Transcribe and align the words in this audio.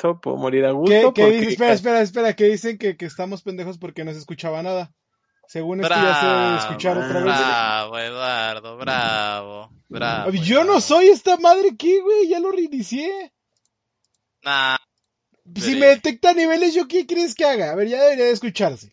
Eso 0.00 0.20
puedo 0.20 0.36
morir 0.36 0.64
a 0.64 0.72
gusto. 0.72 1.12
¿Qué, 1.12 1.22
qué 1.22 1.48
Espera, 1.50 1.72
espera, 1.72 2.00
espera, 2.00 2.34
que 2.34 2.44
dicen 2.44 2.78
que, 2.78 2.96
que, 2.96 3.04
estamos 3.04 3.42
pendejos 3.42 3.78
porque 3.78 4.04
no 4.04 4.12
se 4.12 4.18
escuchaba 4.18 4.62
nada. 4.62 4.92
Según 5.46 5.80
esto 5.80 5.94
ya 5.94 6.20
se 6.20 6.26
debe 6.26 6.56
escuchar 6.58 6.96
otra 6.96 7.14
vez. 7.14 7.24
Bravo, 7.24 7.98
Eduardo, 7.98 8.76
bravo, 8.78 9.70
bravo. 9.88 10.30
Yo 10.30 10.64
no 10.64 10.80
soy 10.80 11.08
esta 11.08 11.36
madre 11.36 11.70
aquí, 11.74 11.98
güey, 12.00 12.28
ya 12.28 12.38
lo 12.40 12.50
reinicié. 12.50 13.32
Nah. 14.42 14.76
Si 15.56 15.74
me 15.74 15.86
detecta 15.86 16.32
niveles, 16.32 16.72
¿yo 16.72 16.86
qué 16.86 17.06
crees 17.06 17.34
que 17.34 17.44
haga? 17.44 17.72
A 17.72 17.74
ver, 17.74 17.88
ya 17.88 18.00
debería 18.00 18.26
de 18.26 18.30
escucharse. 18.30 18.92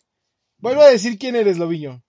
Vuelvo 0.58 0.82
a 0.82 0.88
decir 0.88 1.16
quién 1.18 1.36
eres, 1.36 1.58
Lobiño. 1.58 2.02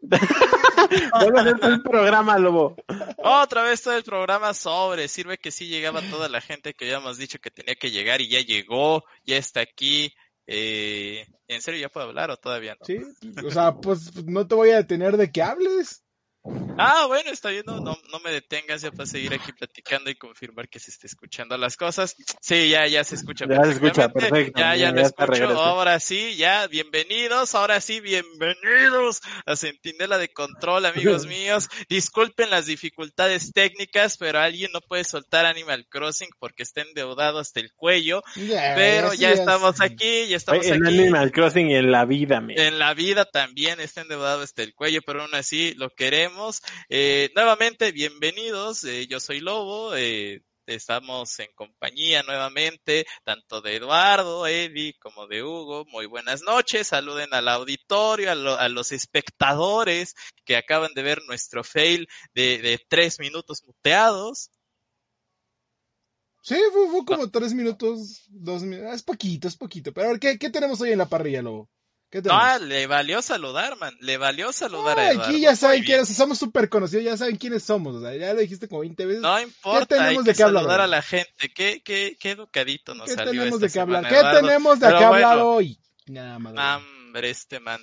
Vuelvo 0.00 1.38
a 1.38 1.40
hacer 1.42 1.56
el 1.62 1.82
programa, 1.82 2.38
Lobo. 2.38 2.76
Otra 3.22 3.62
vez 3.62 3.82
todo 3.82 3.96
el 3.96 4.02
programa 4.02 4.54
sobre. 4.54 5.08
Sirve 5.08 5.38
que 5.38 5.50
sí 5.50 5.66
llegaba 5.66 6.00
toda 6.02 6.28
la 6.28 6.40
gente 6.40 6.74
que 6.74 6.86
habíamos 6.86 7.18
dicho 7.18 7.38
que 7.38 7.50
tenía 7.50 7.74
que 7.74 7.90
llegar 7.90 8.20
y 8.20 8.28
ya 8.28 8.40
llegó, 8.40 9.04
ya 9.24 9.36
está 9.36 9.60
aquí. 9.60 10.12
Eh, 10.46 11.26
¿En 11.46 11.60
serio 11.60 11.80
ya 11.80 11.88
puedo 11.88 12.06
hablar 12.06 12.30
o 12.30 12.36
todavía 12.36 12.76
no? 12.80 12.86
Sí, 12.86 12.98
o 13.44 13.50
sea, 13.50 13.76
pues 13.76 14.24
no 14.24 14.46
te 14.46 14.54
voy 14.54 14.70
a 14.70 14.76
detener 14.76 15.16
de 15.16 15.30
que 15.30 15.42
hables. 15.42 16.02
Ah, 16.42 17.04
bueno, 17.06 17.30
está 17.30 17.50
bien, 17.50 17.64
no, 17.66 17.78
no, 17.80 18.20
me 18.24 18.30
detengas 18.32 18.80
ya 18.80 18.90
para 18.90 19.04
seguir 19.04 19.34
aquí 19.34 19.52
platicando 19.52 20.08
y 20.08 20.14
confirmar 20.14 20.70
que 20.70 20.78
se 20.78 20.90
esté 20.90 21.06
escuchando 21.06 21.58
las 21.58 21.76
cosas. 21.76 22.16
Sí, 22.40 22.70
ya, 22.70 22.86
ya 22.86 23.04
se 23.04 23.16
escucha. 23.16 23.44
Ya 23.46 23.62
se 23.64 23.72
escucha, 23.72 24.08
perfecto. 24.08 24.58
Ya, 24.58 24.74
ya, 24.76 24.90
lo 24.90 25.02
escucho. 25.02 25.60
Ahora 25.60 26.00
sí, 26.00 26.36
ya, 26.36 26.66
bienvenidos, 26.68 27.54
ahora 27.54 27.82
sí, 27.82 28.00
bienvenidos 28.00 29.20
a 29.44 29.56
Centinela 29.56 30.16
de 30.16 30.32
Control, 30.32 30.86
amigos 30.86 31.26
míos. 31.26 31.68
Disculpen 31.90 32.48
las 32.48 32.64
dificultades 32.64 33.52
técnicas, 33.52 34.16
pero 34.16 34.40
alguien 34.40 34.70
no 34.72 34.80
puede 34.80 35.04
soltar 35.04 35.44
Animal 35.44 35.86
Crossing 35.90 36.30
porque 36.38 36.62
está 36.62 36.80
endeudado 36.80 37.38
hasta 37.38 37.60
el 37.60 37.74
cuello. 37.74 38.22
pero 38.74 39.12
ya 39.12 39.32
estamos 39.32 39.82
aquí, 39.82 40.28
ya 40.28 40.38
estamos 40.38 40.64
en 40.64 40.86
aquí. 40.86 40.94
En 40.94 41.00
Animal 41.00 41.32
Crossing 41.32 41.70
y 41.70 41.74
en 41.74 41.92
la 41.92 42.06
vida, 42.06 42.42
En 42.48 42.78
la 42.78 42.94
vida 42.94 43.26
también 43.26 43.80
está 43.80 44.00
endeudado 44.00 44.40
hasta 44.40 44.62
el 44.62 44.74
cuello, 44.74 45.00
pero 45.04 45.22
aún 45.22 45.34
así 45.34 45.74
lo 45.74 45.90
queremos 45.90 46.29
Eh, 46.88 47.30
nuevamente, 47.34 47.92
bienvenidos. 47.92 48.84
Eh, 48.84 49.06
yo 49.06 49.20
soy 49.20 49.40
Lobo. 49.40 49.94
Eh, 49.96 50.42
estamos 50.66 51.38
en 51.40 51.48
compañía 51.54 52.22
nuevamente, 52.22 53.06
tanto 53.24 53.60
de 53.60 53.76
Eduardo, 53.76 54.46
Eddie, 54.46 54.94
como 55.00 55.26
de 55.26 55.42
Hugo. 55.42 55.84
Muy 55.86 56.06
buenas 56.06 56.42
noches. 56.42 56.88
Saluden 56.88 57.34
al 57.34 57.48
auditorio, 57.48 58.30
a, 58.30 58.68
los 58.68 58.92
espectadores 58.92 60.14
que 60.44 60.56
acaban 60.56 60.92
de 60.94 61.02
ver 61.02 61.20
nuestro 61.26 61.64
fail 61.64 62.06
de, 62.34 62.58
de 62.58 62.78
tres 62.88 63.18
minutos 63.18 63.62
muteados. 63.66 64.50
Sí, 66.42 66.56
fue, 66.72 67.04
como 67.04 67.30
tres 67.30 67.52
minutos, 67.54 68.24
dos 68.28 68.62
minutos. 68.62 68.94
Es 68.94 69.02
poquito, 69.02 69.48
es 69.48 69.56
poquito. 69.56 69.92
Pero 69.92 70.06
a 70.06 70.10
ver, 70.12 70.20
¿qué, 70.20 70.38
qué 70.38 70.50
tenemos 70.50 70.80
hoy 70.80 70.92
en 70.92 70.98
la 70.98 71.08
parrilla, 71.08 71.42
Lobo? 71.42 71.68
No, 72.24 72.58
le 72.58 72.86
valió 72.86 73.22
saludar, 73.22 73.76
man. 73.78 73.96
Le 74.00 74.16
valió 74.16 74.52
saludar 74.52 74.98
a 74.98 75.12
Eduardo. 75.12 75.30
Aquí 75.30 75.40
ya 75.40 75.54
saben 75.54 75.84
quiénes 75.84 76.08
somos 76.08 76.38
súper 76.38 76.68
conocidos, 76.68 77.04
ya 77.04 77.16
saben 77.16 77.36
quiénes 77.36 77.62
somos. 77.62 77.94
O 77.96 78.00
sea, 78.00 78.14
ya 78.16 78.34
lo 78.34 78.40
dijiste 78.40 78.68
como 78.68 78.80
20 78.80 79.06
veces. 79.06 79.22
No 79.22 79.40
importa, 79.40 79.86
tenemos 79.86 80.10
hay 80.10 80.16
de 80.18 80.24
que 80.24 80.36
qué 80.36 80.42
saludar 80.42 80.62
hablar, 80.62 80.80
a 80.80 80.86
la 80.86 81.02
gente. 81.02 81.52
Qué, 81.54 81.82
qué, 81.82 82.16
qué 82.18 82.30
educadito 82.32 82.94
nos 82.94 83.08
¿Qué 83.08 83.14
salió 83.14 83.30
tenemos 83.30 83.54
esta 83.54 83.66
de 83.66 83.72
qué 83.72 83.80
hablar? 83.80 84.08
¿Qué 84.08 84.40
tenemos 84.40 84.80
de 84.80 84.88
qué 84.88 85.04
hablar 85.04 85.38
hoy? 85.38 85.78
Nada 86.06 86.38
más. 86.38 86.82
Hombre, 86.82 87.30
este 87.30 87.60
man 87.60 87.80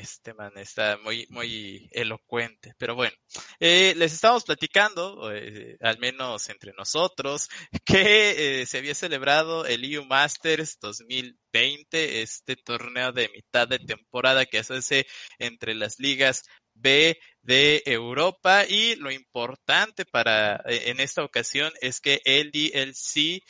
este 0.00 0.34
man 0.34 0.52
está 0.56 0.98
muy, 0.98 1.26
muy 1.30 1.88
elocuente. 1.92 2.74
Pero 2.78 2.94
bueno, 2.94 3.14
eh, 3.60 3.94
les 3.96 4.12
estamos 4.12 4.44
platicando, 4.44 5.32
eh, 5.32 5.76
al 5.80 5.98
menos 5.98 6.48
entre 6.48 6.72
nosotros, 6.72 7.48
que 7.84 8.60
eh, 8.62 8.66
se 8.66 8.78
había 8.78 8.94
celebrado 8.94 9.66
el 9.66 9.84
EU 9.84 10.04
Masters 10.04 10.78
2020, 10.80 12.22
este 12.22 12.56
torneo 12.56 13.12
de 13.12 13.28
mitad 13.28 13.68
de 13.68 13.78
temporada 13.78 14.46
que 14.46 14.64
se 14.64 14.74
hace 14.74 15.06
entre 15.38 15.74
las 15.74 15.98
ligas 15.98 16.44
B 16.74 17.18
de 17.42 17.82
Europa 17.84 18.64
y 18.66 18.96
lo 18.96 19.10
importante 19.10 20.04
para 20.06 20.62
en 20.66 21.00
esta 21.00 21.22
ocasión 21.22 21.72
es 21.80 22.00
que 22.00 22.22
el 22.24 22.50
DLC 22.52 23.42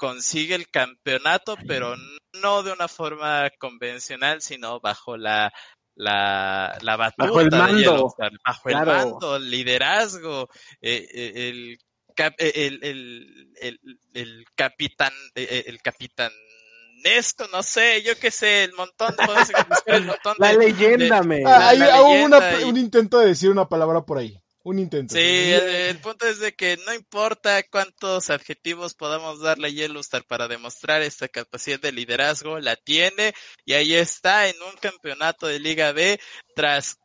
consigue 0.00 0.54
el 0.54 0.70
campeonato, 0.70 1.58
pero 1.66 1.94
no 2.40 2.62
de 2.62 2.72
una 2.72 2.88
forma 2.88 3.50
convencional, 3.58 4.40
sino 4.40 4.80
bajo 4.80 5.18
la 5.18 5.52
la, 5.94 6.78
la 6.80 6.96
batuta 6.96 7.26
bajo 7.26 7.40
el 7.42 7.50
mando, 7.50 8.14
bajo 8.46 8.68
el 8.70 8.86
mando, 8.86 9.36
el 9.36 9.50
liderazgo, 9.50 10.48
eh, 10.80 11.06
eh 11.12 11.48
el, 11.50 11.78
eh, 12.16 12.52
el, 12.54 12.82
el, 12.82 13.52
el, 13.60 13.80
el, 14.14 14.44
capitán, 14.54 15.12
eh, 15.34 15.64
el 15.66 15.82
capitanesco, 15.82 17.48
no 17.52 17.62
sé, 17.62 18.02
yo 18.02 18.18
qué 18.18 18.30
sé, 18.30 18.64
el 18.64 18.72
montón 18.72 19.14
de 19.16 19.24
el 19.96 20.06
montón 20.06 20.36
la 20.38 20.54
leyenda, 20.54 21.22
me. 21.22 21.42
Ah, 21.44 21.68
hay, 21.68 22.64
un 22.64 22.78
intento 22.78 23.18
de 23.18 23.26
decir 23.26 23.50
una 23.50 23.68
palabra 23.68 24.00
por 24.06 24.16
ahí. 24.16 24.40
Un 24.62 24.78
intento. 24.78 25.14
Sí, 25.14 25.20
el, 25.22 25.98
punto 26.00 26.26
es 26.26 26.38
de 26.38 26.52
que 26.52 26.78
no 26.84 26.92
importa 26.92 27.62
cuántos 27.62 28.28
adjetivos 28.28 28.94
podamos 28.94 29.40
darle 29.40 29.68
a 29.68 29.70
Yellowstar 29.70 30.24
para 30.24 30.48
demostrar 30.48 31.00
esta 31.00 31.28
capacidad 31.28 31.80
de 31.80 31.92
liderazgo, 31.92 32.58
la 32.58 32.76
tiene 32.76 33.32
y 33.64 33.72
ahí 33.72 33.94
está 33.94 34.48
en 34.48 34.56
un 34.62 34.76
campeonato 34.78 35.46
de 35.46 35.60
Liga 35.60 35.92
B 35.92 36.20
tras 36.54 36.98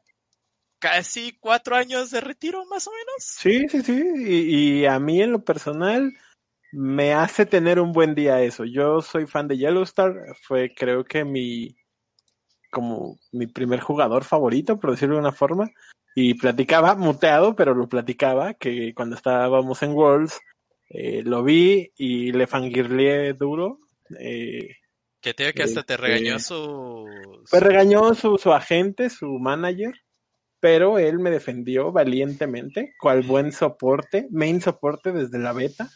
casi 0.80 1.38
cuatro 1.40 1.78
años 1.78 2.12
de 2.12 2.20
retiro, 2.20 2.66
más 2.66 2.88
o 2.88 2.92
menos. 2.92 3.16
Sí, 3.20 3.68
sí, 3.70 3.82
sí. 3.82 4.04
Y, 4.18 4.82
y, 4.82 4.86
a 4.86 5.00
mí 5.00 5.22
en 5.22 5.32
lo 5.32 5.46
personal 5.46 6.12
me 6.74 7.14
hace 7.14 7.46
tener 7.46 7.80
un 7.80 7.94
buen 7.94 8.16
día 8.16 8.42
eso. 8.42 8.66
Yo 8.66 9.02
soy 9.02 9.28
fan 9.28 9.48
de 9.48 9.58
Yellowstar. 9.58 10.14
Fue 10.42 10.74
creo 10.76 11.06
que 11.06 11.24
mi 11.24 11.78
como 12.70 13.18
mi 13.32 13.48
primer 13.48 13.80
jugador 13.80 14.26
favorito, 14.26 14.78
por 14.78 14.92
decirlo 14.92 15.16
de 15.16 15.22
una 15.22 15.32
forma 15.32 15.72
y 16.18 16.36
platicaba, 16.36 16.96
muteado, 16.96 17.56
pero 17.58 17.76
lo 17.76 17.90
platicaba, 17.90 18.54
que 18.54 18.94
cuando 18.96 19.18
estábamos 19.18 19.84
en 19.84 19.92
Worlds, 19.92 20.40
eh, 20.90 21.22
lo 21.24 21.44
vi 21.44 21.92
y 21.98 22.32
le 22.32 22.48
fangirleé 22.48 23.34
duro. 23.34 23.80
Eh, 24.18 24.78
que 25.20 25.34
te 25.34 25.54
que 25.54 25.64
hasta 25.64 25.84
te 25.84 25.98
regañó 25.98 26.40
su... 26.40 27.06
Pues 27.52 27.62
regañó 27.62 28.14
su, 28.16 28.38
su 28.38 28.54
agente, 28.54 29.10
su 29.10 29.28
manager, 29.40 29.94
pero 30.62 31.00
él 31.00 31.20
me 31.20 31.32
defendió 31.32 31.92
valientemente, 31.92 32.94
cual 32.98 33.24
buen 33.24 33.52
soporte, 33.52 34.28
main 34.32 34.62
soporte 34.62 35.12
desde 35.12 35.38
la 35.38 35.52
beta. 35.52 35.90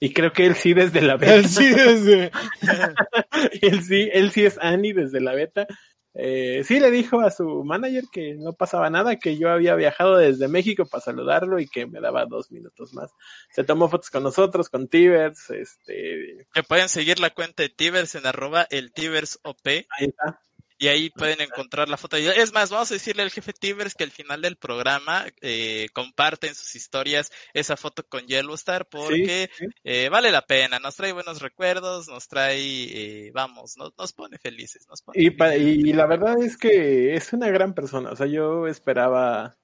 Y 0.00 0.12
creo 0.12 0.32
que 0.32 0.46
él 0.46 0.56
sí 0.56 0.74
desde 0.74 1.00
la 1.00 1.16
beta. 1.16 1.36
Él 1.36 1.48
sí 1.48 1.70
desde... 1.70 2.32
él 3.62 3.82
sí, 3.84 4.10
él 4.12 4.32
sí 4.32 4.44
es 4.44 4.58
Annie 4.60 4.94
desde 4.94 5.20
la 5.20 5.32
beta. 5.32 5.68
Eh, 6.14 6.62
sí 6.64 6.78
le 6.78 6.90
dijo 6.92 7.20
a 7.20 7.30
su 7.30 7.64
manager 7.64 8.04
que 8.12 8.34
no 8.34 8.52
pasaba 8.52 8.88
nada, 8.88 9.16
que 9.16 9.36
yo 9.36 9.50
había 9.50 9.74
viajado 9.74 10.16
desde 10.16 10.48
México 10.48 10.86
para 10.86 11.02
saludarlo 11.02 11.58
y 11.58 11.66
que 11.66 11.86
me 11.86 12.00
daba 12.00 12.24
dos 12.26 12.52
minutos 12.52 12.94
más. 12.94 13.10
Se 13.50 13.64
tomó 13.64 13.88
fotos 13.88 14.10
con 14.10 14.22
nosotros, 14.22 14.68
con 14.68 14.88
Tibers, 14.88 15.50
este... 15.50 16.46
Que 16.52 16.62
pueden 16.62 16.88
seguir 16.88 17.18
la 17.18 17.30
cuenta 17.30 17.62
de 17.64 17.68
Tibers 17.68 18.14
en 18.14 18.26
arroba 18.26 18.66
el 18.70 18.92
Tibers 18.92 19.40
OP. 19.42 19.66
Ahí 19.66 20.06
está 20.06 20.43
y 20.78 20.88
ahí 20.88 21.10
pueden 21.10 21.40
encontrar 21.40 21.88
la 21.88 21.96
foto. 21.96 22.16
Es 22.16 22.52
más, 22.52 22.70
vamos 22.70 22.90
a 22.90 22.94
decirle 22.94 23.22
al 23.22 23.30
jefe 23.30 23.52
Tibers 23.52 23.94
que 23.94 24.04
al 24.04 24.10
final 24.10 24.42
del 24.42 24.56
programa 24.56 25.24
eh, 25.40 25.88
comparten 25.92 26.54
sus 26.54 26.74
historias 26.74 27.30
esa 27.52 27.76
foto 27.76 28.02
con 28.06 28.26
Yellowstar 28.26 28.86
porque 28.86 29.50
Eh, 29.84 30.08
vale 30.08 30.30
la 30.30 30.42
pena, 30.42 30.78
nos 30.78 30.96
trae 30.96 31.12
buenos 31.12 31.40
recuerdos, 31.40 32.08
nos 32.08 32.26
trae, 32.28 32.58
eh, 32.58 33.30
vamos, 33.34 33.76
nos, 33.76 33.92
nos, 33.98 34.12
pone 34.12 34.38
felices. 34.38 34.86
Nos 34.88 35.02
pone 35.02 35.20
y, 35.20 35.28
y 35.90 35.92
la 35.92 36.06
verdad 36.06 36.42
es 36.42 36.56
que 36.56 37.14
es 37.14 37.32
una 37.32 37.48
gran 37.48 37.74
persona, 37.74 38.10
o 38.10 38.16
sea, 38.16 38.26
yo 38.26 38.66
esperaba 38.66 39.56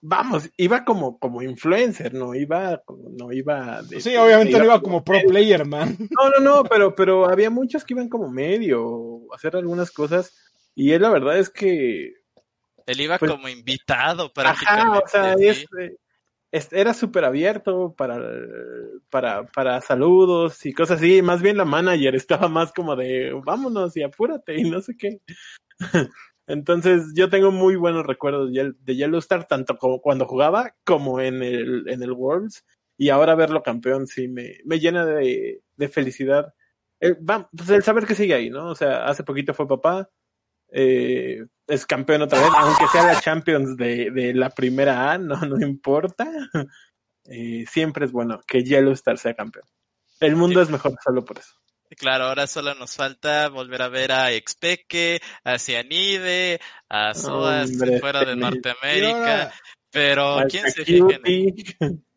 vamos, 0.00 0.48
iba 0.56 0.84
como, 0.84 1.18
como 1.18 1.42
influencer, 1.42 2.14
no 2.14 2.34
iba, 2.34 2.82
no 3.16 3.32
iba 3.32 3.82
de, 3.82 4.00
Sí, 4.00 4.16
obviamente 4.16 4.58
no 4.58 4.64
iba 4.64 4.80
como, 4.80 5.04
pro 5.04 5.20
player, 5.26 5.64
man. 5.64 5.96
No, 6.10 6.30
no, 6.30 6.38
no, 6.40 6.64
pero, 6.64 6.94
pero 6.94 7.28
había 7.28 7.50
muchos 7.50 7.84
que 7.84 7.94
iban 7.94 8.08
como 8.08 8.30
medio, 8.30 9.20
a 9.32 9.36
hacer 9.36 9.56
algunas 9.56 9.90
cosas, 9.90 10.34
y 10.74 10.92
él 10.92 11.02
la 11.02 11.10
verdad 11.10 11.38
es 11.38 11.50
que 11.50 12.12
él 12.88 13.00
iba 13.00 13.18
pues 13.18 13.30
como 13.30 13.48
invitado 13.48 14.32
para 14.32 14.50
Ajá, 14.50 14.98
o 14.98 15.06
sea, 15.06 15.34
era 16.50 16.94
súper 16.94 17.24
abierto 17.26 17.94
para, 17.96 18.18
para, 19.10 19.46
para 19.46 19.80
saludos 19.82 20.64
y 20.64 20.72
cosas 20.72 20.98
así. 20.98 21.20
Más 21.20 21.42
bien 21.42 21.58
la 21.58 21.66
manager 21.66 22.14
estaba 22.14 22.48
más 22.48 22.72
como 22.72 22.96
de 22.96 23.32
vámonos 23.44 23.94
y 23.96 24.02
apúrate 24.02 24.58
y 24.58 24.70
no 24.70 24.80
sé 24.80 24.96
qué. 24.96 25.20
Entonces, 26.48 27.12
yo 27.14 27.28
tengo 27.28 27.52
muy 27.52 27.76
buenos 27.76 28.06
recuerdos 28.06 28.50
de 28.52 28.96
Yellowstar, 28.96 29.46
tanto 29.46 29.76
como 29.76 30.00
cuando 30.00 30.26
jugaba 30.26 30.74
como 30.84 31.20
en 31.20 31.42
el, 31.42 31.88
en 31.88 32.02
el 32.02 32.12
Worlds. 32.12 32.64
Y 32.96 33.10
ahora 33.10 33.34
verlo 33.36 33.62
campeón 33.62 34.06
sí 34.06 34.28
me, 34.28 34.58
me 34.64 34.80
llena 34.80 35.06
de, 35.06 35.62
de 35.76 35.88
felicidad. 35.88 36.54
Eh, 37.00 37.14
pues 37.56 37.70
el 37.70 37.82
saber 37.82 38.06
que 38.06 38.14
sigue 38.14 38.34
ahí, 38.34 38.50
¿no? 38.50 38.70
O 38.70 38.74
sea, 38.74 39.06
hace 39.06 39.22
poquito 39.22 39.54
fue 39.54 39.68
papá, 39.68 40.08
eh, 40.70 41.44
es 41.66 41.86
campeón 41.86 42.22
otra 42.22 42.40
vez, 42.40 42.50
aunque 42.56 42.88
sea 42.88 43.04
la 43.04 43.20
Champions 43.20 43.76
de, 43.76 44.10
de 44.10 44.34
la 44.34 44.50
primera 44.50 45.12
A, 45.12 45.18
no, 45.18 45.36
no 45.36 45.64
importa. 45.64 46.26
Eh, 47.30 47.66
siempre 47.70 48.06
es 48.06 48.12
bueno 48.12 48.40
que 48.46 48.64
Yellowstar 48.64 49.18
sea 49.18 49.34
campeón. 49.34 49.66
El 50.18 50.34
mundo 50.34 50.62
es 50.62 50.70
mejor 50.70 50.94
solo 51.04 51.26
por 51.26 51.36
eso. 51.36 51.52
Claro, 51.98 52.24
ahora 52.24 52.46
solo 52.46 52.74
nos 52.74 52.94
falta 52.94 53.48
volver 53.48 53.82
a 53.82 53.88
ver 53.88 54.12
a 54.12 54.32
Expeque, 54.32 55.20
a 55.42 55.58
Cianide, 55.58 56.60
a 56.88 57.12
Soas 57.14 57.72
fuera 58.00 58.24
de 58.24 58.36
Norteamérica, 58.36 59.52
pero 59.90 60.38
¿quién 60.48 60.70
se 60.70 60.84
fija 60.84 61.18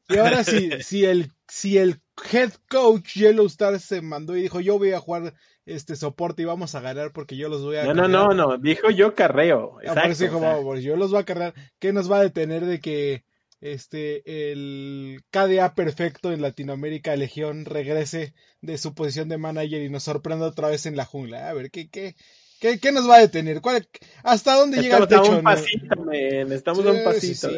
Y 0.09 0.17
ahora 0.17 0.43
sí, 0.43 0.69
si 0.81 1.05
el, 1.05 1.31
si 1.47 1.77
el 1.77 1.99
head 2.31 2.51
coach 2.69 3.15
Yellowstar 3.15 3.79
se 3.79 4.01
mandó 4.01 4.37
y 4.37 4.43
dijo 4.43 4.59
yo 4.59 4.77
voy 4.77 4.91
a 4.91 4.99
jugar 4.99 5.33
este 5.65 5.95
soporte 5.95 6.41
y 6.41 6.45
vamos 6.45 6.75
a 6.75 6.81
ganar 6.81 7.11
porque 7.11 7.35
yo 7.35 7.49
los 7.49 7.63
voy 7.63 7.77
a 7.77 7.85
No, 7.85 7.93
no, 7.93 8.07
no, 8.07 8.29
no, 8.29 8.57
dijo 8.57 8.89
yo 8.89 9.15
carreo. 9.15 9.79
Exacto, 9.81 10.01
por 10.01 10.11
eso 10.11 10.23
dijo, 10.25 10.39
vamos, 10.39 10.83
yo 10.83 10.95
los 10.95 11.11
voy 11.11 11.21
a 11.21 11.25
cargar. 11.25 11.53
¿Qué 11.79 11.93
nos 11.93 12.11
va 12.11 12.17
a 12.17 12.23
detener 12.23 12.65
de 12.65 12.79
que 12.79 13.23
este, 13.61 14.51
el 14.51 15.23
KDA 15.29 15.75
perfecto 15.75 16.31
en 16.31 16.41
Latinoamérica 16.41 17.15
Legión 17.15 17.65
regrese 17.65 18.33
de 18.61 18.77
su 18.77 18.93
posición 18.93 19.29
de 19.29 19.37
manager 19.37 19.81
y 19.81 19.89
nos 19.89 20.03
sorprenda 20.03 20.47
otra 20.47 20.69
vez 20.69 20.85
en 20.87 20.95
la 20.95 21.05
jungla. 21.05 21.49
A 21.49 21.53
ver, 21.53 21.69
¿qué, 21.69 21.89
qué, 21.89 22.15
qué, 22.59 22.79
qué 22.79 22.91
nos 22.91 23.07
va 23.07 23.17
a 23.17 23.21
detener? 23.21 23.61
¿Cuál, 23.61 23.87
¿Hasta 24.23 24.55
dónde 24.55 24.81
llega 24.81 24.97
el 24.97 25.07
techo? 25.07 25.21
Estamos 25.21 25.35
a 25.35 25.37
un 25.37 25.43
pasito, 25.43 26.11
Estamos 26.53 26.85
a 26.85 26.91
un 26.91 27.03
pasito. 27.03 27.49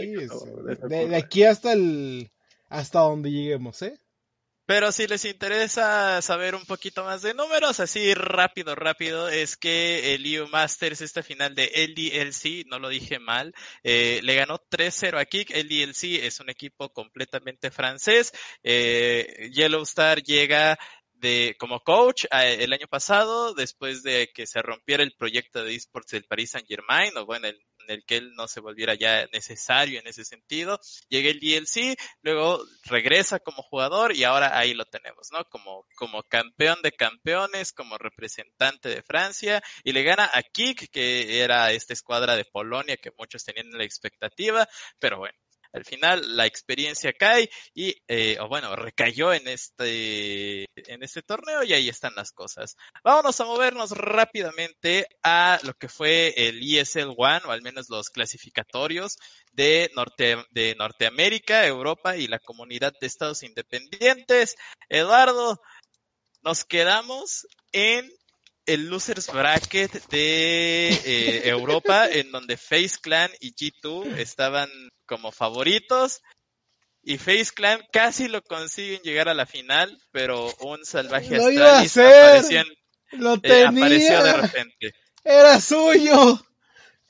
de, 0.87 1.15
aquí 1.15 1.43
hasta 1.43 1.73
el, 1.73 2.29
hasta 2.67 2.99
donde 2.99 3.31
lleguemos, 3.31 3.81
¿eh? 3.81 3.97
Pero 4.65 4.93
si 4.93 5.07
les 5.07 5.25
interesa 5.25 6.21
saber 6.21 6.55
un 6.55 6.65
poquito 6.65 7.03
más 7.03 7.21
de 7.21 7.33
números, 7.33 7.81
así 7.81 8.13
rápido, 8.13 8.75
rápido, 8.75 9.27
es 9.27 9.57
que 9.57 10.15
el 10.15 10.25
EU 10.25 10.47
Masters, 10.47 11.01
esta 11.01 11.21
final 11.21 11.53
de 11.53 11.65
LDLC, 11.89 12.65
no 12.67 12.79
lo 12.79 12.87
dije 12.87 13.19
mal, 13.19 13.53
eh, 13.83 14.21
le 14.23 14.35
ganó 14.35 14.59
3-0 14.69 15.19
a 15.19 15.25
Kik. 15.25 15.49
LDLC 15.51 16.25
es 16.25 16.39
un 16.39 16.49
equipo 16.49 16.89
completamente 16.93 17.71
francés. 17.71 18.31
Eh, 18.63 19.49
Yellowstar 19.51 20.23
llega 20.23 20.79
de, 21.23 21.55
como 21.59 21.81
coach 21.81 22.25
el 22.31 22.71
año 22.71 22.87
pasado, 22.87 23.53
después 23.53 24.01
de 24.03 24.29
que 24.33 24.45
se 24.45 24.61
rompiera 24.61 25.03
el 25.03 25.15
proyecto 25.17 25.63
de 25.63 25.75
esports 25.75 26.11
del 26.11 26.25
Paris 26.25 26.51
Saint 26.51 26.67
Germain, 26.67 27.17
o 27.17 27.25
bueno, 27.25 27.47
el 27.47 27.59
que 28.05 28.17
él 28.17 28.33
no 28.35 28.47
se 28.47 28.59
volviera 28.59 28.95
ya 28.95 29.27
necesario 29.33 29.99
en 29.99 30.07
ese 30.07 30.25
sentido. 30.25 30.79
Llega 31.09 31.29
el 31.29 31.39
DLC, 31.39 31.97
luego 32.21 32.63
regresa 32.85 33.39
como 33.39 33.63
jugador 33.63 34.15
y 34.15 34.23
ahora 34.23 34.57
ahí 34.57 34.73
lo 34.73 34.85
tenemos, 34.85 35.29
¿no? 35.31 35.43
Como, 35.45 35.85
como 35.95 36.23
campeón 36.23 36.81
de 36.81 36.91
campeones, 36.91 37.73
como 37.73 37.97
representante 37.97 38.89
de 38.89 39.03
Francia 39.03 39.61
y 39.83 39.93
le 39.93 40.03
gana 40.03 40.29
a 40.33 40.41
Kik, 40.43 40.89
que 40.91 41.41
era 41.41 41.71
esta 41.71 41.93
escuadra 41.93 42.35
de 42.35 42.45
Polonia 42.45 42.97
que 42.97 43.11
muchos 43.17 43.43
tenían 43.43 43.71
la 43.71 43.83
expectativa, 43.83 44.67
pero 44.99 45.17
bueno, 45.17 45.37
al 45.73 45.85
final 45.85 46.37
la 46.37 46.45
experiencia 46.45 47.13
cae 47.13 47.49
y, 47.73 47.95
eh, 48.07 48.37
o 48.39 48.47
bueno, 48.47 48.75
recayó 48.75 49.33
en 49.33 49.47
este, 49.47 50.65
en 50.75 51.03
este 51.03 51.23
torneo 51.23 51.63
y 51.63 51.73
ahí 51.73 51.89
están 51.89 52.13
las 52.15 52.31
cosas. 52.31 52.77
Vámonos 53.03 53.39
a 53.41 53.45
movernos 53.45 53.91
rápidamente 53.91 55.07
a 55.23 55.59
lo 55.63 55.73
que 55.73 55.89
fue 55.89 56.33
el 56.37 56.61
ESL 56.61 57.15
One, 57.17 57.41
o 57.45 57.51
al 57.51 57.63
menos 57.63 57.89
los 57.89 58.09
clasificatorios 58.09 59.17
de, 59.51 59.91
Norte, 59.95 60.37
de 60.51 60.75
Norteamérica, 60.75 61.65
Europa 61.65 62.15
y 62.15 62.27
la 62.27 62.39
comunidad 62.39 62.93
de 63.01 63.07
estados 63.07 63.41
independientes. 63.41 64.55
Eduardo, 64.89 65.59
nos 66.43 66.65
quedamos 66.65 67.47
en 67.71 68.11
el 68.65 68.89
losers 68.89 69.27
bracket 69.31 70.07
de 70.09 70.89
eh, 70.89 71.49
Europa, 71.49 72.07
en 72.07 72.31
donde 72.31 72.57
Face 72.57 72.97
Clan 73.01 73.31
y 73.39 73.53
G2 73.53 74.17
estaban 74.17 74.69
como 75.13 75.31
favoritos. 75.31 76.21
Y 77.03 77.17
Face 77.17 77.51
Clan 77.53 77.81
casi 77.91 78.27
lo 78.27 78.41
consiguen 78.41 79.01
llegar 79.01 79.29
a 79.29 79.33
la 79.33 79.45
final, 79.45 79.95
pero 80.11 80.51
un 80.61 80.83
salvaje 80.85 81.35
Astralis 81.35 81.97
apareció, 81.97 82.63
lo 83.11 83.35
eh, 83.43 83.65
apareció 83.65 84.23
de 84.23 84.33
repente. 84.33 84.93
Era 85.23 85.59
suyo 85.59 86.39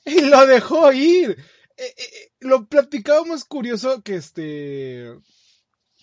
y 0.04 0.20
lo 0.20 0.46
dejó 0.46 0.92
ir. 0.92 1.36
Eh, 1.76 1.94
lo 2.40 2.66
platicábamos 2.66 3.44
curioso 3.44 4.02
que 4.02 4.16
este 4.16 5.12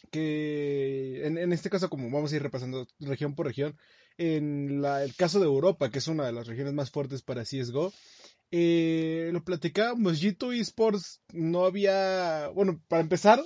que 0.10 1.25
en, 1.25 1.38
en, 1.38 1.53
este 1.53 1.70
caso 1.70 1.89
como 1.89 2.10
vamos 2.10 2.34
a 2.34 2.36
ir 2.36 2.43
repasando 2.43 2.86
región 3.00 3.36
por 3.36 3.46
región 3.46 3.77
en 4.17 4.84
el 4.84 5.15
caso 5.15 5.39
de 5.39 5.46
Europa, 5.46 5.89
que 5.89 6.00
es 6.00 6.08
una 6.08 6.25
de 6.25 6.34
las 6.34 6.48
regiones 6.48 6.74
más 6.74 6.91
fuertes 6.91 7.22
para 7.22 7.43
CSGO, 7.43 7.93
eh, 8.51 9.29
lo 9.34 9.43
platicábamos, 9.43 10.22
G2 10.22 10.60
Esports 10.60 11.22
no 11.34 11.65
había, 11.65 12.50
bueno, 12.50 12.81
para 12.88 13.01
empezar, 13.01 13.41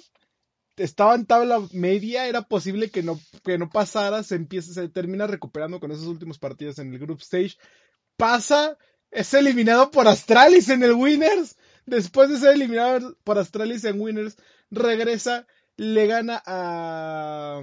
estaba 0.78 1.16
en 1.16 1.26
tabla 1.26 1.62
media, 1.72 2.28
era 2.28 2.42
posible 2.42 2.90
que 2.90 3.04
no, 3.04 3.20
que 3.44 3.58
no 3.58 3.70
pasara, 3.70 4.24
se 4.24 4.36
empieza, 4.36 4.74
se 4.74 4.90
termina 4.90 5.28
recuperando 5.28 5.80
con 5.80 5.92
esos 5.92 6.08
últimos 6.08 6.40
partidos 6.40 6.80
en 6.80 6.92
el 6.92 7.00
group 7.00 7.22
stage, 7.22 7.56
pasa, 8.18 8.78
es 9.12 9.34
eliminado 9.34 9.92
por 9.92 10.08
Astralis 10.08 10.70
en 10.70 10.84
el 10.84 10.94
Winners, 10.94 11.56
después 11.86 12.30
de 12.30 12.40
ser 12.40 12.56
eliminado 12.56 13.16
por 13.24 13.38
Astralis 13.38 13.86
en 13.86 14.02
Winners, 14.02 14.38
regresa, 14.72 15.48
le 15.78 16.08
gana 16.08 16.42
a 16.46 17.62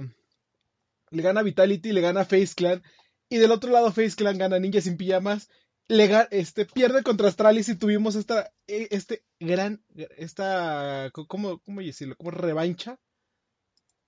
le 1.13 1.21
gana 1.21 1.43
Vitality, 1.43 1.91
le 1.91 2.01
gana 2.01 2.25
Face 2.25 2.53
Clan. 2.55 2.81
Y 3.29 3.37
del 3.37 3.51
otro 3.51 3.71
lado, 3.71 3.91
Face 3.91 4.15
Clan 4.15 4.37
gana 4.37 4.59
Ninja 4.59 4.81
sin 4.81 4.97
pijamas. 4.97 5.49
Este, 5.87 6.65
pierde 6.65 7.03
contra 7.03 7.27
Astralis 7.27 7.69
y 7.69 7.75
tuvimos 7.75 8.15
esta, 8.15 8.51
e, 8.67 8.87
este 8.91 9.23
gran, 9.39 9.83
esta, 10.17 11.11
¿cómo, 11.13 11.61
decirlo? 11.65 12.15
Como 12.15 12.31
revancha. 12.31 12.99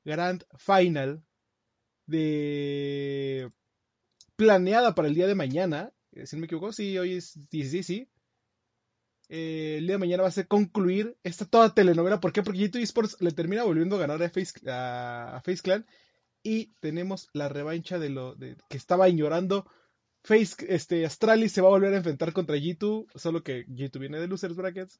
Grand 0.03 0.43
Final 0.57 1.23
de 2.05 3.51
planeada 4.35 4.93
para 4.93 5.07
el 5.07 5.15
día 5.15 5.27
de 5.27 5.35
mañana. 5.35 5.91
Eh, 6.11 6.27
si 6.27 6.35
no 6.35 6.41
me 6.41 6.45
equivoco, 6.45 6.71
sí, 6.71 6.97
hoy 6.97 7.15
es 7.15 7.49
16, 7.49 7.85
sí. 7.85 8.09
Eh, 9.27 9.77
el 9.79 9.87
día 9.87 9.95
de 9.95 9.99
mañana 9.99 10.23
va 10.23 10.29
a 10.29 10.31
ser 10.31 10.47
concluir 10.47 11.17
esta 11.23 11.45
toda 11.45 11.73
telenovela. 11.73 12.19
¿Por 12.19 12.31
qué? 12.31 12.43
Porque 12.43 12.71
G2 12.71 12.81
Esports 12.81 13.17
le 13.19 13.31
termina 13.31 13.63
volviendo 13.63 13.95
a 13.95 13.99
ganar 13.99 14.21
a 14.21 14.29
Face, 14.29 14.53
a 14.67 15.41
Face 15.43 15.63
Clan 15.63 15.85
y 16.43 16.67
tenemos 16.79 17.29
la 17.33 17.49
revancha 17.49 17.97
de 17.97 18.09
lo 18.09 18.37
que 18.37 18.77
estaba 18.77 19.09
ignorando. 19.09 19.65
Face, 20.25 20.55
este, 20.67 21.05
Astralis 21.05 21.51
se 21.51 21.61
va 21.61 21.67
a 21.67 21.71
volver 21.71 21.93
a 21.93 21.97
enfrentar 21.97 22.33
contra 22.33 22.57
G2, 22.57 23.05
solo 23.13 23.43
que 23.43 23.65
G2 23.67 23.99
viene 23.99 24.19
de 24.19 24.27
Losers 24.27 24.55
Brackets. 24.55 24.99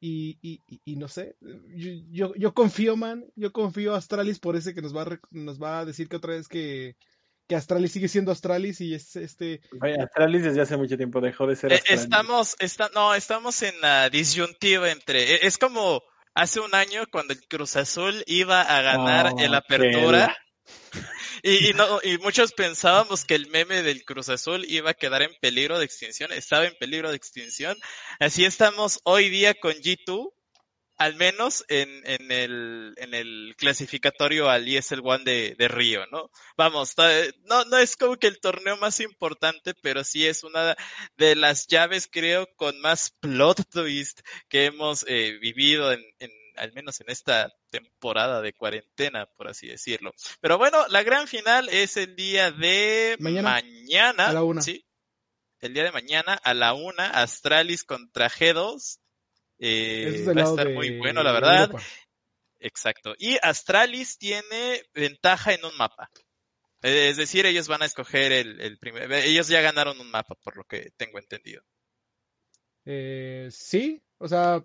Y, 0.00 0.38
y, 0.40 0.62
y, 0.84 0.94
no 0.94 1.08
sé, 1.08 1.34
yo, 1.74 2.32
yo, 2.36 2.54
confío, 2.54 2.96
man, 2.96 3.24
yo 3.34 3.52
confío 3.52 3.94
a 3.94 3.98
Astralis 3.98 4.38
por 4.38 4.54
ese 4.54 4.72
que 4.72 4.80
nos 4.80 4.96
va 4.96 5.02
a, 5.02 5.20
nos 5.32 5.60
va 5.60 5.80
a 5.80 5.84
decir 5.84 6.08
que 6.08 6.14
otra 6.14 6.34
vez 6.34 6.46
que, 6.46 6.96
que 7.48 7.56
Astralis 7.56 7.90
sigue 7.90 8.06
siendo 8.06 8.30
Astralis 8.30 8.80
y 8.80 8.94
es 8.94 9.16
este... 9.16 9.60
Astralis 10.00 10.44
desde 10.44 10.60
hace 10.60 10.76
mucho 10.76 10.96
tiempo 10.96 11.20
dejó 11.20 11.48
de 11.48 11.56
ser 11.56 11.72
eh, 11.72 11.76
Astralis. 11.76 12.04
Estamos, 12.04 12.56
está, 12.60 12.90
no, 12.94 13.12
estamos 13.16 13.60
en 13.62 13.80
la 13.80 14.08
disyuntiva 14.08 14.88
entre, 14.92 15.34
e, 15.34 15.38
es 15.48 15.58
como 15.58 16.00
hace 16.32 16.60
un 16.60 16.72
año 16.76 17.02
cuando 17.10 17.34
el 17.34 17.40
Cruz 17.48 17.74
Azul 17.74 18.22
iba 18.28 18.62
a 18.62 18.82
ganar 18.82 19.32
el 19.40 19.52
Apertura 19.52 20.36
y, 21.42 21.72
no, 21.74 22.00
y 22.02 22.18
muchos 22.18 22.52
pensábamos 22.52 23.24
que 23.24 23.34
el 23.34 23.48
meme 23.48 23.82
del 23.82 24.04
Cruz 24.04 24.28
Azul 24.28 24.64
iba 24.68 24.90
a 24.90 24.94
quedar 24.94 25.22
en 25.22 25.34
peligro 25.40 25.78
de 25.78 25.84
extinción, 25.84 26.32
estaba 26.32 26.66
en 26.66 26.74
peligro 26.78 27.10
de 27.10 27.16
extinción. 27.16 27.76
Así 28.18 28.44
estamos 28.44 29.00
hoy 29.04 29.28
día 29.28 29.54
con 29.54 29.72
G2, 29.72 30.32
al 30.98 31.14
menos 31.14 31.64
en, 31.68 32.02
el, 32.04 32.92
en 32.96 33.14
el 33.14 33.54
clasificatorio 33.56 34.50
al 34.50 34.66
ESL 34.66 35.00
One 35.04 35.22
de, 35.24 35.54
de 35.56 35.68
Río, 35.68 36.04
¿no? 36.10 36.28
Vamos, 36.56 36.94
no, 37.44 37.64
no 37.66 37.78
es 37.78 37.96
como 37.96 38.16
que 38.16 38.26
el 38.26 38.40
torneo 38.40 38.76
más 38.76 38.98
importante, 38.98 39.74
pero 39.80 40.02
sí 40.02 40.26
es 40.26 40.42
una 40.42 40.76
de 41.16 41.36
las 41.36 41.68
llaves, 41.68 42.08
creo, 42.10 42.48
con 42.56 42.80
más 42.80 43.10
plot 43.20 43.70
twist 43.70 44.20
que 44.48 44.64
hemos 44.66 45.04
eh, 45.06 45.38
vivido 45.40 45.92
en, 45.92 46.02
en 46.18 46.30
al 46.58 46.72
menos 46.72 47.00
en 47.00 47.10
esta 47.10 47.52
temporada 47.70 48.40
de 48.40 48.52
cuarentena, 48.52 49.26
por 49.36 49.48
así 49.48 49.68
decirlo. 49.68 50.12
Pero 50.40 50.58
bueno, 50.58 50.86
la 50.88 51.02
gran 51.02 51.26
final 51.26 51.68
es 51.68 51.96
el 51.96 52.16
día 52.16 52.50
de 52.50 53.16
mañana, 53.18 54.28
a 54.28 54.32
la 54.32 54.42
una. 54.42 54.62
¿sí? 54.62 54.84
El 55.60 55.74
día 55.74 55.84
de 55.84 55.92
mañana 55.92 56.34
a 56.34 56.54
la 56.54 56.74
una, 56.74 57.10
Astralis 57.10 57.84
contra 57.84 58.30
G2. 58.30 58.98
Eh, 59.60 60.24
va 60.26 60.42
a 60.42 60.44
estar 60.44 60.70
muy 60.70 60.98
bueno, 60.98 61.22
la 61.22 61.32
verdad. 61.32 61.70
Exacto. 62.60 63.14
Y 63.18 63.38
Astralis 63.42 64.18
tiene 64.18 64.82
ventaja 64.94 65.52
en 65.52 65.64
un 65.64 65.76
mapa. 65.76 66.10
Es 66.80 67.16
decir, 67.16 67.44
ellos 67.44 67.66
van 67.66 67.82
a 67.82 67.86
escoger 67.86 68.30
el, 68.30 68.60
el 68.60 68.78
primer. 68.78 69.12
Ellos 69.12 69.48
ya 69.48 69.60
ganaron 69.60 70.00
un 70.00 70.10
mapa, 70.10 70.36
por 70.36 70.56
lo 70.56 70.64
que 70.64 70.92
tengo 70.96 71.18
entendido. 71.18 71.62
Eh, 72.84 73.48
sí, 73.50 74.02
o 74.18 74.28
sea, 74.28 74.64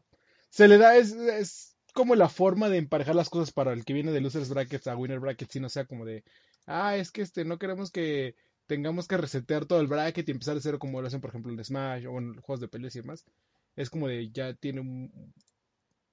se 0.50 0.68
le 0.68 0.78
da. 0.78 0.96
es, 0.96 1.73
como 1.94 2.16
la 2.16 2.30
forma 2.30 2.70
de 2.70 2.78
emparejar 2.78 3.16
las 3.16 3.30
cosas 3.30 3.52
para 3.52 3.74
el 3.74 3.86
que 3.86 3.94
viene 3.94 4.12
de 4.12 4.22
losers 4.22 4.50
brackets 4.50 4.88
a 4.88 4.98
winner 4.98 5.20
brackets 5.20 5.56
y 5.56 5.60
no 5.60 5.70
sea 5.70 5.86
como 5.86 6.06
de, 6.06 6.24
ah, 6.66 6.98
es 6.98 7.12
que 7.12 7.22
este, 7.22 7.46
no 7.46 7.58
queremos 7.58 7.92
que 7.92 8.36
tengamos 8.66 9.08
que 9.08 9.18
resetear 9.18 9.66
todo 9.66 9.80
el 9.80 9.88
bracket 9.88 10.28
y 10.28 10.32
empezar 10.32 10.56
de 10.56 10.62
cero 10.62 10.80
como 10.80 11.02
lo 11.02 11.08
hacen, 11.08 11.22
por 11.22 11.30
ejemplo, 11.30 11.52
en 11.52 11.64
Smash 11.64 12.06
o 12.08 12.18
en 12.18 12.36
juegos 12.42 12.60
de 12.60 12.68
peleas 12.68 12.96
y 12.96 13.02
demás. 13.02 13.26
Es 13.76 13.90
como 13.90 14.08
de, 14.08 14.30
ya 14.32 14.54
tiene 14.54 14.82
un... 14.82 15.34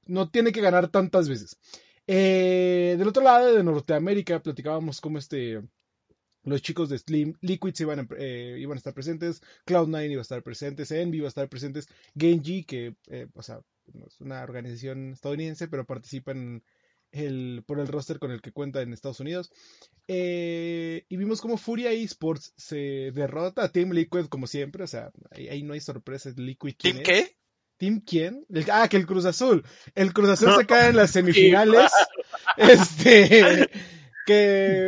No 0.06 0.30
tiene 0.30 0.52
que 0.52 0.60
ganar 0.60 0.88
tantas 0.88 1.28
veces. 1.28 1.58
Eh, 2.06 2.96
del 2.98 3.08
otro 3.08 3.22
lado 3.22 3.54
de 3.54 3.62
Norteamérica 3.62 4.42
platicábamos 4.42 5.00
como 5.00 5.18
este 5.18 5.62
los 6.44 6.62
chicos 6.62 6.88
de 6.88 6.98
Slim 6.98 7.34
Liquids 7.40 7.80
iban 7.80 8.00
a, 8.00 8.08
eh, 8.18 8.56
iban 8.58 8.76
a 8.76 8.78
estar 8.78 8.94
presentes, 8.94 9.42
Cloud9 9.66 10.10
iba 10.10 10.20
a 10.20 10.22
estar 10.22 10.42
presentes, 10.42 10.90
Envy 10.90 11.18
iba 11.18 11.26
a 11.26 11.28
estar 11.28 11.48
presentes, 11.48 11.88
Genji, 12.16 12.64
que, 12.64 12.94
eh, 13.08 13.28
o 13.34 13.42
sea, 13.42 13.60
es 14.06 14.20
una 14.20 14.42
organización 14.42 15.12
estadounidense, 15.12 15.68
pero 15.68 15.84
participa 15.84 16.32
en 16.32 16.62
el, 17.12 17.64
por 17.66 17.80
el 17.80 17.88
roster 17.88 18.18
con 18.18 18.30
el 18.30 18.40
que 18.40 18.52
cuenta 18.52 18.82
en 18.82 18.92
Estados 18.92 19.20
Unidos. 19.20 19.50
Eh, 20.08 21.04
y 21.08 21.16
vimos 21.16 21.40
como 21.40 21.56
Furia 21.56 21.92
Esports 21.92 22.52
se 22.56 23.10
derrota 23.12 23.64
a 23.64 23.72
Team 23.72 23.90
Liquid 23.90 24.26
como 24.26 24.46
siempre, 24.46 24.84
o 24.84 24.86
sea, 24.86 25.10
ahí, 25.30 25.62
no 25.62 25.74
hay 25.74 25.80
sorpresas. 25.80 26.36
Liquid, 26.36 26.74
¿Team 26.76 26.98
qué? 27.04 27.36
¿Team 27.78 28.02
quién? 28.04 28.46
ah, 28.70 28.88
que 28.88 28.96
el 28.96 29.06
Cruz 29.06 29.24
Azul. 29.24 29.64
El 29.94 30.12
Cruz 30.12 30.28
Azul 30.30 30.54
se 30.56 30.66
cae 30.66 30.90
en 30.90 30.96
las 30.96 31.10
semifinales. 31.12 31.90
este 32.56 33.68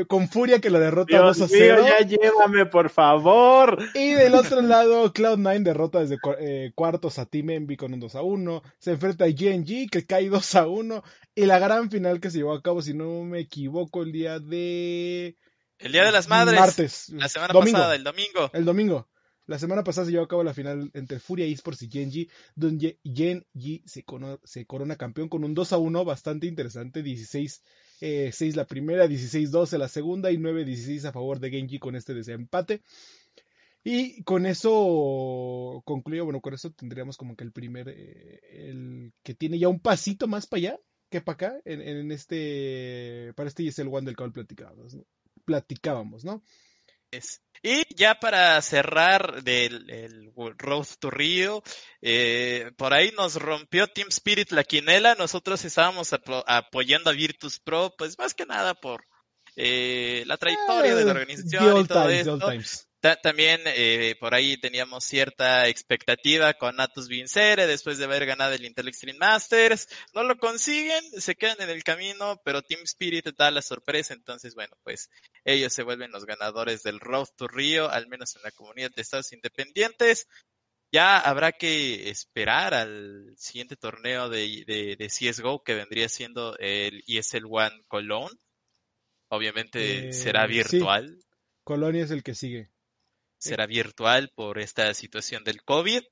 con 0.09 0.29
Furia 0.29 0.61
que 0.61 0.71
lo 0.71 0.79
derrota 0.79 1.19
2 1.19 1.41
a 1.41 1.49
0. 1.49 1.85
ya 1.87 2.07
llévame, 2.07 2.67
por 2.67 2.91
favor. 2.91 3.79
Y 3.95 4.11
del 4.13 4.35
otro 4.35 4.61
lado, 4.63 5.13
Cloud9 5.13 5.63
derrota 5.63 6.01
desde 6.01 6.19
eh, 6.39 6.73
cuartos 6.75 7.19
a 7.19 7.27
Team 7.27 7.51
Envy 7.51 7.77
con 7.77 7.93
un 7.93 8.01
2 8.01 8.15
a 8.15 8.23
1. 8.23 8.63
Se 8.79 8.93
enfrenta 8.93 9.25
a 9.25 9.29
GNG 9.29 9.91
que 9.91 10.07
cae 10.07 10.29
2 10.29 10.55
a 10.57 10.67
1. 10.67 11.03
Y 11.35 11.47
la 11.47 11.59
gran 11.59 11.91
final 11.91 12.21
que 12.21 12.31
se 12.31 12.39
llevó 12.39 12.53
a 12.53 12.63
cabo, 12.63 12.83
si 12.83 12.95
no 12.95 13.23
me 13.25 13.41
equivoco, 13.41 14.03
el 14.03 14.13
día 14.13 14.39
de. 14.39 15.37
El 15.79 15.93
día 15.93 16.05
de 16.05 16.13
las 16.13 16.29
madres. 16.29 16.59
Martes. 16.59 17.09
La 17.11 17.29
semana 17.29 17.55
pasada, 17.55 17.95
el 17.95 18.05
domingo. 18.05 18.51
El 18.53 18.65
domingo. 18.65 19.09
La 19.47 19.59
semana 19.59 19.83
pasada 19.83 20.07
se 20.07 20.13
llevó 20.13 20.25
a 20.25 20.29
cabo 20.29 20.45
la 20.45 20.55
final 20.55 20.91
entre 20.95 21.19
Furia 21.19 21.47
Esports 21.47 21.83
y 21.83 21.91
Genji, 21.91 22.31
donde 22.55 22.99
Genji 23.03 23.83
se, 23.87 24.05
se 24.45 24.67
corona 24.67 24.97
campeón 24.97 25.29
con 25.29 25.43
un 25.43 25.53
2 25.53 25.73
a 25.73 25.79
1 25.79 26.05
bastante 26.05 26.47
interesante, 26.47 27.03
16 27.03 27.63
6 28.03 28.43
eh, 28.43 28.57
la 28.57 28.67
primera, 28.67 29.07
16-12 29.07 29.79
la 29.79 29.89
segunda 29.89 30.33
y 30.33 30.37
9-16 30.37 31.05
a 31.05 31.13
favor 31.13 31.39
de 31.39 31.51
Genji 31.51 31.79
con 31.79 31.95
este 31.95 32.15
desempate. 32.15 32.83
Y 33.85 34.23
con 34.23 34.47
eso 34.47 35.83
concluyo, 35.85 36.25
bueno, 36.25 36.41
con 36.41 36.55
eso 36.55 36.73
tendríamos 36.73 37.17
como 37.17 37.37
que 37.37 37.45
el 37.45 37.53
primer, 37.53 37.89
eh, 37.89 38.41
el 38.51 39.13
que 39.23 39.35
tiene 39.35 39.59
ya 39.59 39.69
un 39.69 39.81
pasito 39.81 40.29
más 40.29 40.47
para 40.47 40.59
allá 40.59 40.81
que 41.11 41.21
para 41.21 41.35
acá, 41.35 41.61
en, 41.65 42.11
este, 42.11 43.33
para 43.37 43.49
este 43.49 43.65
y 43.65 43.69
es 43.69 43.79
el 43.79 43.89
One 43.89 44.07
del 44.07 44.17
cual 44.17 44.33
platicábamos, 44.33 44.97
platicábamos, 45.45 46.25
¿no? 46.25 46.43
Y 47.63 47.95
ya 47.95 48.17
para 48.19 48.61
cerrar 48.61 49.43
del 49.45 49.89
el 49.89 50.33
Road 50.35 50.87
to 50.99 51.11
Rio, 51.11 51.63
eh, 52.01 52.73
por 52.77 52.93
ahí 52.93 53.13
nos 53.17 53.37
rompió 53.37 53.87
Team 53.87 54.09
Spirit 54.09 54.51
la 54.51 54.65
quinela, 54.65 55.15
nosotros 55.15 55.65
estábamos 55.65 56.13
apoyando 56.47 57.11
a 57.11 57.13
Virtus 57.13 57.61
Pro, 57.61 57.95
pues 57.97 58.19
más 58.19 58.35
que 58.35 58.47
nada 58.47 58.75
por 58.75 59.07
eh, 59.55 60.25
la 60.27 60.39
trayectoria 60.39 60.97
de 60.97 61.05
la 61.05 61.13
eh, 61.13 61.15
organización 61.15 61.81
y 61.83 61.85
todo 61.87 62.09
esto 62.09 62.51
también 63.21 63.61
eh, 63.67 64.15
por 64.21 64.33
ahí 64.33 64.57
teníamos 64.57 65.05
cierta 65.05 65.67
expectativa 65.67 66.55
con 66.55 66.81
Atos 66.81 67.09
Vincere 67.09 67.67
después 67.67 67.99
de 67.99 68.05
haber 68.05 68.27
ganado 68.27 68.53
el 68.53 68.65
Intel 68.65 68.87
Extreme 68.87 69.19
Masters. 69.19 69.89
No 70.15 70.23
lo 70.23 70.39
consiguen, 70.39 71.03
se 71.21 71.35
quedan 71.35 71.57
en 71.61 71.71
el 71.71 71.83
camino, 71.83 72.41
pero 72.45 72.63
Team 72.63 72.83
Spirit 72.85 73.27
da 73.37 73.51
la 73.51 73.61
sorpresa. 73.61 74.15
Entonces, 74.15 74.55
bueno, 74.55 74.77
pues 74.85 75.11
ellos 75.45 75.73
se 75.73 75.83
vuelven 75.83 76.13
los 76.13 76.27
ganadores 76.27 76.85
del 76.85 77.01
Road 77.01 77.27
to 77.37 77.49
Rio, 77.49 77.91
al 77.91 78.07
menos 78.07 78.37
en 78.37 78.43
la 78.43 78.53
comunidad 78.53 78.93
de 78.95 79.03
estados 79.03 79.33
independientes. 79.33 80.29
Ya 80.93 81.19
habrá 81.19 81.51
que 81.51 82.09
esperar 82.09 82.73
al 82.73 83.35
siguiente 83.37 83.75
torneo 83.77 84.29
de, 84.29 84.65
de, 84.65 85.07
CSGO 85.09 85.65
que 85.65 85.75
vendría 85.75 86.09
siendo 86.09 86.57
el 86.59 87.03
ESL 87.09 87.47
One 87.51 87.83
Cologne. 87.89 88.39
Obviamente 89.29 90.13
será 90.13 90.45
eh, 90.45 90.49
virtual. 90.49 91.19
Colonia 91.65 92.05
es 92.05 92.11
el 92.13 92.23
que 92.23 92.35
sigue 92.35 92.72
será 93.43 93.67
virtual 93.67 94.31
por 94.35 94.59
esta 94.59 94.95
situación 94.95 95.43
del 95.43 95.63
COVID, 95.65 96.03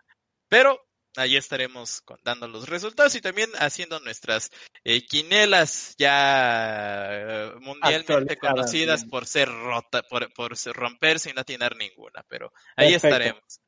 pero 0.49 0.80
ahí 1.16 1.37
estaremos 1.37 2.02
dando 2.25 2.49
los 2.49 2.68
resultados 2.68 3.14
y 3.14 3.20
también 3.20 3.50
haciendo 3.58 4.00
nuestras 4.00 4.50
eh, 4.84 5.06
quinelas 5.06 5.94
ya 5.96 7.08
eh, 7.10 7.52
mundialmente 7.60 8.37
conocidas 8.37 9.04
por 9.04 9.26
ser 9.26 9.49
rota, 9.49 10.02
por, 10.02 10.32
por 10.32 10.52
romperse 10.75 11.30
y 11.30 11.32
no 11.32 11.44
tener 11.44 11.76
ninguna, 11.76 12.25
pero 12.28 12.52
ahí 12.76 12.94
estaremos. 12.94 13.60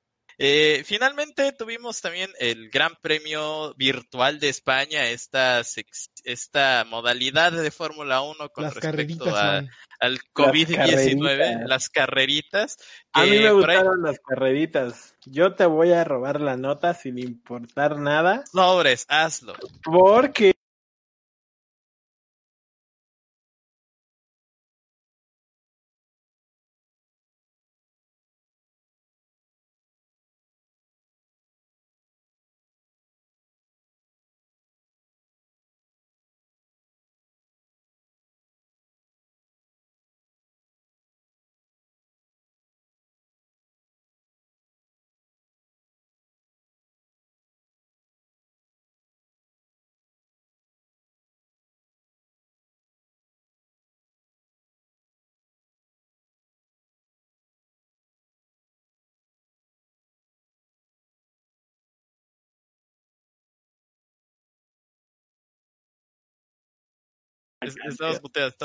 Eh, 0.45 0.83
finalmente 0.85 1.53
tuvimos 1.53 2.01
también 2.01 2.29
el 2.41 2.69
Gran 2.69 2.97
Premio 3.01 3.75
Virtual 3.75 4.41
de 4.41 4.49
España, 4.49 5.09
esta, 5.09 5.63
esta 6.25 6.85
modalidad 6.85 7.53
de 7.53 7.71
Fórmula 7.71 8.23
1 8.23 8.49
con 8.49 8.69
respecto 8.73 9.37
a, 9.37 9.63
al 10.01 10.19
COVID-19, 10.35 11.65
las, 11.69 11.89
carreritas. 11.89 12.77
a 13.13 13.23
mí 13.23 13.39
me 13.39 13.53
gustaron 13.53 14.03
las 14.03 14.19
carreritas. 14.19 15.15
Yo 15.27 15.55
te 15.55 15.65
voy 15.65 15.93
a 15.93 16.03
robar 16.03 16.41
la 16.41 16.57
nota 16.57 16.93
sin 16.93 17.19
importar 17.19 18.01
nada. 18.01 18.43
Sobres, 18.53 19.07
hazlo. 19.09 19.55
Porque 19.85 20.57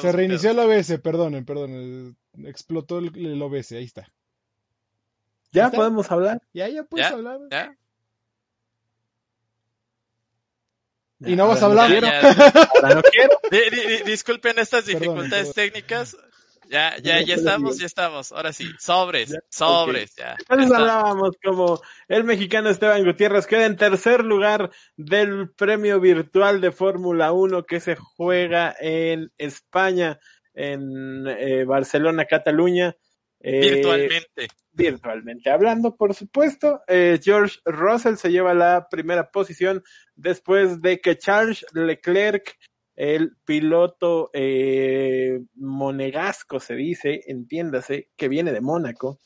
Se 0.02 0.12
reinició 0.12 0.52
el 0.52 0.60
OBS, 0.60 1.00
perdonen, 1.00 1.46
perdonen. 1.46 2.18
Explotó 2.46 3.00
el, 3.00 3.42
OBS, 3.42 3.74
ahí 3.74 3.86
está. 3.86 4.12
¿Ya 5.52 5.72
podemos 5.72 6.12
hablar? 6.12 6.42
Ya, 6.54 6.68
ya 6.68 6.84
puedes 6.84 7.08
hablar. 7.08 7.40
Y 11.20 11.36
no 11.36 11.48
vas 11.48 11.64
a 11.64 11.66
hablar. 11.66 11.90
no 11.92 13.02
quiero. 13.02 13.40
disculpen 14.06 14.60
estas 14.60 14.86
dificultades 14.86 15.54
técnicas. 15.54 16.16
Ya, 16.70 16.98
ya, 16.98 17.22
ya 17.22 17.36
estamos, 17.36 17.78
ya 17.78 17.86
estamos. 17.86 18.32
Ahora 18.32 18.52
sí, 18.52 18.66
sobres, 18.80 19.34
sobres, 19.50 20.16
ya. 20.16 20.36
Entonces 20.40 20.72
hablábamos 20.72 21.32
como 21.44 21.82
el 22.08 22.24
mexicano 22.24 22.70
Esteban 22.70 23.06
Gutiérrez 23.06 23.48
queda 23.48 23.66
en 23.66 23.78
tercer 23.78 24.24
lugar 24.24 24.72
del 24.96 25.50
premio 25.52 26.00
virtual 26.00 26.60
de 26.60 26.72
Fórmula 26.72 27.32
1 27.32 27.66
que 27.66 27.80
se 27.80 27.96
juega 27.96 28.76
en 28.80 29.32
España, 29.38 30.20
en 30.54 31.26
eh, 31.28 31.64
Barcelona, 31.64 32.26
Cataluña. 32.26 32.96
Eh, 33.40 33.76
virtualmente. 33.76 34.48
Virtualmente 34.74 35.50
hablando, 35.50 35.96
por 35.96 36.14
supuesto. 36.14 36.82
Eh, 36.88 37.20
George 37.24 37.60
Russell 37.66 38.16
se 38.16 38.30
lleva 38.30 38.54
la 38.54 38.88
primera 38.90 39.32
posición 39.32 39.84
después 40.16 40.82
de 40.82 41.00
que 41.00 41.18
Charles 41.18 41.66
Leclerc 41.74 42.58
el 42.98 43.38
piloto 43.46 44.32
eh, 44.34 45.40
monegasco, 45.56 46.60
se 46.60 46.76
dice, 46.76 47.22
entiéndase, 47.28 48.10
que 48.18 48.28
viene 48.28 48.52
de 48.52 48.60
Mónaco. 48.60 49.20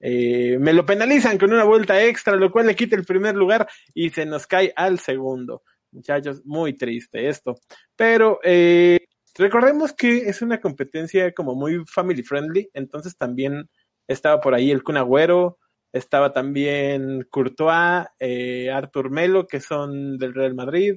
Eh, 0.00 0.56
me 0.58 0.72
lo 0.72 0.86
penalizan 0.86 1.36
con 1.36 1.52
una 1.52 1.64
vuelta 1.64 2.02
extra, 2.02 2.36
lo 2.36 2.50
cual 2.50 2.66
le 2.66 2.74
quita 2.74 2.96
el 2.96 3.04
primer 3.04 3.36
lugar 3.36 3.68
y 3.92 4.08
se 4.10 4.24
nos 4.24 4.46
cae 4.46 4.72
al 4.74 4.98
segundo. 4.98 5.62
Muchachos, 5.92 6.42
muy 6.46 6.72
triste 6.72 7.28
esto. 7.28 7.60
Pero 7.94 8.40
eh, 8.42 8.98
recordemos 9.36 9.92
que 9.92 10.28
es 10.28 10.40
una 10.40 10.58
competencia 10.58 11.32
como 11.32 11.54
muy 11.54 11.84
family 11.86 12.22
friendly, 12.22 12.70
entonces 12.72 13.16
también 13.18 13.68
estaba 14.06 14.40
por 14.40 14.54
ahí 14.54 14.70
el 14.70 14.82
Kun 14.82 14.96
Agüero, 14.96 15.58
estaba 15.92 16.32
también 16.32 17.26
Courtois, 17.30 18.06
eh, 18.18 18.70
Artur 18.70 19.10
Melo, 19.10 19.46
que 19.46 19.60
son 19.60 20.16
del 20.16 20.34
Real 20.34 20.54
Madrid, 20.54 20.96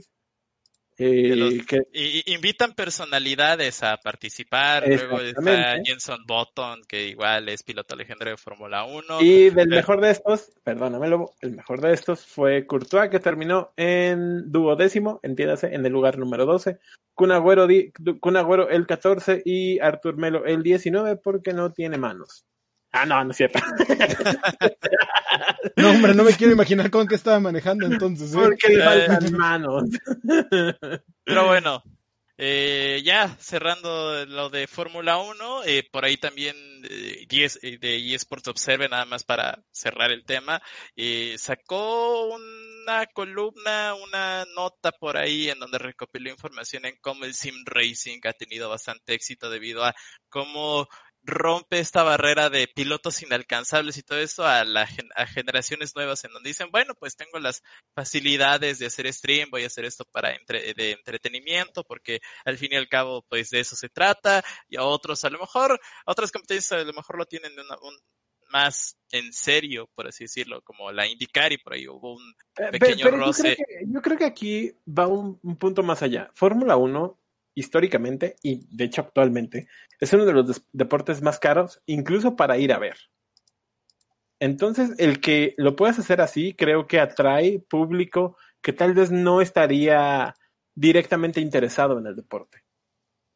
eh, 1.04 1.86
y, 1.94 2.34
invitan 2.34 2.74
personalidades 2.74 3.82
a 3.84 3.98
participar. 3.98 4.88
Luego 4.88 5.20
está 5.20 5.76
Jenson 5.84 6.26
Button, 6.28 6.82
que 6.88 7.08
igual 7.08 7.50
es 7.50 7.64
piloto 7.64 7.96
legendario 7.96 8.34
de 8.34 8.38
Fórmula 8.38 8.84
1. 8.86 9.22
Y 9.22 9.50
del 9.50 9.70
mejor 9.70 10.02
de 10.02 10.12
estos, 10.12 10.52
perdónamelo, 10.64 11.34
el 11.42 11.56
mejor 11.56 11.82
de 11.82 11.94
estos 11.94 12.26
fue 12.26 12.66
Courtois, 12.68 13.10
que 13.10 13.20
terminó 13.20 13.72
en 13.78 14.52
duodécimo, 14.52 15.20
entiéndase, 15.24 15.74
en 15.74 15.86
el 15.86 15.92
lugar 15.92 16.18
número 16.18 16.46
12. 16.46 16.78
Kun 17.14 17.32
Agüero, 17.32 17.68
Kun 18.20 18.38
Agüero 18.38 18.70
el 18.70 18.86
14 18.86 19.42
y 19.44 19.80
Artur 19.80 20.18
Melo 20.18 20.46
el 20.46 20.64
19 20.64 21.18
porque 21.18 21.54
no 21.54 21.72
tiene 21.72 21.98
manos. 21.98 22.46
Ah, 22.92 23.06
no, 23.06 23.24
no 23.24 23.32
es 23.32 23.38
cierto. 23.38 23.60
no, 25.78 25.92
hombre, 25.92 26.14
no 26.14 26.24
me 26.24 26.34
quiero 26.34 26.54
imaginar 26.54 26.92
con 26.92 27.08
qué 27.08 27.16
estaba 27.16 27.40
manejando 27.40 27.86
entonces. 27.86 28.34
¿eh? 28.34 28.38
Porque 28.38 28.70
le 28.70 28.84
faltan 28.84 29.34
manos. 29.34 29.84
Pero 31.24 31.48
bueno, 31.48 31.84
eh, 32.44 33.04
ya 33.06 33.28
cerrando 33.40 34.26
lo 34.26 34.50
de 34.50 34.66
Fórmula 34.66 35.20
1, 35.20 35.64
eh, 35.66 35.88
por 35.92 36.06
ahí 36.06 36.18
también 36.18 36.56
eh, 36.90 37.28
de 37.30 38.16
eSports 38.16 38.48
Observe, 38.48 38.90
nada 38.90 39.06
más 39.06 39.24
para 39.24 39.64
cerrar 39.70 40.10
el 40.10 40.26
tema, 40.26 40.60
sacó 41.38 42.34
una 42.34 43.06
columna, 43.14 43.94
una 43.94 44.46
nota 44.56 44.92
por 44.92 45.18
ahí 45.18 45.52
en 45.52 45.60
donde 45.60 45.78
recopiló 45.78 46.32
información 46.32 46.88
en 46.88 46.98
cómo 47.00 47.26
el 47.26 47.36
Sim 47.36 47.64
Racing 47.64 48.22
ha 48.24 48.34
tenido 48.34 48.70
bastante 48.70 49.14
éxito 49.14 49.52
debido 49.52 49.86
a 49.86 49.94
cómo 50.28 50.88
rompe 51.24 51.80
esta 51.80 52.04
barrera 52.04 52.50
de 52.50 52.68
pilotos 52.68 53.22
inalcanzables 53.22 53.98
y 53.98 54.04
todo 54.04 54.20
eso 54.20 54.46
a, 54.46 54.64
la, 54.66 54.88
a 55.16 55.28
generaciones 55.28 55.96
nuevas 55.96 56.24
en 56.24 56.32
donde 56.32 56.50
dicen, 56.50 56.70
bueno, 56.72 56.96
pues 56.96 57.16
tengo 57.16 57.40
las 57.40 57.64
facilidades 57.94 58.80
de 58.80 58.88
hacer 58.88 59.12
stream, 59.14 59.50
voy 59.52 59.64
a 59.64 59.68
hacer 59.68 59.86
esto 59.86 60.06
para 60.06 60.34
entre, 60.34 60.74
de 60.74 60.92
entretenimiento, 60.92 61.84
porque 61.84 62.20
al 62.46 62.58
fin 62.58 62.70
y 62.72 62.76
al 62.76 62.90
cabo, 62.90 63.24
pues 63.30 63.50
de 63.50 63.60
eso 63.60 63.76
se 63.76 63.90
trata, 63.90 64.44
y 64.68 64.78
a 64.78 64.84
otros 64.84 65.24
a 65.24 65.30
lo 65.30 65.40
mejor, 65.40 65.74
a 65.74 66.12
otras 66.12 66.32
competencias 66.32 66.72
a 66.72 66.84
lo 66.84 66.94
mejor 66.94 67.18
lo 67.18 67.26
tienen 67.26 67.52
un, 67.60 67.98
más 68.50 68.98
en 69.12 69.32
serio, 69.32 69.90
por 69.96 70.08
así 70.08 70.26
decirlo, 70.26 70.62
como 70.62 70.92
la 70.92 71.08
indicar 71.08 71.52
y 71.52 71.58
por 71.58 71.74
ahí 71.74 71.88
hubo 71.88 72.16
un 72.16 72.34
eh, 72.58 72.72
pequeño 72.72 73.10
roce. 73.12 73.58
Yo 73.86 74.02
creo, 74.02 74.18
que, 74.18 74.26
aquí 74.26 74.72
va 74.88 75.08
un, 75.08 75.40
un 75.42 75.56
punto 75.56 75.84
más 75.84 76.02
allá. 76.02 76.30
Fórmula 76.34 76.76
1 76.78 77.21
históricamente 77.56 78.36
y 78.42 78.66
de 78.76 78.86
hecho 78.86 79.02
actualmente 79.02 79.68
es 80.00 80.14
uno 80.14 80.26
de 80.26 80.34
los 80.34 80.64
deportes 80.72 81.22
más 81.22 81.40
caros 81.40 81.82
incluso 81.86 82.36
para 82.36 82.58
ir 82.58 82.74
a 82.74 82.80
ver. 82.80 82.98
Entonces, 84.40 84.98
el 84.98 85.22
que 85.22 85.54
lo 85.58 85.76
puedas 85.76 86.00
hacer 86.00 86.20
así, 86.20 86.56
creo 86.56 86.88
que 86.88 87.00
atrae 87.00 87.60
público 87.60 88.38
que 88.64 88.74
tal 88.74 88.96
vez 88.96 89.12
no 89.12 89.40
estaría 89.40 90.36
directamente 90.74 91.40
interesado 91.40 92.00
en 92.00 92.08
el 92.08 92.16
deporte. 92.16 92.64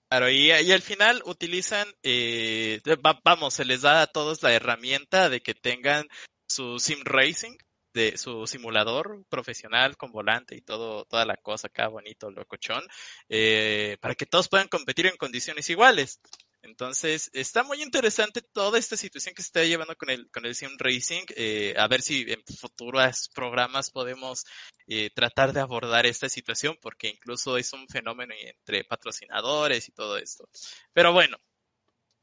Claro, 0.10 0.30
y, 0.30 0.52
al 0.52 0.82
final 0.82 1.22
utilizan, 1.26 1.88
eh, 2.02 2.82
vamos, 3.24 3.54
se 3.54 3.66
les 3.66 3.82
da 3.82 4.02
a 4.02 4.08
todos 4.08 4.42
la 4.42 4.54
herramienta 4.54 5.30
de 5.30 5.42
que 5.42 5.54
tengan 5.54 6.08
su 6.48 6.80
sim 6.80 7.00
racing, 7.04 7.56
de 7.96 8.18
su 8.18 8.46
simulador 8.46 9.26
profesional 9.30 9.96
con 9.96 10.12
volante 10.12 10.56
y 10.56 10.62
todo, 10.62 11.06
toda 11.06 11.26
la 11.26 11.38
cosa 11.38 11.68
acá 11.68 11.88
bonito, 11.88 12.30
locochón, 12.30 12.84
eh, 13.30 13.98
para 14.02 14.16
que 14.16 14.26
todos 14.26 14.50
puedan 14.50 14.68
competir 14.68 15.08
en 15.08 15.16
condiciones 15.16 15.70
iguales. 15.70 16.20
Entonces, 16.62 17.30
está 17.34 17.64
muy 17.64 17.82
interesante 17.82 18.42
toda 18.42 18.80
esta 18.80 18.98
situación 18.98 19.34
que 19.34 19.44
se 19.44 19.48
está 19.48 19.64
llevando 19.64 19.96
con 19.96 20.10
el, 20.10 20.30
con 20.32 20.46
el 20.46 20.56
Sim 20.56 20.72
Racing. 20.78 21.24
Eh, 21.38 21.76
a 21.78 21.88
ver 21.88 22.02
si 22.02 22.26
en 22.28 22.44
futuros 22.60 23.30
programas 23.34 23.92
podemos 23.92 24.46
eh, 24.88 25.10
tratar 25.16 25.54
de 25.54 25.62
abordar 25.62 26.06
esta 26.06 26.28
situación, 26.28 26.78
porque 26.82 27.08
incluso 27.10 27.58
es 27.58 27.72
un 27.72 27.88
fenómeno 27.88 28.34
entre 28.38 28.84
patrocinadores 28.84 29.88
y 29.88 29.92
todo 29.92 30.18
esto. 30.18 30.50
Pero 30.92 31.14
bueno, 31.14 31.38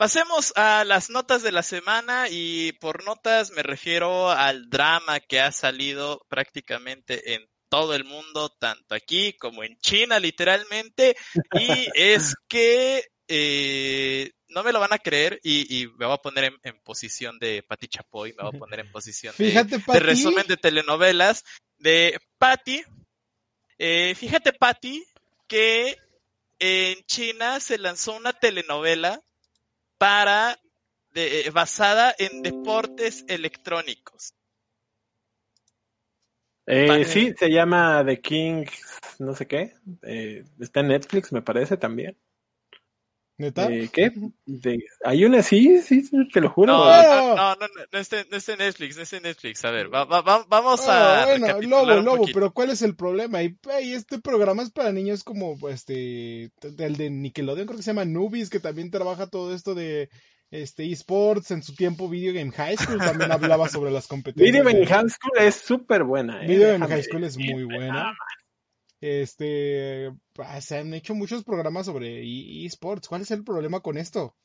pasemos 0.03 0.53
a 0.57 0.85
las 0.85 1.11
notas 1.11 1.45
de 1.45 1.53
la 1.53 1.63
semana 1.63 2.27
y 2.29 2.73
por 2.81 3.05
notas 3.05 3.53
me 3.53 3.63
refiero 3.63 4.33
al 4.33 4.69
drama 4.69 5.21
que 5.21 5.41
ha 5.41 5.53
salido 5.53 6.27
prácticamente 6.29 7.35
en 7.35 7.49
todo 7.69 7.95
el 7.95 8.03
mundo, 8.03 8.49
tanto 8.49 8.97
aquí 8.97 9.35
como 9.35 9.63
en 9.63 9.79
China, 9.79 10.19
literalmente, 10.19 11.15
y 11.53 11.87
es 11.95 12.35
que 12.49 13.07
eh, 13.29 14.33
no 14.49 14.65
me 14.65 14.73
lo 14.73 14.81
van 14.81 14.93
a 14.93 14.99
creer 14.99 15.39
y, 15.45 15.87
me 15.97 16.07
voy 16.07 16.15
a 16.17 16.19
poner 16.19 16.53
en, 16.65 16.81
posición 16.83 17.39
de 17.39 17.63
Patti 17.63 17.87
Chapoy, 17.87 18.35
me 18.37 18.43
voy 18.43 18.57
a 18.57 18.59
poner 18.59 18.81
en 18.81 18.91
posición 18.91 19.33
de, 19.39 20.01
resumen 20.01 20.49
de 20.49 20.57
telenovelas 20.57 21.45
de 21.79 22.19
Patti. 22.39 22.83
Eh, 23.79 24.17
fíjate, 24.17 24.53
Patti, 24.53 25.05
que 25.47 25.97
en 26.59 27.05
China 27.05 27.61
se 27.61 27.79
lanzó 27.79 28.17
una 28.17 28.33
telenovela 28.33 29.23
para 30.03 30.59
de, 31.13 31.49
basada 31.55 32.13
en 32.19 32.43
deportes 32.43 33.25
electrónicos. 33.29 34.35
Eh, 36.67 37.05
sí, 37.05 37.33
se 37.39 37.49
llama 37.49 38.03
The 38.05 38.21
King, 38.21 38.65
no 39.21 39.33
sé 39.37 39.47
qué. 39.47 39.75
Eh, 40.03 40.43
está 40.59 40.81
en 40.81 40.89
Netflix, 40.89 41.33
me 41.33 41.41
parece 41.41 41.77
también. 41.77 42.19
¿Neta? 43.43 43.69
¿Qué? 43.93 44.13
¿Hay 45.05 45.25
una? 45.25 45.43
Sí, 45.43 45.81
sí, 45.83 46.09
te 46.33 46.41
lo 46.41 46.49
juro. 46.49 46.73
No, 46.73 46.85
no, 46.85 47.35
no, 47.35 47.55
no, 47.57 47.67
no, 47.93 47.99
es 47.99 48.09
de 48.09 48.57
Netflix, 48.57 48.97
no 48.97 49.03
es 49.03 49.11
de 49.11 49.21
Netflix. 49.21 49.65
A 49.65 49.73
ver, 49.73 49.89
vamos 49.89 50.89
a. 50.89 51.27
bueno, 51.27 51.61
Lobo, 51.61 52.01
Lobo, 52.01 52.27
pero 52.33 52.53
¿cuál 52.53 52.71
es 52.71 52.83
el 52.83 52.95
problema? 52.95 53.43
Y, 53.43 53.59
este 53.93 54.21
programa 54.21 54.63
es 54.63 54.71
para 54.71 54.93
niños 54.93 55.25
como 55.25 55.59
este, 55.69 56.53
el 56.63 56.97
de 56.97 57.11
Nickelodeon, 57.11 57.67
creo 57.67 57.79
que 57.79 57.83
se 57.83 57.91
llama 57.91 58.05
Nubis, 58.05 58.49
que 58.49 58.61
también 58.61 58.93
trabaja 58.93 59.27
todo 59.27 59.53
esto 59.53 59.75
de 59.75 60.09
este 60.53 60.93
esports 60.93 61.51
en 61.51 61.65
su 61.65 61.75
tiempo 61.75 62.09
Video 62.09 62.33
Game 62.33 62.53
High 62.53 62.77
School 62.77 62.99
también 62.99 63.33
hablaba 63.33 63.69
sobre 63.69 63.91
las 63.91 64.07
competencias. 64.07 64.53
Video 64.53 64.65
Game 64.65 64.87
High 64.87 65.09
School 65.09 65.39
es 65.41 65.57
súper 65.57 66.05
buena. 66.05 66.45
¿eh? 66.45 66.47
Video 66.47 66.71
Game 66.71 66.87
High 66.87 67.03
School 67.03 67.25
es 67.25 67.37
muy 67.37 67.65
buena. 67.65 68.15
Este, 69.03 70.13
ah, 70.39 70.61
se 70.61 70.79
han 70.79 70.95
hecho 70.95 71.13
muchos 71.15 71.43
programas 71.43 71.87
sobre 71.87 72.23
e-, 72.23 72.65
esports. 72.65 73.09
¿Cuál 73.09 73.23
es 73.23 73.33
el 73.33 73.43
problema 73.43 73.81
con 73.81 73.99
esto? 73.99 74.37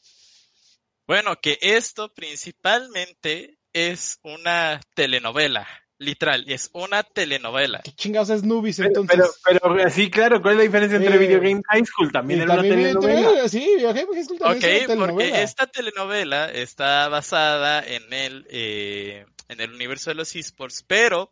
Bueno, 1.06 1.40
que 1.40 1.60
esto 1.62 2.12
principalmente 2.14 3.60
es 3.72 4.20
una 4.24 4.82
telenovela. 4.96 5.68
Literal, 6.00 6.44
es 6.48 6.72
una 6.74 7.04
telenovela. 7.04 7.82
¿Qué 7.84 7.92
chingados 7.92 8.30
es 8.32 8.44
Nubis 8.44 8.80
entonces? 8.80 9.40
Pero, 9.44 9.60
pero, 9.62 9.90
sí, 9.92 10.10
claro, 10.10 10.42
¿cuál 10.42 10.54
es 10.54 10.58
la 10.58 10.64
diferencia 10.64 10.98
entre 10.98 11.16
eh, 11.16 11.18
Video 11.18 11.40
Game 11.40 11.62
High 11.70 11.86
School? 11.86 12.12
También 12.12 12.42
era 12.42 12.54
una 12.54 12.62
telenovela. 12.64 13.50
sí, 13.50 13.60
Video 13.60 13.94
Game 13.94 14.08
High 14.14 14.24
School 14.24 14.40
también 14.40 14.64
es 14.64 14.78
una 14.78 14.88
telenovela. 14.88 15.14
porque 15.14 15.44
esta 15.44 15.68
telenovela 15.68 16.52
está 16.52 17.08
basada 17.10 17.84
en 17.84 18.12
el, 18.12 18.48
eh, 18.50 19.26
en 19.50 19.62
el 19.62 19.72
universo 19.74 20.10
de 20.10 20.16
los 20.16 20.36
esports, 20.36 20.84
pero 20.86 21.30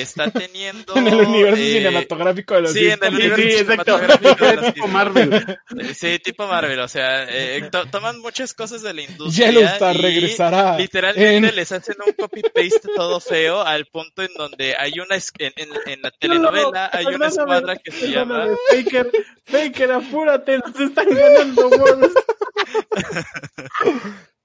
está 0.00 0.30
teniendo. 0.30 0.96
en 0.96 1.08
el 1.08 1.20
universo 1.20 1.62
eh, 1.62 1.72
cinematográfico 1.78 2.54
de 2.54 2.60
los 2.62 2.72
Sí, 2.72 2.86
en 2.88 2.98
el 3.02 3.14
universo 3.14 3.58
cinematográfico 3.58 4.44
de 4.46 4.56
los 4.56 4.74
tipo 4.74 4.88
Marvel. 4.88 5.58
Sí, 5.94 6.18
tipo 6.18 6.46
Marvel. 6.46 6.80
O 6.80 6.88
sea, 6.88 7.24
eh, 7.28 7.68
toman 7.90 8.20
muchas 8.20 8.54
cosas 8.54 8.82
de 8.82 8.94
la 8.94 9.02
industria. 9.02 9.50
Yellowstar 9.50 9.96
regresará. 9.96 10.78
Literalmente 10.78 11.52
les 11.52 11.72
hacen 11.72 11.96
un 12.06 12.12
copy-paste 12.12 12.88
todo 12.94 13.20
feo 13.20 13.62
al 13.62 13.86
punto 13.86 14.22
en 14.22 14.32
donde 14.34 14.74
hay 14.76 14.92
una. 14.98 15.16
En, 15.38 15.52
en, 15.86 16.02
la 16.02 16.10
telenovela 16.10 16.90
hay 16.92 17.06
una 17.06 17.28
escuadra 17.28 17.76
que 17.76 17.90
se 17.90 18.10
llama. 18.10 18.48
Faker, 18.70 19.10
Faker, 19.44 19.92
apúrate, 19.92 20.58
nos 20.58 20.80
están 20.80 21.08
ganando 21.08 21.70
bolos. 21.70 22.12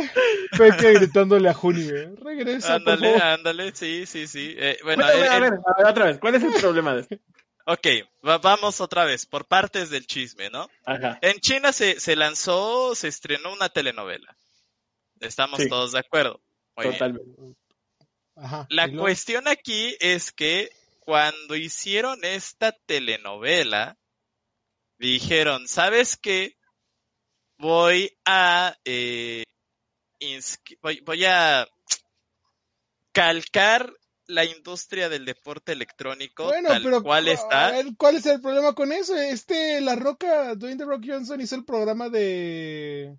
Peque 0.58 0.94
gritándole 0.94 1.48
a 1.48 1.54
Juni, 1.54 1.88
¿eh? 1.88 2.12
regresa. 2.22 2.74
Ándale, 2.74 3.16
ándale, 3.16 3.72
sí, 3.74 4.06
sí, 4.06 4.26
sí. 4.26 4.54
Eh, 4.58 4.78
bueno, 4.82 5.04
a, 5.04 5.10
ver, 5.10 5.28
a, 5.28 5.38
ver, 5.38 5.52
otra 5.86 6.06
vez, 6.06 6.18
¿cuál 6.18 6.34
es 6.34 6.42
el 6.42 6.52
problema 6.54 6.94
de 6.94 7.00
esto? 7.02 7.16
Ok, 7.66 7.86
vamos 8.22 8.80
otra 8.80 9.04
vez, 9.04 9.26
por 9.26 9.46
partes 9.46 9.90
del 9.90 10.06
chisme, 10.06 10.50
¿no? 10.50 10.68
Ajá. 10.84 11.18
En 11.22 11.38
China 11.40 11.72
se, 11.72 12.00
se 12.00 12.16
lanzó, 12.16 12.94
se 12.94 13.08
estrenó 13.08 13.52
una 13.52 13.68
telenovela. 13.68 14.36
Estamos 15.20 15.60
todos 15.68 15.92
de 15.92 16.00
acuerdo. 16.00 16.40
Totalmente. 16.74 17.56
Ajá, 18.36 18.66
La 18.70 18.90
cuestión 18.90 19.46
aquí 19.46 19.94
es 20.00 20.32
que 20.32 20.70
cuando 21.00 21.56
hicieron 21.56 22.18
esta 22.24 22.72
telenovela, 22.72 23.98
dijeron, 24.98 25.68
¿sabes 25.68 26.16
qué? 26.16 26.56
Voy 27.58 28.16
a 28.24 28.76
eh, 28.84 29.44
voy, 30.82 31.24
a 31.24 31.66
calcar 33.12 33.92
la 34.26 34.44
industria 34.44 35.08
del 35.08 35.24
deporte 35.24 35.72
electrónico 35.72 36.44
bueno, 36.44 36.68
tal 36.68 36.82
pero, 36.82 37.02
cual 37.02 37.28
está. 37.28 37.72
¿Cuál 37.96 38.16
es 38.16 38.26
el 38.26 38.40
problema 38.40 38.74
con 38.74 38.92
eso? 38.92 39.16
Este, 39.16 39.80
La 39.80 39.96
Roca, 39.96 40.54
Dwayne 40.54 40.78
The 40.78 40.84
Rock 40.84 41.04
Johnson 41.06 41.40
hizo 41.40 41.56
el 41.56 41.64
programa 41.64 42.08
de 42.08 43.16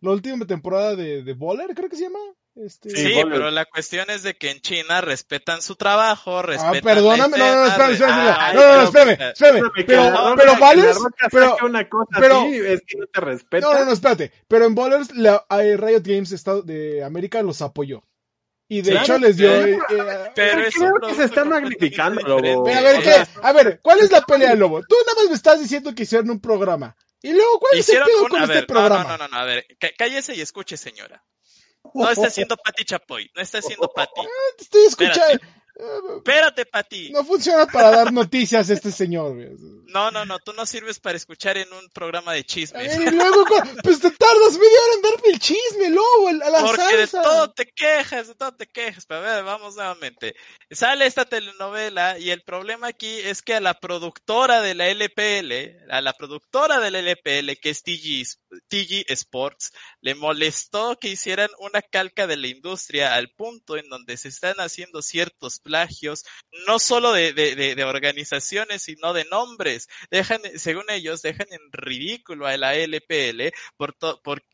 la 0.00 0.10
última 0.10 0.46
temporada 0.46 0.96
de, 0.96 1.22
de 1.22 1.32
Bowler, 1.34 1.74
creo 1.74 1.88
que 1.88 1.96
se 1.96 2.04
llama. 2.04 2.18
Este... 2.64 2.90
Sí, 2.90 3.14
pero 3.30 3.50
la 3.50 3.64
cuestión 3.66 4.10
es 4.10 4.22
de 4.22 4.36
que 4.36 4.50
en 4.50 4.60
China 4.60 5.00
respetan 5.00 5.62
su 5.62 5.76
trabajo, 5.76 6.38
ah, 6.38 6.42
respetan. 6.42 6.76
Ah, 6.76 6.94
perdóname, 6.94 7.38
no, 7.38 7.54
no, 7.54 7.66
espérame, 7.66 7.92
espérame, 7.92 8.54
no, 8.54 8.76
no, 8.76 8.82
espérame, 8.82 9.32
espérame, 9.32 9.72
pero, 9.86 10.34
pero 10.36 10.58
Ballers, 10.58 10.98
pero, 11.30 11.56
una 11.64 11.88
cosa 11.88 12.18
pero, 12.18 12.40
así, 12.40 12.56
es 12.56 12.82
que 12.86 12.98
no 12.98 13.06
te 13.06 13.20
respetan. 13.20 13.70
No, 13.70 13.78
no, 13.78 13.84
no, 13.84 13.92
espérate, 13.92 14.32
pero 14.48 14.64
en 14.66 14.74
Ballers, 14.74 15.14
la, 15.14 15.44
Riot 15.50 16.02
Games 16.02 16.44
de 16.64 17.04
América 17.04 17.42
los 17.42 17.62
apoyó. 17.62 18.02
Y 18.70 18.82
de 18.82 18.96
hecho 18.96 19.18
les 19.18 19.36
dio. 19.38 19.50
Eh, 19.50 19.78
pero 20.34 20.60
es 20.60 20.74
que 20.74 21.14
se 21.14 21.24
está 21.24 21.44
magnificando, 21.44 22.20
Lobo. 22.20 22.68
A 22.68 22.80
ver, 22.82 23.02
¿qué? 23.02 23.14
A 23.42 23.52
ver, 23.52 23.80
¿cuál 23.82 24.00
es 24.00 24.10
la 24.10 24.20
pelea 24.26 24.50
de 24.50 24.56
Lobo? 24.56 24.82
Tú 24.82 24.94
nada 25.06 25.20
más 25.22 25.30
me 25.30 25.36
estás 25.36 25.58
diciendo 25.58 25.94
que 25.94 26.02
hicieron 26.02 26.28
un 26.28 26.40
programa. 26.40 26.94
Y 27.22 27.32
luego, 27.32 27.58
¿cuál 27.60 27.78
es 27.78 27.88
el 27.88 28.02
pedo 28.02 28.28
con 28.28 28.42
este 28.42 28.64
programa? 28.64 29.04
No, 29.04 29.16
no, 29.16 29.28
no, 29.28 29.36
a 29.38 29.44
ver, 29.44 29.66
cállese 29.96 30.34
y 30.34 30.40
escuche, 30.40 30.76
señora. 30.76 31.24
No 31.94 32.10
está 32.10 32.26
haciendo 32.28 32.56
Pati 32.56 32.84
Chapoy, 32.84 33.30
no 33.34 33.42
está 33.42 33.58
haciendo 33.58 33.88
Pati. 33.88 34.20
Ah, 34.20 34.54
estoy 34.58 34.84
escuchando. 34.86 35.20
Espérate, 35.22 35.46
Pati. 36.70 37.10
No 37.10 37.24
funciona 37.24 37.66
para 37.66 37.90
dar 37.90 38.12
noticias 38.12 38.68
este 38.70 38.90
señor. 38.90 39.36
No, 39.86 40.10
no, 40.10 40.24
no, 40.24 40.38
tú 40.38 40.52
no 40.52 40.66
sirves 40.66 40.98
para 40.98 41.16
escuchar 41.16 41.56
en 41.56 41.72
un 41.72 41.88
programa 41.90 42.32
de 42.32 42.44
chismes. 42.44 42.96
y 42.98 43.10
luego, 43.10 43.44
pues 43.82 44.00
te 44.00 44.10
tardas 44.10 44.52
media 44.52 44.78
hora 44.84 44.94
en 44.96 45.02
darme 45.02 45.28
el 45.28 45.38
chisme, 45.38 45.90
lobo, 45.90 46.28
a 46.28 46.50
la 46.50 46.60
Porque 46.60 46.96
de 46.96 47.06
todo 47.06 47.52
te 47.52 47.66
quejas, 47.66 48.28
de 48.28 48.34
todo 48.34 48.54
te 48.54 48.66
quejas. 48.66 49.06
Pero 49.06 49.20
a 49.20 49.34
ver, 49.34 49.44
vamos 49.44 49.76
nuevamente. 49.76 50.34
Sale 50.70 51.06
esta 51.06 51.24
telenovela 51.24 52.18
y 52.18 52.30
el 52.30 52.42
problema 52.42 52.88
aquí 52.88 53.20
es 53.20 53.42
que 53.42 53.54
a 53.54 53.60
la 53.60 53.74
productora 53.74 54.60
de 54.60 54.74
la 54.74 54.88
LPL, 54.88 55.90
a 55.90 56.00
la 56.00 56.12
productora 56.12 56.80
de 56.80 56.90
la 56.90 56.98
LPL, 56.98 57.58
que 57.60 57.70
es 57.70 57.82
TG, 57.82 58.26
TG 58.68 59.04
Sports, 59.12 59.72
le 60.00 60.14
molestó 60.14 60.98
que 60.98 61.08
hicieran 61.08 61.50
una 61.58 61.82
calca 61.82 62.26
de 62.26 62.36
la 62.36 62.48
industria 62.48 63.14
al 63.14 63.30
punto 63.30 63.76
en 63.76 63.88
donde 63.88 64.16
se 64.16 64.28
están 64.28 64.56
haciendo 64.58 65.02
ciertos 65.02 65.60
plagios, 65.68 66.24
no 66.66 66.78
solo 66.78 67.12
de, 67.12 67.34
de, 67.34 67.84
organizaciones, 67.84 68.82
sino 68.82 69.12
de 69.12 69.26
nombres. 69.26 69.86
Dejan, 70.10 70.40
según 70.56 70.84
ellos, 70.88 71.20
dejan 71.20 71.46
en 71.50 71.60
ridículo 71.70 72.46
a 72.46 72.56
la 72.56 72.74
LPL 72.74 73.52
por, 73.76 73.94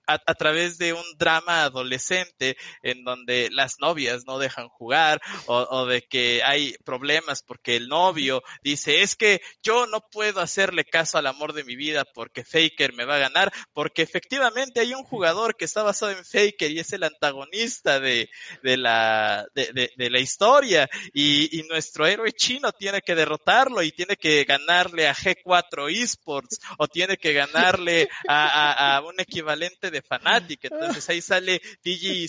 a, 0.06 0.34
través 0.34 0.76
de 0.78 0.92
un 0.92 1.04
drama 1.16 1.62
adolescente 1.62 2.56
en 2.82 3.04
donde 3.04 3.48
las 3.52 3.76
novias 3.78 4.24
no 4.26 4.38
dejan 4.38 4.68
jugar 4.68 5.20
o, 5.46 5.56
o 5.70 5.86
de 5.86 6.02
que 6.02 6.42
hay 6.42 6.74
problemas 6.84 7.42
porque 7.42 7.76
el 7.76 7.88
novio 7.88 8.42
dice 8.62 9.02
es 9.02 9.14
que 9.14 9.40
yo 9.62 9.86
no 9.86 10.00
puedo 10.10 10.40
hacerle 10.40 10.84
caso 10.84 11.16
al 11.18 11.26
amor 11.26 11.52
de 11.52 11.64
mi 11.64 11.76
vida 11.76 12.04
porque 12.12 12.44
Faker 12.44 12.92
me 12.92 13.04
va 13.04 13.16
a 13.16 13.20
ganar, 13.20 13.52
porque 13.72 14.02
efectivamente 14.02 14.80
hay 14.80 14.94
un 14.94 15.04
jugador 15.04 15.56
que 15.56 15.64
está 15.64 15.82
basado 15.82 16.12
en 16.12 16.24
Faker 16.24 16.70
y 16.70 16.80
es 16.80 16.92
el 16.92 17.04
antagonista 17.04 18.00
de, 18.00 18.28
de, 18.62 18.76
la, 18.76 19.46
de, 19.54 19.92
de, 19.96 20.10
la 20.10 20.20
historia 20.20 20.88
y, 21.12 21.58
y, 21.58 21.62
nuestro 21.64 22.06
héroe 22.06 22.32
chino 22.32 22.72
tiene 22.72 23.00
que 23.00 23.14
derrotarlo 23.14 23.82
y 23.82 23.92
tiene 23.92 24.16
que 24.16 24.44
ganarle 24.44 25.08
a 25.08 25.14
G4 25.14 25.90
Esports 25.90 26.60
o 26.78 26.86
tiene 26.88 27.16
que 27.16 27.32
ganarle 27.32 28.08
a, 28.28 28.96
a, 28.96 29.00
un 29.02 29.18
equivalente 29.18 29.90
de 29.90 30.02
Fnatic. 30.02 30.64
Entonces 30.64 31.08
ahí 31.08 31.20
sale 31.20 31.60
TG, 31.82 32.28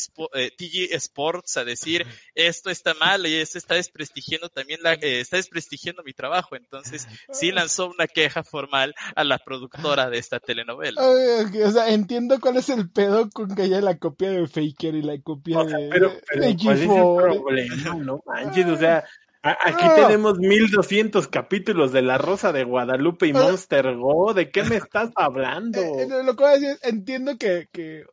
TG 0.58 0.94
Sports 0.94 1.58
a 1.58 1.64
decir 1.64 2.06
esto 2.34 2.70
está 2.70 2.94
mal 2.96 3.26
y 3.26 3.36
esto 3.36 3.58
está 3.58 3.76
desprestigiando 3.76 4.50
también 4.50 4.80
la, 4.82 4.94
eh, 4.94 5.20
está 5.22 5.38
desprestigiando 5.38 6.04
mi 6.04 6.14
trabajo. 6.14 6.56
Entonces 6.56 7.08
sí 7.32 7.52
lanzó 7.52 7.90
una 7.90 8.08
queja 8.08 8.44
formal 8.44 8.94
a 9.16 9.24
la 9.24 9.38
productora 9.38 10.10
de 10.10 10.18
esta 10.18 10.40
telenovela. 10.40 11.02
o 11.02 11.72
sea, 11.72 11.90
entiendo 11.90 12.40
cuál 12.40 12.58
es 12.58 12.70
el 12.70 12.90
pedo 12.90 13.30
con 13.30 13.56
que 13.56 13.64
haya 13.64 13.82
la 13.82 13.98
copia 13.98 14.32
de 14.32 14.48
Faker 14.48 14.96
y 14.96 15.02
la 15.02 15.20
copia 15.22 15.64
de, 15.64 15.90
pero, 15.92 16.14
pero 16.28 16.56
¿cuál 16.62 16.78
es 16.78 16.82
el 16.82 16.88
problema? 16.88 17.96
No 17.96 18.22
manches, 18.64 18.78
o 18.78 18.78
sea, 18.78 19.06
aquí 19.42 19.86
tenemos 19.96 20.40
1200 20.40 21.28
capítulos 21.28 21.92
de 21.92 22.02
La 22.02 22.18
Rosa 22.18 22.52
de 22.52 22.64
Guadalupe 22.64 23.28
y 23.28 23.34
Monster 23.34 23.96
Go. 23.96 24.34
¿De 24.34 24.50
qué 24.50 24.64
me 24.64 24.78
estás 24.78 25.12
hablando? 25.16 25.80
Eh, 25.80 26.04
eh, 26.04 26.24
lo 26.24 26.36
que 26.36 26.44
voy 26.44 26.54
a 26.54 26.60
decir, 26.60 26.80
entiendo 26.84 27.38
que, 27.38 27.70
que, 27.72 28.06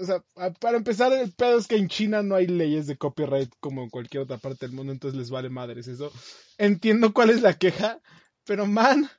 o 0.00 0.04
sea, 0.04 0.22
para 0.60 0.76
empezar, 0.76 1.12
el 1.12 1.32
pedo 1.32 1.58
es 1.58 1.66
que 1.66 1.76
en 1.76 1.88
China 1.88 2.22
no 2.22 2.34
hay 2.36 2.46
leyes 2.46 2.86
de 2.86 2.96
copyright 2.96 3.52
como 3.60 3.82
en 3.82 3.90
cualquier 3.90 4.22
otra 4.22 4.38
parte 4.38 4.66
del 4.66 4.76
mundo, 4.76 4.92
entonces 4.92 5.18
les 5.18 5.30
vale 5.30 5.50
madres 5.50 5.88
eso. 5.88 6.12
Entiendo 6.58 7.12
cuál 7.12 7.30
es 7.30 7.42
la 7.42 7.54
queja, 7.54 8.00
pero 8.44 8.66
man, 8.66 9.10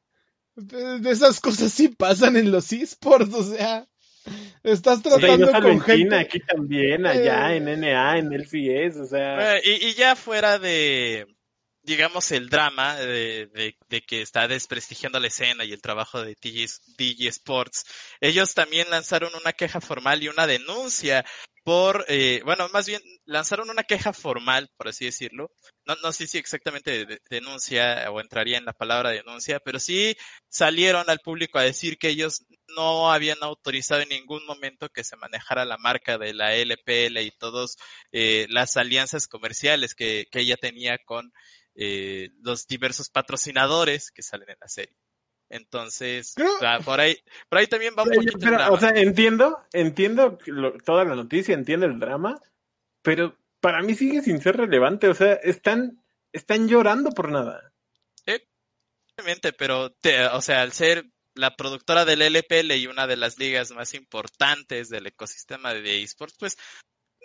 de 0.55 1.11
esas 1.11 1.39
cosas 1.39 1.71
sí 1.71 1.89
pasan 1.89 2.37
en 2.37 2.51
los 2.51 2.71
esports, 2.71 3.33
o 3.33 3.43
sea, 3.43 3.87
estás 4.63 5.01
tratando 5.01 5.51
con 5.51 5.81
gente... 5.81 6.15
aquí 6.15 6.39
también, 6.39 7.05
allá, 7.05 7.53
eh. 7.53 7.57
en 7.57 7.81
NA, 7.81 8.17
en 8.17 8.33
LCS, 8.33 8.97
o 8.97 9.05
sea... 9.05 9.59
y, 9.63 9.93
ya 9.93 10.15
fuera 10.15 10.59
de, 10.59 11.25
digamos, 11.83 12.31
el 12.31 12.49
drama 12.49 12.95
de, 12.97 13.75
de, 13.89 14.01
que 14.01 14.21
está 14.21 14.47
desprestigiando 14.47 15.19
la 15.19 15.27
escena 15.27 15.63
y 15.63 15.71
el 15.71 15.81
trabajo 15.81 16.21
de 16.21 16.35
DG 16.35 17.27
Sports, 17.27 17.85
ellos 18.19 18.53
también 18.53 18.89
lanzaron 18.89 19.31
una 19.39 19.53
queja 19.53 19.81
formal 19.81 20.21
y 20.21 20.27
una 20.27 20.47
denuncia 20.47 21.25
por, 21.67 22.05
eh, 22.07 22.41
bueno, 22.45 22.69
más 22.69 22.87
bien 22.87 23.01
lanzaron 23.25 23.69
una 23.69 23.83
queja 23.83 24.13
formal, 24.13 24.69
por 24.77 24.87
así 24.87 25.03
decirlo. 25.03 25.51
No, 25.85 25.95
no 26.01 26.13
sé 26.13 26.25
si 26.25 26.37
exactamente 26.37 27.19
denuncia 27.29 28.09
o 28.09 28.21
entraría 28.21 28.57
en 28.57 28.63
la 28.63 28.71
palabra 28.71 29.09
denuncia, 29.09 29.59
pero 29.59 29.77
sí 29.77 30.15
salieron 30.47 31.09
al 31.09 31.19
público 31.19 31.59
a 31.59 31.63
decir 31.63 31.97
que 31.97 32.07
ellos 32.07 32.45
no 32.73 33.11
habían 33.11 33.39
autorizado 33.41 33.99
en 33.99 34.07
ningún 34.07 34.45
momento 34.45 34.87
que 34.87 35.03
se 35.03 35.17
manejara 35.17 35.65
la 35.65 35.77
marca 35.77 36.17
de 36.17 36.33
la 36.33 36.55
LPL 36.55 37.17
y 37.21 37.31
todas 37.37 37.75
eh, 38.13 38.45
las 38.49 38.77
alianzas 38.77 39.27
comerciales 39.27 39.93
que, 39.93 40.27
que 40.31 40.39
ella 40.39 40.55
tenía 40.55 40.97
con 40.99 41.33
eh, 41.75 42.29
los 42.43 42.65
diversos 42.67 43.09
patrocinadores 43.09 44.11
que 44.11 44.21
salen 44.23 44.51
en 44.51 44.57
la 44.61 44.69
serie. 44.69 44.95
Entonces, 45.49 46.35
por 46.83 46.99
ahí, 46.99 47.17
por 47.49 47.59
ahí 47.59 47.67
también 47.67 47.95
va 47.97 48.03
un 48.03 48.09
poquito 48.09 48.37
pero, 48.39 48.73
O 48.73 48.79
sea, 48.79 48.89
entiendo, 48.89 49.57
entiendo 49.71 50.37
toda 50.83 51.05
la 51.05 51.15
noticia, 51.15 51.53
entiendo 51.53 51.85
el 51.85 51.99
drama, 51.99 52.41
pero 53.01 53.37
para 53.61 53.81
mí 53.81 53.95
sigue 53.95 54.21
sin 54.21 54.41
ser 54.41 54.57
relevante. 54.57 55.07
O 55.07 55.13
sea, 55.13 55.33
están, 55.33 56.03
están 56.33 56.67
llorando 56.67 57.11
por 57.11 57.31
nada. 57.31 57.71
Obviamente, 59.19 59.51
pero, 59.51 59.95
o 60.33 60.41
sea, 60.41 60.61
al 60.61 60.73
ser 60.73 61.09
la 61.33 61.55
productora 61.55 62.05
del 62.05 62.21
LPL 62.21 62.71
y 62.73 62.85
una 62.87 63.07
de 63.07 63.17
las 63.17 63.39
ligas 63.39 63.71
más 63.71 63.95
importantes 63.95 64.89
del 64.89 65.07
ecosistema 65.07 65.73
de 65.73 66.03
esports, 66.03 66.35
pues 66.37 66.57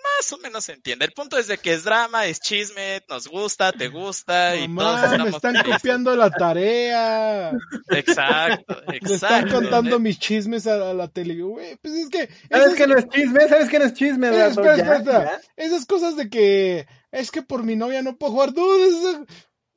más 0.02 0.32
o 0.32 0.38
menos 0.38 0.64
se 0.64 0.72
entiende. 0.72 1.04
El 1.04 1.12
punto 1.12 1.38
es 1.38 1.46
de 1.46 1.58
que 1.58 1.72
es 1.72 1.84
drama, 1.84 2.26
es 2.26 2.40
chisme, 2.40 3.02
nos 3.08 3.28
gusta, 3.28 3.72
te 3.72 3.88
gusta 3.88 4.56
y 4.56 4.72
todos 4.74 5.02
estamos 5.02 5.30
me 5.30 5.36
están 5.36 5.64
copiando 5.64 6.16
la 6.16 6.30
tarea. 6.30 7.52
Exacto, 7.90 8.82
exacto. 8.88 8.92
Me 9.08 9.14
están 9.14 9.50
contando 9.50 9.98
mis 9.98 10.18
chismes 10.18 10.66
a, 10.66 10.92
la 10.94 11.08
tele. 11.08 11.36
pues 11.80 11.94
es 11.94 12.08
que 12.08 12.28
¿Sabes 12.50 12.74
que 12.74 12.86
no 12.86 12.96
es 12.96 13.08
chisme? 13.08 13.48
¿Sabes 13.48 13.68
que 13.68 13.78
no 13.78 13.84
es 13.84 13.94
chisme? 13.94 14.28
Eh, 14.28 14.46
espera, 14.46 14.76
espera, 14.76 14.96
espera. 14.98 15.40
Esas 15.56 15.86
cosas 15.86 16.16
de 16.16 16.28
que 16.28 16.86
es 17.10 17.30
que 17.30 17.42
por 17.42 17.62
mi 17.62 17.76
novia 17.76 18.02
no 18.02 18.16
puedo 18.16 18.32
jugar 18.32 18.52
todo 18.52 18.76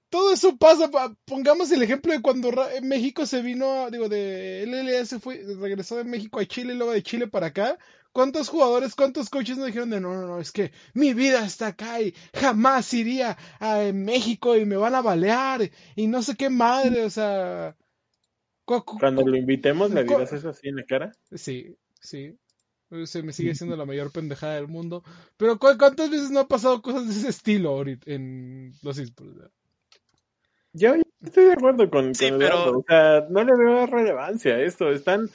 todo 0.10 0.32
eso 0.32 0.56
pasa. 0.58 0.90
Pongamos 1.26 1.72
el 1.72 1.84
ejemplo 1.84 2.14
de 2.14 2.22
cuando 2.22 2.50
México 2.82 3.26
se 3.26 3.42
vino, 3.42 3.90
digo, 3.92 4.08
de 4.08 4.64
LLS 4.66 5.22
fue, 5.22 5.44
regresó 5.60 5.98
de 5.98 6.06
México 6.06 6.40
a 6.40 6.46
Chile 6.46 6.74
y 6.74 6.78
luego 6.78 6.94
de 6.94 7.04
Chile 7.04 7.28
para 7.28 7.48
acá. 7.48 7.78
¿Cuántos 8.16 8.48
jugadores, 8.48 8.96
cuántos 8.96 9.30
coaches 9.30 9.58
nos 9.58 9.66
dijeron 9.66 9.90
de 9.90 10.00
no, 10.00 10.14
no, 10.14 10.26
no, 10.26 10.40
es 10.40 10.54
que 10.54 10.72
mi 10.94 11.14
vida 11.14 11.46
está 11.46 11.68
acá 11.68 12.00
y 12.00 12.14
jamás 12.34 12.94
iría 12.94 13.38
a 13.60 13.92
México 13.94 14.56
y 14.56 14.64
me 14.64 14.78
van 14.78 14.96
a 14.96 15.02
balear 15.02 15.70
y 15.98 16.08
no 16.08 16.22
sé 16.22 16.38
qué 16.38 16.50
madre, 16.50 17.04
o 17.04 17.10
sea. 17.10 17.76
Cuando 18.64 19.22
lo 19.28 19.36
invitemos, 19.36 19.92
¿le 19.92 20.06
dirás 20.06 20.32
eso 20.32 20.48
así 20.48 20.70
en 20.70 20.78
la 20.78 20.86
cara? 20.86 21.12
Sí, 21.34 21.76
sí. 22.00 22.40
Se 23.04 23.22
me 23.22 23.34
sigue 23.34 23.54
siendo 23.54 23.76
la 23.76 23.84
mayor 23.84 24.14
pendejada 24.14 24.56
del 24.56 24.70
mundo. 24.70 25.04
Pero 25.36 25.60
¿cuántas 25.60 26.10
veces 26.10 26.32
no 26.32 26.40
ha 26.40 26.48
pasado 26.48 26.82
cosas 26.82 27.08
de 27.08 27.12
ese 27.12 27.28
estilo 27.28 27.72
ahorita 27.72 28.10
en 28.14 28.72
los 28.82 28.98
esports? 28.98 29.52
Yo 30.72 30.96
estoy 31.22 31.48
de 31.48 31.54
acuerdo 31.54 31.90
con, 31.90 32.16
sí, 32.16 32.30
pero... 32.38 32.80
O 32.80 32.86
sea, 32.88 33.26
no 33.30 33.44
le 33.44 33.58
veo 33.58 33.86
relevancia 33.88 34.56
a 34.56 34.62
esto. 34.62 34.90
Están 34.90 35.30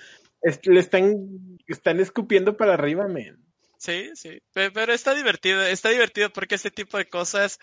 le 0.65 0.81
están, 0.81 1.50
están 1.73 2.01
escupiendo 2.01 2.57
para 2.57 2.75
arriba, 2.75 3.07
men. 3.09 3.45
Sí, 3.79 4.11
sí, 4.15 4.43
pero, 4.53 4.93
está 4.93 5.15
divertido, 5.15 5.63
está 5.63 5.89
divertido 5.89 6.31
porque 6.31 6.55
este 6.55 6.71
tipo 6.71 6.99
de 6.99 7.09
cosas 7.09 7.59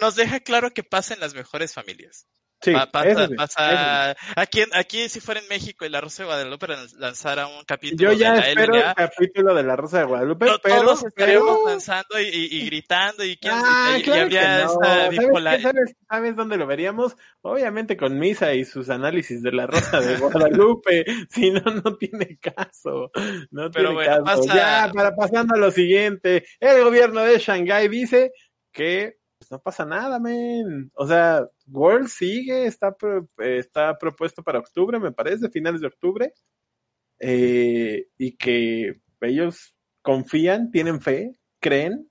nos 0.00 0.16
deja 0.16 0.40
claro 0.40 0.72
que 0.72 0.82
pasa 0.82 1.14
en 1.14 1.20
las 1.20 1.34
mejores 1.34 1.74
familias. 1.74 2.26
Sí, 2.60 2.72
pasa, 2.90 4.16
Aquí, 4.34 4.64
aquí, 4.72 5.08
si 5.08 5.20
fuera 5.20 5.40
en 5.40 5.46
México 5.48 5.84
y 5.84 5.88
la 5.88 6.00
Rosa 6.00 6.24
de 6.24 6.26
Guadalupe 6.26 6.66
lanzara 6.98 7.46
un 7.46 7.64
capítulo 7.64 8.12
Yo 8.12 8.18
ya 8.18 8.32
de 8.32 8.40
la 8.40 8.48
espero 8.48 8.74
el 8.74 8.94
capítulo 8.94 9.54
de 9.54 9.62
la 9.62 9.76
Rosa 9.76 9.98
de 9.98 10.04
Guadalupe, 10.04 10.46
pero, 10.62 10.82
todos 10.82 11.04
estaríamos 11.04 11.58
lanzando 11.64 12.18
y, 12.20 12.66
gritando 12.66 13.24
y, 13.24 13.36
quién, 13.36 13.54
ah, 13.54 13.94
habría 13.94 14.68
¿Sabes, 14.68 15.96
¿Sabes, 16.08 16.36
dónde 16.36 16.56
lo 16.56 16.66
veríamos? 16.66 17.16
Obviamente 17.42 17.96
con 17.96 18.18
Misa 18.18 18.52
y 18.54 18.64
sus 18.64 18.90
análisis 18.90 19.40
de 19.40 19.52
la 19.52 19.68
Rosa 19.68 20.00
de 20.00 20.16
Guadalupe, 20.16 21.04
si 21.30 21.52
no, 21.52 21.60
no 21.60 21.96
tiene 21.96 22.38
caso. 22.38 23.12
No 23.50 23.70
pero 23.70 23.90
tiene 23.90 24.06
caso. 24.24 24.46
Ya, 24.46 24.90
para 24.92 25.14
pasando 25.14 25.54
a 25.54 25.58
lo 25.58 25.70
siguiente, 25.70 26.44
el 26.58 26.82
gobierno 26.82 27.20
de 27.20 27.38
Shanghái 27.38 27.86
dice 27.86 28.32
que 28.72 29.18
pues, 29.38 29.50
no 29.52 29.60
pasa 29.60 29.84
nada, 29.84 30.18
men. 30.18 30.90
O 30.94 31.06
sea, 31.06 31.46
World 31.70 32.08
sigue, 32.08 32.66
está, 32.66 32.96
está 33.38 33.96
propuesto 33.98 34.42
para 34.42 34.58
octubre, 34.58 34.98
me 34.98 35.12
parece, 35.12 35.50
finales 35.50 35.80
de 35.80 35.86
octubre. 35.86 36.32
Eh, 37.20 38.08
y 38.16 38.36
que 38.36 39.00
ellos 39.20 39.74
confían, 40.02 40.70
tienen 40.70 41.00
fe, 41.00 41.32
creen, 41.60 42.08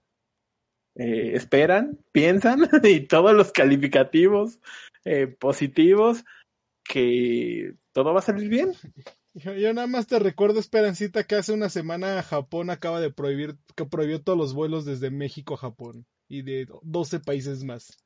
eh, 0.95 1.31
esperan, 1.35 1.99
piensan 2.11 2.59
y 2.83 3.01
todos 3.01 3.33
los 3.33 3.51
calificativos 3.51 4.59
eh, 5.05 5.27
positivos 5.27 6.25
que 6.83 7.75
todo 7.93 8.13
va 8.13 8.19
a 8.19 8.23
salir 8.23 8.49
bien. 8.49 8.73
Yo, 9.33 9.73
nada 9.73 9.85
más 9.85 10.07
te 10.07 10.17
recuerdo, 10.17 10.59
Esperancita, 10.59 11.23
que 11.25 11.35
hace 11.35 11.53
una 11.53 11.69
semana 11.69 12.23
Japón 12.23 12.71
acaba 12.71 12.99
de 12.99 13.13
prohibir, 13.13 13.55
que 13.75 13.85
prohibió 13.85 14.23
todos 14.23 14.37
los 14.37 14.55
vuelos 14.55 14.83
desde 14.83 15.11
México 15.11 15.53
a 15.53 15.57
Japón 15.57 16.07
y 16.27 16.41
de 16.41 16.67
12 16.81 17.19
países 17.19 17.63
más. 17.63 17.99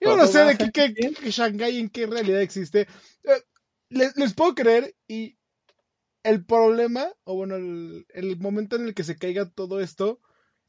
Yo 0.00 0.16
no 0.16 0.26
sé 0.26 0.44
de 0.44 0.56
qué, 0.56 0.94
qué, 0.94 1.30
Shanghái 1.30 1.78
en 1.78 1.90
qué 1.90 2.06
realidad 2.06 2.40
existe. 2.40 2.88
Eh, 3.24 3.42
les, 3.90 4.34
puedo 4.34 4.54
creer 4.54 4.94
y 5.06 5.36
el 6.22 6.44
problema, 6.44 7.06
o 7.24 7.34
bueno, 7.34 7.56
el, 7.56 8.06
el, 8.14 8.38
momento 8.38 8.76
en 8.76 8.86
el 8.86 8.94
que 8.94 9.04
se 9.04 9.16
caiga 9.16 9.50
todo 9.50 9.80
esto 9.80 10.20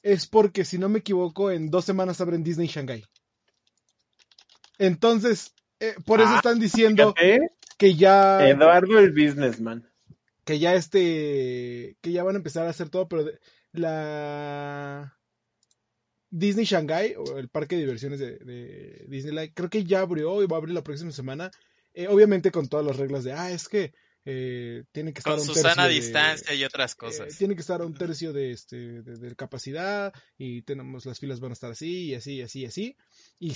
es 0.02 0.28
porque, 0.28 0.66
si 0.66 0.78
no 0.78 0.90
me 0.90 1.00
equivoco, 1.00 1.52
en 1.52 1.70
dos 1.70 1.86
semanas 1.86 2.20
abren 2.20 2.44
Disney 2.44 2.68
Shanghái. 2.68 3.06
Entonces, 4.78 5.54
eh, 5.80 5.96
por 6.06 6.22
eso 6.22 6.32
ah, 6.32 6.38
están 6.38 6.60
diciendo 6.60 7.14
que 7.78 7.96
ya... 7.96 8.48
Eduardo 8.48 9.00
el 9.00 9.12
businessman. 9.12 9.88
Que 10.44 10.60
ya 10.60 10.74
este... 10.74 11.98
Que 12.02 12.12
ya 12.12 12.24
van 12.24 12.36
a 12.36 12.40
empezar 12.40 12.66
a 12.66 12.72
hacer 12.72 12.90
todo, 12.90 13.08
pero 13.08 13.26
la 13.72 15.18
Disney 16.32 16.66
Shanghai, 16.66 17.14
o 17.16 17.38
el 17.38 17.50
parque 17.50 17.76
de 17.76 17.82
diversiones 17.82 18.20
de, 18.20 18.38
de 18.40 19.06
Disneyland, 19.08 19.52
creo 19.54 19.70
que 19.70 19.84
ya 19.84 20.00
abrió 20.00 20.42
y 20.42 20.48
va 20.48 20.56
a 20.56 20.60
abrir 20.60 20.74
la 20.74 20.84
próxima 20.84 21.12
semana. 21.12 21.52
Eh, 21.94 22.08
obviamente 22.08 22.52
con 22.52 22.70
todas 22.70 22.86
las 22.86 22.96
reglas 22.96 23.26
de, 23.26 23.34
ah, 23.34 23.52
es 23.52 23.68
que 23.68 23.94
eh, 24.24 24.84
tiene 24.92 25.14
que 25.14 25.20
estar 25.20 25.36
con 25.38 25.48
un 25.48 25.54
tercio 25.54 25.88
distancia 25.88 26.54
y 26.54 26.64
otras 26.64 26.96
cosas. 26.96 27.34
Eh, 27.34 27.38
tiene 27.38 27.56
que 27.56 27.62
estar 27.62 27.82
a 27.82 27.86
un 27.86 27.94
tercio 27.94 28.32
de, 28.32 28.52
este, 28.52 29.02
de, 29.02 29.36
capacidad 29.36 30.14
y 30.38 30.62
tenemos 30.62 31.06
las 31.06 31.20
filas 31.20 31.42
van 31.42 31.52
a 31.52 31.54
estar 31.54 31.72
así 31.72 32.06
y 32.06 32.16
así 32.16 32.36
y 32.36 32.42
así 32.44 32.62
y 32.62 32.66
así. 32.66 32.98
Y, 33.40 33.54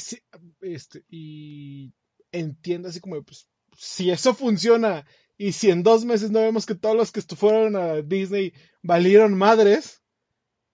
este, 0.61 1.05
y 1.09 1.93
entiendo 2.31 2.89
así 2.89 2.99
como, 2.99 3.23
pues, 3.23 3.47
si 3.77 4.09
eso 4.09 4.33
funciona 4.33 5.05
Y 5.37 5.51
si 5.51 5.69
en 5.69 5.83
dos 5.83 6.05
meses 6.05 6.31
no 6.31 6.39
vemos 6.39 6.65
que 6.65 6.75
todos 6.75 6.95
los 6.95 7.11
que 7.11 7.21
fueron 7.21 7.75
a 7.75 8.01
Disney 8.01 8.53
valieron 8.81 9.37
madres, 9.37 10.01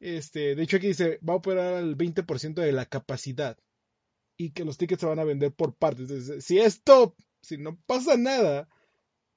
este, 0.02 0.56
de 0.56 0.64
hecho 0.64 0.78
aquí 0.78 0.88
dice, 0.88 1.20
va 1.28 1.34
a 1.34 1.38
operar 1.38 1.76
al 1.76 1.96
20% 1.96 2.56
de 2.56 2.72
la 2.72 2.86
capacidad 2.86 3.58
y 4.36 4.52
que 4.52 4.66
los 4.66 4.78
tickets 4.78 5.02
se 5.02 5.08
van 5.08 5.20
a 5.20 5.24
vender 5.24 5.54
por 5.54 5.76
partes. 5.76 6.10
Entonces, 6.10 6.44
si 6.44 6.60
esto, 6.60 7.16
si 7.42 7.58
no 7.58 7.80
pasa 7.86 8.18
nada, 8.18 8.68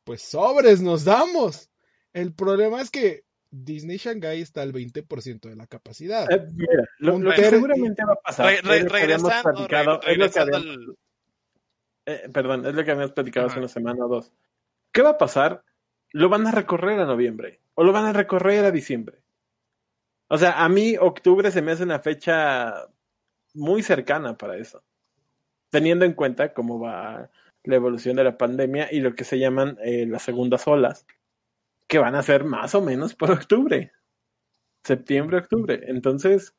pues 0.05 0.22
sobres 0.22 0.81
nos 0.81 1.05
damos. 1.05 1.70
El 2.12 2.33
problema 2.33 2.81
es 2.81 2.90
que 2.90 3.24
Disney 3.50 3.98
Shanghai 3.98 4.40
está 4.40 4.62
al 4.62 4.72
20% 4.72 5.48
de 5.48 5.57
la 5.57 5.66
capacidad. 5.66 6.31
Eh, 6.31 6.46
mira, 6.53 6.88
lo, 6.98 7.20
que 7.35 7.44
seguramente 7.44 8.03
va 8.05 8.14
a 8.14 8.22
pasar. 8.24 8.64
regresando, 8.64 9.68
perdón, 12.33 12.66
es 12.66 12.74
lo 12.74 12.85
que 12.85 12.90
habíamos 12.90 13.12
platicado 13.12 13.46
hace 13.48 13.59
una 13.59 13.68
semana 13.68 14.07
o 14.07 14.09
dos. 14.09 14.33
¿Qué 14.92 15.03
va 15.03 15.11
a 15.11 15.18
pasar? 15.18 15.62
Lo 16.12 16.29
van 16.29 16.46
a 16.46 16.53
recorrer 16.53 16.98
a 17.00 17.05
noviembre 17.05 17.61
o 17.74 17.85
lo 17.85 17.92
van 17.92 18.07
a 18.07 18.12
recorrer 18.12 18.64
a 18.64 18.70
diciembre. 18.70 19.23
O 20.34 20.36
sea, 20.36 20.64
a 20.64 20.68
mí 20.68 20.96
octubre 20.98 21.48
se 21.52 21.62
me 21.62 21.70
hace 21.70 21.84
una 21.84 22.00
fecha 22.00 22.88
muy 23.54 23.84
cercana 23.84 24.36
para 24.36 24.56
eso, 24.56 24.82
teniendo 25.70 26.04
en 26.04 26.12
cuenta 26.12 26.52
cómo 26.52 26.80
va 26.80 27.30
la 27.62 27.76
evolución 27.76 28.16
de 28.16 28.24
la 28.24 28.36
pandemia 28.36 28.88
y 28.90 28.98
lo 28.98 29.14
que 29.14 29.22
se 29.22 29.38
llaman 29.38 29.78
eh, 29.80 30.06
las 30.06 30.22
segundas 30.22 30.66
olas, 30.66 31.06
que 31.86 31.98
van 31.98 32.16
a 32.16 32.22
ser 32.24 32.42
más 32.42 32.74
o 32.74 32.82
menos 32.82 33.14
por 33.14 33.30
octubre, 33.30 33.92
septiembre, 34.82 35.38
octubre. 35.38 35.80
Entonces, 35.86 36.56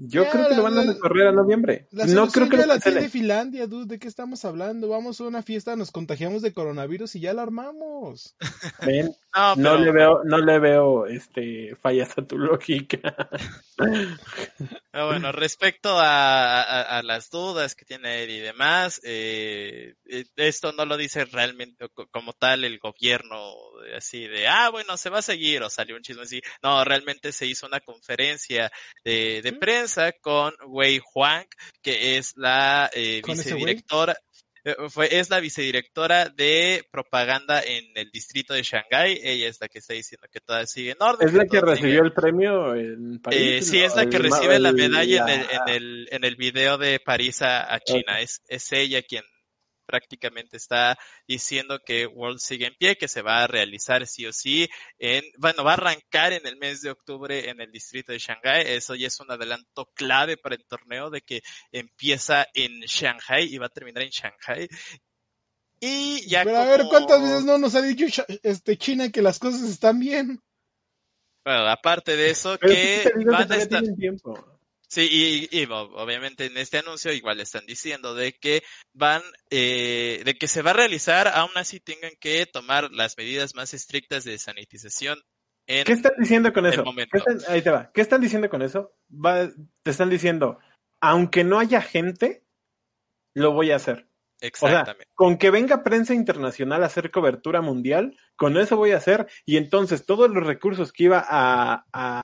yo 0.00 0.30
creo 0.30 0.48
que 0.48 0.54
lo 0.54 0.62
van 0.62 0.78
a 0.78 0.82
recorrer 0.84 1.26
a 1.26 1.32
noviembre. 1.32 1.88
no 1.90 2.28
creo 2.28 2.48
que 2.48 2.56
ya 2.56 2.66
la 2.66 2.78
tiene 2.78 3.08
Finlandia, 3.08 3.66
dude. 3.66 3.86
¿De 3.86 3.98
qué 3.98 4.06
estamos 4.06 4.44
hablando? 4.44 4.88
Vamos 4.88 5.20
a 5.20 5.24
una 5.24 5.42
fiesta, 5.42 5.74
nos 5.74 5.90
contagiamos 5.90 6.40
de 6.40 6.52
coronavirus 6.52 7.16
y 7.16 7.20
ya 7.20 7.34
la 7.34 7.42
armamos. 7.42 8.36
no, 9.56 9.76
le 9.76 9.90
veo, 9.90 10.22
no 10.24 10.38
le 10.38 10.58
veo 10.60 11.06
este 11.06 11.74
fallas 11.82 12.16
a 12.16 12.22
tu 12.22 12.38
lógica. 12.38 13.28
Ah, 14.92 15.04
bueno, 15.06 15.32
respecto 15.32 15.96
a, 15.98 17.02
las 17.04 17.30
dudas 17.30 17.74
que 17.74 17.84
tiene 17.84 18.22
él 18.22 18.30
y 18.30 18.38
demás, 18.38 19.00
eh, 19.04 19.94
eh, 20.06 20.24
esto 20.36 20.72
no 20.72 20.84
lo 20.84 20.96
dice 20.96 21.24
realmente 21.24 21.88
como 22.12 22.32
tal 22.34 22.64
el 22.64 22.78
gobierno, 22.78 23.52
así 23.96 24.26
de, 24.26 24.46
ah, 24.46 24.70
bueno, 24.70 24.96
se 24.96 25.10
va 25.10 25.18
a 25.18 25.22
seguir, 25.22 25.62
o 25.62 25.70
salió 25.70 25.96
un 25.96 26.02
chisme 26.02 26.22
así. 26.22 26.40
No, 26.62 26.84
realmente 26.84 27.32
se 27.32 27.46
hizo 27.46 27.66
una 27.66 27.80
conferencia 27.80 28.70
de, 29.04 29.40
de 29.42 29.52
prensa 29.52 29.87
con 30.20 30.54
Wei 30.66 31.00
Huang, 31.14 31.46
que 31.82 32.16
es 32.16 32.34
la 32.36 32.90
eh, 32.92 33.22
vicedirectora. 33.26 34.16
Eh, 34.64 34.74
fue, 34.88 35.18
es 35.18 35.30
la 35.30 35.40
vicedirectora 35.40 36.28
de 36.28 36.84
propaganda 36.90 37.62
en 37.62 37.84
el 37.94 38.10
distrito 38.10 38.54
de 38.54 38.62
Shanghái. 38.62 39.20
Ella 39.22 39.48
es 39.48 39.58
la 39.60 39.68
que 39.68 39.78
está 39.78 39.94
diciendo 39.94 40.26
que 40.30 40.40
todo 40.40 40.64
sigue 40.66 40.90
en 40.92 40.96
orden. 41.00 41.28
¿Es 41.28 41.34
la 41.34 41.46
que, 41.46 41.60
recibió 41.60 42.02
el 42.02 42.12
premio 42.12 42.74
en 42.74 43.20
París? 43.20 43.40
Eh, 43.40 43.62
sí, 43.62 43.78
es 43.80 43.94
la 43.94 44.06
que 44.06 44.18
recibe 44.18 44.58
la 44.58 44.72
medalla 44.72 45.24
en, 45.24 45.28
el, 45.28 45.46
en, 45.50 45.68
el, 45.68 46.08
en 46.10 46.24
el 46.24 46.36
video 46.36 46.76
de 46.76 47.00
París 47.00 47.40
a, 47.42 47.78
China. 47.80 48.20
Es, 48.20 48.42
es 48.48 48.72
ella 48.72 49.02
quien 49.02 49.22
prácticamente 49.88 50.58
está 50.58 50.98
diciendo 51.26 51.80
que 51.84 52.06
World 52.06 52.40
sigue 52.40 52.66
en 52.66 52.74
pie, 52.74 52.96
que 52.96 53.08
se 53.08 53.22
va 53.22 53.42
a 53.42 53.46
realizar 53.46 54.06
sí 54.06 54.26
o 54.26 54.32
sí, 54.34 54.68
en, 54.98 55.24
bueno, 55.38 55.64
va 55.64 55.70
a 55.70 55.74
arrancar 55.74 56.34
en 56.34 56.46
el 56.46 56.58
mes 56.58 56.82
de 56.82 56.90
octubre 56.90 57.48
en 57.48 57.62
el 57.62 57.72
distrito 57.72 58.12
de 58.12 58.18
Shanghai. 58.18 58.64
Eso 58.66 58.94
ya 58.94 59.06
es 59.06 59.18
un 59.18 59.30
adelanto 59.30 59.90
clave 59.94 60.36
para 60.36 60.56
el 60.56 60.66
torneo 60.66 61.08
de 61.08 61.22
que 61.22 61.40
empieza 61.72 62.46
en 62.52 62.80
Shanghai 62.80 63.44
y 63.44 63.56
va 63.56 63.66
a 63.66 63.70
terminar 63.70 64.02
en 64.02 64.10
Shanghai. 64.10 64.68
Y 65.80 66.28
ya 66.28 66.44
Pero 66.44 66.58
a 66.58 66.64
ver, 66.66 66.82
¿cuántas 66.90 67.22
veces 67.22 67.44
no 67.44 67.56
nos 67.56 67.74
ha 67.74 67.80
dicho 67.80 68.04
este 68.42 68.76
China 68.76 69.10
que 69.10 69.22
las 69.22 69.38
cosas 69.38 69.62
están 69.62 69.98
bien? 69.98 70.42
Bueno, 71.44 71.66
aparte 71.66 72.14
de 72.14 72.30
eso, 72.30 72.58
que 72.58 73.10
van 73.24 73.50
a 73.50 73.56
estar... 73.56 73.82
Tiempo. 73.96 74.47
Sí, 74.88 75.48
y, 75.52 75.66
obviamente 75.66 76.46
en 76.46 76.56
este 76.56 76.78
anuncio 76.78 77.12
igual 77.12 77.40
están 77.40 77.66
diciendo 77.66 78.14
de 78.14 78.32
que 78.32 78.62
van, 78.94 79.22
eh, 79.50 80.22
de 80.24 80.34
que 80.34 80.48
se 80.48 80.62
va 80.62 80.70
a 80.70 80.74
realizar, 80.74 81.28
aún 81.28 81.50
así 81.56 81.78
tengan 81.78 82.12
que 82.18 82.46
tomar 82.46 82.90
las 82.90 83.18
medidas 83.18 83.54
más 83.54 83.74
estrictas 83.74 84.24
de 84.24 84.38
sanitización. 84.38 85.20
En 85.66 85.84
¿Qué 85.84 85.92
están 85.92 86.14
diciendo 86.18 86.54
con 86.54 86.64
eso? 86.64 86.82
¿Qué 86.96 87.18
están, 87.18 87.38
ahí 87.48 87.60
te 87.60 87.70
va. 87.70 87.90
¿Qué 87.92 88.00
están 88.00 88.22
diciendo 88.22 88.48
con 88.48 88.62
eso? 88.62 88.94
te 89.82 89.90
están 89.90 90.08
diciendo, 90.08 90.58
aunque 91.02 91.44
no 91.44 91.58
haya 91.58 91.82
gente, 91.82 92.44
lo 93.34 93.52
voy 93.52 93.70
a 93.72 93.76
hacer. 93.76 94.08
Exactamente. 94.40 95.08
con 95.14 95.36
que 95.36 95.50
venga 95.50 95.82
prensa 95.82 96.14
internacional 96.14 96.84
a 96.84 96.86
hacer 96.86 97.10
cobertura 97.10 97.60
mundial, 97.60 98.16
con 98.36 98.56
eso 98.56 98.76
voy 98.76 98.92
a 98.92 98.96
hacer. 98.96 99.26
Y 99.44 99.58
entonces 99.58 100.06
todos 100.06 100.30
los 100.30 100.46
recursos 100.46 100.92
que 100.92 101.04
iba 101.04 101.22
a, 101.28 101.84
a 101.92 102.22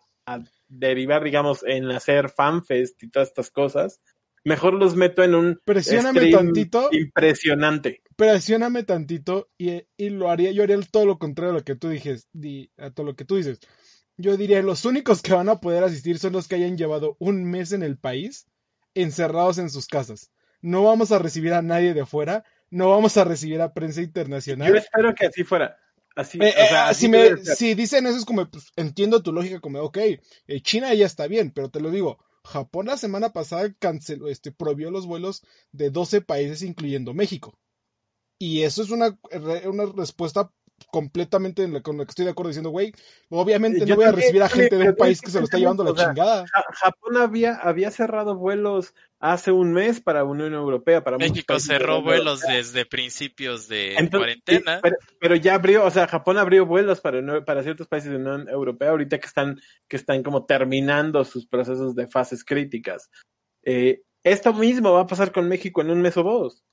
derivar, 0.79 1.25
digamos, 1.25 1.65
en 1.65 1.91
hacer 1.91 2.31
fanfest 2.31 3.03
y 3.03 3.11
todas 3.11 3.29
estas 3.29 3.51
cosas, 3.51 4.01
mejor 4.45 4.75
los 4.75 4.97
meto 4.97 5.23
en 5.23 5.35
un 5.35 5.61
Presióname 5.65 6.31
tantito. 6.31 6.89
impresionante. 6.93 8.03
Presióname 8.17 8.85
tantito 8.85 9.51
y, 9.59 9.83
y, 9.97 10.11
lo 10.11 10.31
haría, 10.31 10.53
yo 10.53 10.63
haría 10.63 10.79
todo 10.91 11.07
lo 11.07 11.19
contrario 11.19 11.53
a 11.53 11.59
lo 11.59 11.65
que 11.65 11.75
tú 11.75 11.89
dijes, 11.89 12.29
a 12.79 12.91
todo 12.91 13.07
lo 13.07 13.17
que 13.17 13.25
tú 13.25 13.37
dices. 13.37 13.61
Yo 14.17 14.37
diría, 14.37 14.63
los 14.63 14.85
únicos 14.85 15.23
que 15.23 15.35
van 15.35 15.49
a 15.49 15.61
poder 15.61 15.83
asistir 15.83 16.19
son 16.19 16.35
los 16.35 16.47
que 16.47 16.55
hayan 16.55 16.79
llevado 16.79 17.17
un 17.19 17.45
mes 17.45 17.73
en 17.73 17.83
el 17.83 17.99
país 17.99 18.47
encerrados 18.95 19.59
en 19.59 19.71
sus 19.71 19.87
casas. 19.87 20.31
No 20.63 20.85
vamos 20.85 21.13
a 21.13 21.19
recibir 21.19 21.53
a 21.53 21.63
nadie 21.63 21.95
de 21.95 22.03
afuera, 22.03 22.45
no 22.71 22.91
vamos 22.91 23.17
a 23.17 23.25
recibir 23.25 23.61
a 23.61 23.75
prensa 23.75 24.03
internacional. 24.03 24.69
Yo 24.69 24.79
espero 24.79 25.15
que 25.15 25.27
así 25.27 25.45
fuera. 25.45 25.77
Así, 26.15 26.39
eh, 26.41 26.49
o 26.49 26.69
sea, 26.69 26.91
eh, 26.91 26.95
si, 26.95 27.09
me, 27.09 27.37
si 27.39 27.75
dicen 27.75 28.07
eso 28.07 28.17
es 28.17 28.25
como, 28.25 28.49
pues, 28.49 28.73
entiendo 28.77 29.23
tu 29.23 29.33
lógica 29.33 29.61
como, 29.61 29.81
ok, 29.81 29.99
eh, 29.99 30.21
China 30.63 30.95
ya 30.95 31.07
está 31.07 31.27
bien, 31.27 31.51
pero 31.51 31.71
te 31.71 31.81
lo 31.81 31.91
digo, 31.91 32.19
Japón 32.45 32.87
la 32.87 32.97
semana 32.97 33.33
pasada 33.33 33.75
canceló, 33.79 34.29
este, 34.29 34.53
prohibió 34.53 34.91
los 34.91 35.07
vuelos 35.07 35.43
de 35.73 35.91
12 35.91 36.21
países 36.21 36.63
incluyendo 36.63 37.15
México. 37.15 37.59
Y 38.39 38.63
eso 38.63 38.83
es 38.83 38.91
una, 38.91 39.19
una 39.65 39.87
respuesta 39.87 40.53
completamente 40.91 41.83
con 41.83 41.97
lo 41.97 42.05
que 42.05 42.11
estoy 42.11 42.25
de 42.25 42.31
acuerdo 42.33 42.49
diciendo, 42.49 42.71
güey, 42.71 42.93
obviamente 43.31 43.85
no 43.87 43.97
voy 43.97 44.05
a 44.05 44.13
recibir 44.13 44.43
a 44.43 44.49
gente 44.49 44.77
de 44.77 44.89
un 44.91 44.97
país 44.97 45.21
que 45.21 45.31
se 45.31 45.39
lo 45.39 45.45
está 45.45 45.59
llevando 45.59 45.85
la 45.85 45.95
chingada. 45.95 46.45
Japón 46.73 47.17
había, 47.17 47.57
había 47.57 47.91
cerrado 47.91 48.37
vuelos 48.37 48.95
hace 49.21 49.53
un 49.53 49.73
mes 49.73 50.01
para 50.01 50.25
Unión 50.25 50.53
Europea, 50.53 51.03
para 51.03 51.17
México 51.17 51.59
cerró 51.59 52.03
vuelos 52.03 52.41
desde 52.43 52.85
principios 52.85 53.69
de 53.69 53.97
cuarentena. 54.11 54.81
Pero, 55.19 55.37
ya 55.37 55.55
abrió, 55.55 55.85
o 55.85 55.91
sea, 55.91 56.07
Japón 56.07 56.37
abrió 56.37 56.67
vuelos 56.67 57.01
para, 57.01 57.45
para 57.45 57.63
ciertos 57.63 57.89
países 57.89 58.11
de 58.11 58.17
Unión 58.17 58.49
Europea 58.49 58.91
ahorita 58.91 59.19
que 59.19 59.27
están, 59.27 59.61
que 59.89 59.97
están 59.97 60.23
como 60.23 60.45
terminando 60.45 61.25
sus 61.25 61.47
procesos 61.47 61.95
de 61.95 62.07
fases 62.07 62.45
críticas. 62.45 63.11
Eh, 63.63 64.03
esto 64.23 64.53
mismo 64.53 64.93
va 64.93 65.03
a 65.03 65.07
pasar 65.07 65.33
con 65.33 65.49
México 65.49 65.81
en 65.81 65.91
un 65.91 66.03
mes 66.03 66.17
o 66.17 66.23
dos. 66.23 66.65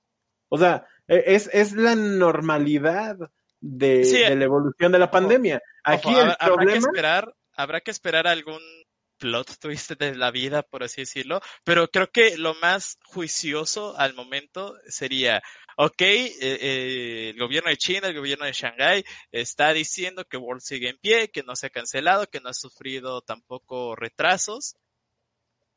O 0.50 0.58
sea, 0.58 0.86
e, 1.08 1.24
es, 1.28 1.50
es 1.54 1.74
la 1.74 1.95
normalidad 1.95 3.17
de, 3.62 4.36
la 4.36 4.43
evolución 4.43 4.91
de 4.91 5.00
la 5.00 5.10
pandemia. 5.10 5.62
Aquí 5.84 6.10
el 6.10 6.19
habrá 6.19 6.38
problema... 6.38 6.71
que 6.71 6.78
esperar, 6.80 7.36
habrá 7.54 7.82
que 7.82 7.91
esperar 7.91 8.28
algún 8.28 8.62
plot 9.17 9.60
twist 9.60 9.91
de 9.91 10.15
la 10.15 10.32
vida, 10.32 10.63
por 10.63 10.84
así 10.84 11.02
decirlo, 11.02 11.41
pero 11.63 11.88
creo 11.89 12.10
que 12.12 12.38
lo 12.38 12.56
más 12.56 12.97
juicioso 13.06 13.95
al 13.97 14.15
momento 14.15 14.76
sería, 14.88 15.43
ok, 15.78 16.02
eh, 16.02 16.34
eh, 16.41 17.30
el 17.30 17.39
gobierno 17.39 17.69
de 17.69 17.78
China, 17.78 18.08
el 18.08 18.17
gobierno 18.17 18.45
de 18.45 18.54
Shanghái 18.54 19.04
está 19.32 19.74
diciendo 19.74 20.26
que 20.26 20.38
World 20.38 20.62
sigue 20.63 20.89
en 20.89 20.97
pie, 20.97 21.30
que 21.30 21.43
no 21.43 21.56
se 21.56 21.67
ha 21.67 21.69
cancelado, 21.69 22.28
que 22.28 22.39
no 22.39 22.50
ha 22.50 22.54
sufrido 22.54 23.21
tampoco 23.21 23.95
retrasos. 23.95 24.76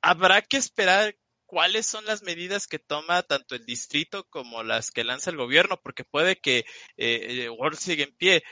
Habrá 0.01 0.41
que 0.41 0.57
esperar 0.57 1.15
cuáles 1.55 1.87
son 1.87 2.05
las 2.05 2.25
medidas 2.25 2.67
que 2.67 2.81
toma 2.81 3.23
tanto 3.23 3.55
el 3.55 3.65
distrito 3.65 4.25
como 4.29 4.65
las 4.65 4.91
que 4.91 5.05
lanza 5.05 5.31
el 5.31 5.37
gobierno, 5.37 5.81
porque 5.81 6.03
puede 6.03 6.35
que 6.35 6.65
eh, 6.97 7.49
World 7.49 7.79
siga 7.79 8.03
en 8.03 8.13
pie, 8.17 8.43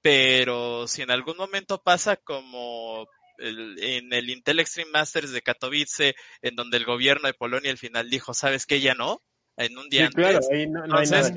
pero 0.00 0.88
si 0.88 1.02
en 1.02 1.10
algún 1.10 1.36
momento 1.36 1.82
pasa 1.82 2.16
como 2.16 3.06
en 3.36 4.10
el 4.14 4.30
Intel 4.30 4.60
Extreme 4.60 4.92
Masters 4.92 5.30
de 5.30 5.42
Katowice, 5.42 6.14
en 6.40 6.56
donde 6.56 6.78
el 6.78 6.86
gobierno 6.86 7.28
de 7.28 7.34
Polonia 7.34 7.70
al 7.70 7.76
final 7.76 8.08
dijo, 8.08 8.32
¿sabes 8.32 8.64
qué? 8.64 8.80
Ya 8.80 8.94
no, 8.94 9.22
en 9.58 9.76
un 9.76 9.90
día 9.90 10.08
Claro, 10.08 10.40
ahí 10.50 10.66
no, 10.66 10.84
hay 10.84 11.06
nada 11.06 11.30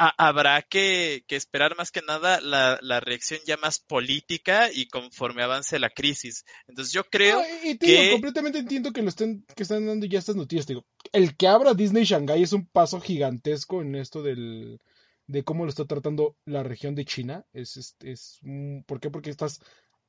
habrá 0.00 0.62
que, 0.62 1.24
esperar 1.28 1.76
más 1.76 1.90
que 1.90 2.00
nada 2.00 2.40
la, 2.40 3.00
reacción 3.00 3.40
ya 3.46 3.56
más 3.58 3.78
política 3.78 4.70
y 4.72 4.86
conforme 4.86 5.42
avance 5.42 5.78
la 5.78 5.90
crisis. 5.90 6.44
Entonces 6.68 6.92
yo 6.92 7.04
creo 7.04 7.42
y 7.64 7.76
que... 7.76 8.12
completamente 8.12 8.58
entiendo 8.58 8.92
que 8.92 9.02
lo 9.02 9.10
estén, 9.10 9.44
que 9.54 9.62
están 9.62 9.86
dando 9.86 10.06
ya 10.06 10.18
estas 10.18 10.36
noticias. 10.36 10.66
Digo, 10.66 10.86
el 11.12 11.36
que 11.36 11.48
abra 11.48 11.74
Disney 11.74 12.04
Shanghai 12.04 12.42
es 12.42 12.52
un 12.52 12.66
paso 12.66 13.00
gigantesco 13.00 13.82
en 13.82 13.94
esto 13.94 14.22
del, 14.22 14.80
de 15.26 15.44
cómo 15.44 15.64
lo 15.64 15.70
está 15.70 15.84
tratando 15.84 16.36
la 16.46 16.62
región 16.62 16.94
de 16.94 17.04
China. 17.04 17.44
Es, 17.52 17.76
es, 17.76 17.96
es, 18.00 18.40
¿Por 18.86 19.00
qué? 19.00 19.10
Porque 19.10 19.30
estás 19.30 19.60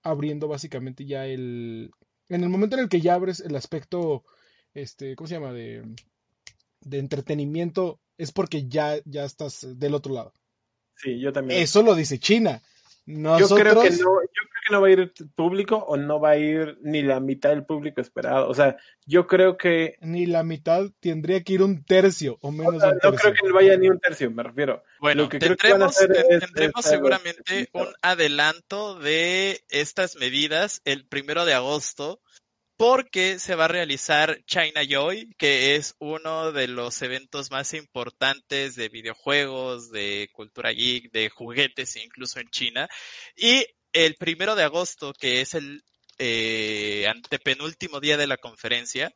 abriendo 0.03 0.47
básicamente 0.47 1.05
ya 1.05 1.25
el... 1.25 1.91
En 2.29 2.43
el 2.43 2.49
momento 2.49 2.77
en 2.77 2.83
el 2.83 2.89
que 2.89 3.01
ya 3.01 3.15
abres 3.15 3.41
el 3.41 3.57
aspecto, 3.57 4.23
este, 4.73 5.17
¿cómo 5.17 5.27
se 5.27 5.33
llama? 5.33 5.51
De, 5.51 5.83
de 6.79 6.99
entretenimiento 6.99 7.99
es 8.21 8.31
porque 8.31 8.67
ya, 8.67 8.99
ya 9.05 9.25
estás 9.25 9.65
del 9.79 9.95
otro 9.95 10.13
lado. 10.13 10.33
Sí, 10.95 11.19
yo 11.19 11.33
también. 11.33 11.61
Eso 11.61 11.81
lo 11.81 11.95
dice 11.95 12.19
China. 12.19 12.61
Yo 13.07 13.49
creo 13.49 13.81
que 13.81 13.89
no, 13.89 14.21
yo 14.21 14.43
creo 14.47 14.61
que 14.67 14.71
no 14.71 14.81
va 14.81 14.87
a 14.87 14.91
ir 14.91 15.11
público 15.35 15.77
o 15.77 15.97
no 15.97 16.19
va 16.19 16.31
a 16.31 16.37
ir 16.37 16.77
ni 16.81 17.01
la 17.01 17.19
mitad 17.19 17.49
del 17.49 17.65
público 17.65 17.99
esperado. 17.99 18.47
O 18.47 18.53
sea, 18.53 18.77
yo 19.07 19.25
creo 19.25 19.57
que 19.57 19.97
ni 20.01 20.27
la 20.27 20.43
mitad 20.43 20.85
tendría 20.99 21.43
que 21.43 21.53
ir 21.53 21.63
un 21.63 21.83
tercio 21.83 22.37
o 22.41 22.51
menos. 22.51 22.75
un 22.75 22.99
no 23.01 23.15
creo 23.15 23.33
que 23.33 23.51
vaya 23.51 23.75
ni 23.75 23.89
un 23.89 23.99
tercio, 23.99 24.29
me 24.29 24.43
refiero. 24.43 24.83
Bueno, 24.99 25.27
que 25.27 25.39
tendremos, 25.39 25.97
tendremos 25.97 26.85
seguramente 26.85 27.69
un 27.73 27.87
adelanto 28.03 28.99
de 28.99 29.63
estas 29.69 30.15
medidas 30.15 30.81
el 30.85 31.05
primero 31.07 31.45
de 31.45 31.55
agosto 31.55 32.21
porque 32.81 33.37
se 33.37 33.53
va 33.53 33.65
a 33.65 33.67
realizar 33.67 34.43
China 34.45 34.81
Joy, 34.83 35.35
que 35.37 35.75
es 35.75 35.93
uno 35.99 36.51
de 36.51 36.67
los 36.67 36.99
eventos 37.03 37.51
más 37.51 37.75
importantes 37.75 38.73
de 38.73 38.89
videojuegos, 38.89 39.91
de 39.91 40.29
cultura 40.33 40.71
geek, 40.71 41.11
de 41.11 41.29
juguetes, 41.29 41.95
incluso 41.97 42.39
en 42.39 42.49
China. 42.49 42.89
Y 43.35 43.63
el 43.93 44.15
primero 44.15 44.55
de 44.55 44.63
agosto, 44.63 45.13
que 45.13 45.41
es 45.41 45.53
el 45.53 45.83
eh, 46.17 47.05
antepenúltimo 47.07 47.99
día 47.99 48.17
de 48.17 48.25
la 48.25 48.37
conferencia, 48.37 49.13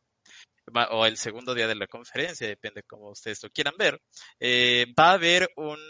o 0.92 1.04
el 1.04 1.16
segundo 1.16 1.52
día 1.52 1.66
de 1.66 1.74
la 1.74 1.88
conferencia, 1.88 2.46
depende 2.46 2.84
cómo 2.84 3.10
ustedes 3.10 3.42
lo 3.42 3.50
quieran 3.50 3.74
ver, 3.76 4.00
eh, 4.38 4.86
va 4.96 5.10
a 5.10 5.14
haber 5.14 5.50
un 5.56 5.80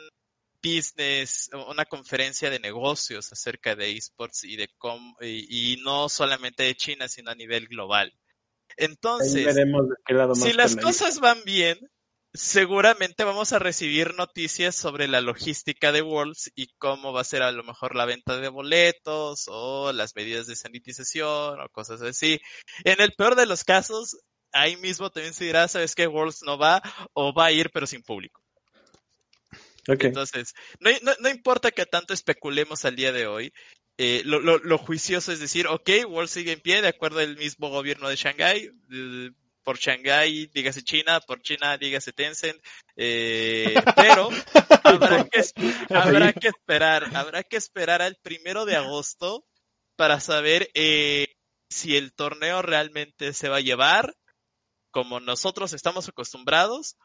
business, 0.62 1.50
una 1.68 1.84
conferencia 1.84 2.50
de 2.50 2.58
negocios 2.58 3.32
acerca 3.32 3.74
de 3.74 3.96
esports 3.96 4.44
y 4.44 4.56
de 4.56 4.68
cómo, 4.78 5.16
y, 5.20 5.80
no 5.84 6.08
solamente 6.08 6.62
de 6.64 6.74
China, 6.74 7.08
sino 7.08 7.30
a 7.30 7.34
nivel 7.34 7.68
global. 7.68 8.12
Entonces, 8.76 9.56
si 10.34 10.52
las 10.52 10.76
cosas 10.76 11.20
van 11.20 11.42
bien, 11.44 11.78
seguramente 12.36 13.24
vamos 13.24 13.52
a 13.52 13.58
recibir 13.58 14.14
noticias 14.14 14.74
sobre 14.74 15.08
la 15.08 15.20
logística 15.20 15.92
de 15.92 16.02
Worlds 16.02 16.52
y 16.54 16.68
cómo 16.78 17.12
va 17.12 17.22
a 17.22 17.24
ser 17.24 17.42
a 17.42 17.52
lo 17.52 17.64
mejor 17.64 17.96
la 17.96 18.04
venta 18.04 18.36
de 18.36 18.48
boletos 18.48 19.46
o 19.48 19.92
las 19.92 20.14
medidas 20.14 20.46
de 20.46 20.56
sanitización 20.56 21.60
o 21.60 21.68
cosas 21.70 22.02
así. 22.02 22.40
En 22.84 23.00
el 23.00 23.12
peor 23.12 23.36
de 23.36 23.46
los 23.46 23.64
casos, 23.64 24.18
ahí 24.52 24.76
mismo 24.76 25.10
también 25.10 25.34
se 25.34 25.44
dirá, 25.44 25.66
sabes 25.68 25.94
que 25.94 26.06
Worlds 26.06 26.42
no 26.42 26.58
va 26.58 26.82
o 27.14 27.32
va 27.32 27.46
a 27.46 27.52
ir 27.52 27.70
pero 27.72 27.86
sin 27.86 28.02
público. 28.02 28.42
Entonces, 29.86 30.54
no, 30.80 30.90
no, 31.20 31.28
importa 31.28 31.70
que 31.70 31.86
tanto 31.86 32.12
especulemos 32.12 32.84
al 32.84 32.96
día 32.96 33.12
de 33.12 33.26
hoy, 33.26 33.52
eh, 33.98 34.22
lo, 34.24 34.40
lo, 34.40 34.78
juicioso 34.78 35.32
es 35.32 35.40
decir, 35.40 35.66
ok, 35.68 35.88
World 36.08 36.28
sigue 36.28 36.52
en 36.52 36.60
pie 36.60 36.82
de 36.82 36.88
acuerdo 36.88 37.20
al 37.20 37.36
mismo 37.36 37.70
gobierno 37.70 38.08
de 38.08 38.16
Shanghái, 38.16 38.70
por 39.66 39.78
Shanghái 39.78 40.48
dígase 40.54 40.82
China, 40.82 41.20
por 41.20 41.40
China 41.42 41.76
dígase 41.76 42.12
Tencent, 42.12 42.60
eh, 42.94 43.74
pero 43.96 44.28
habrá 44.84 45.24
que, 45.24 45.42
habrá 45.90 46.32
que 46.32 46.48
esperar, 46.48 47.16
habrá 47.16 47.42
que 47.42 47.56
esperar 47.56 48.00
al 48.00 48.16
primero 48.22 48.64
de 48.64 48.76
agosto 48.76 49.44
para 49.96 50.20
saber 50.20 50.70
eh, 50.74 51.34
si 51.68 51.96
el 51.96 52.12
torneo 52.12 52.62
realmente 52.62 53.32
se 53.32 53.48
va 53.48 53.56
a 53.56 53.60
llevar 53.60 54.14
como 54.92 55.20
nosotros 55.20 55.72
estamos 55.72 56.08
acostumbrados 56.08 56.96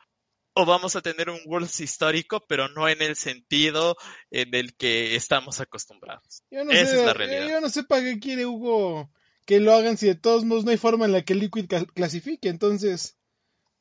o 0.54 0.66
vamos 0.66 0.96
a 0.96 1.02
tener 1.02 1.30
un 1.30 1.40
Worlds 1.46 1.80
histórico, 1.80 2.44
pero 2.48 2.68
no 2.68 2.90
en 2.90 3.02
el 3.02 3.16
sentido 3.16 3.96
en 4.30 4.54
el 4.54 4.76
que 4.76 5.16
estamos 5.16 5.60
acostumbrados. 5.60 6.44
Esa 6.50 6.96
es 6.96 7.06
la 7.06 7.14
realidad. 7.14 7.48
Yo 7.50 7.62
no 7.62 7.70
sé 7.70 7.84
para 7.84 8.02
qué 8.02 8.20
quiere 8.20 8.46
Hugo 8.46 9.10
que 9.46 9.60
lo 9.60 9.74
hagan 9.74 9.98
si 9.98 10.08
de 10.08 10.16
todos 10.16 10.46
modos 10.46 10.66
no 10.66 10.72
hay 10.72 10.78
forma 10.78 11.06
en 11.06 11.12
la 11.12 11.24
que 11.24 11.36
Liquid 11.36 11.66
clasifique. 11.94 12.50
Entonces, 12.50 13.18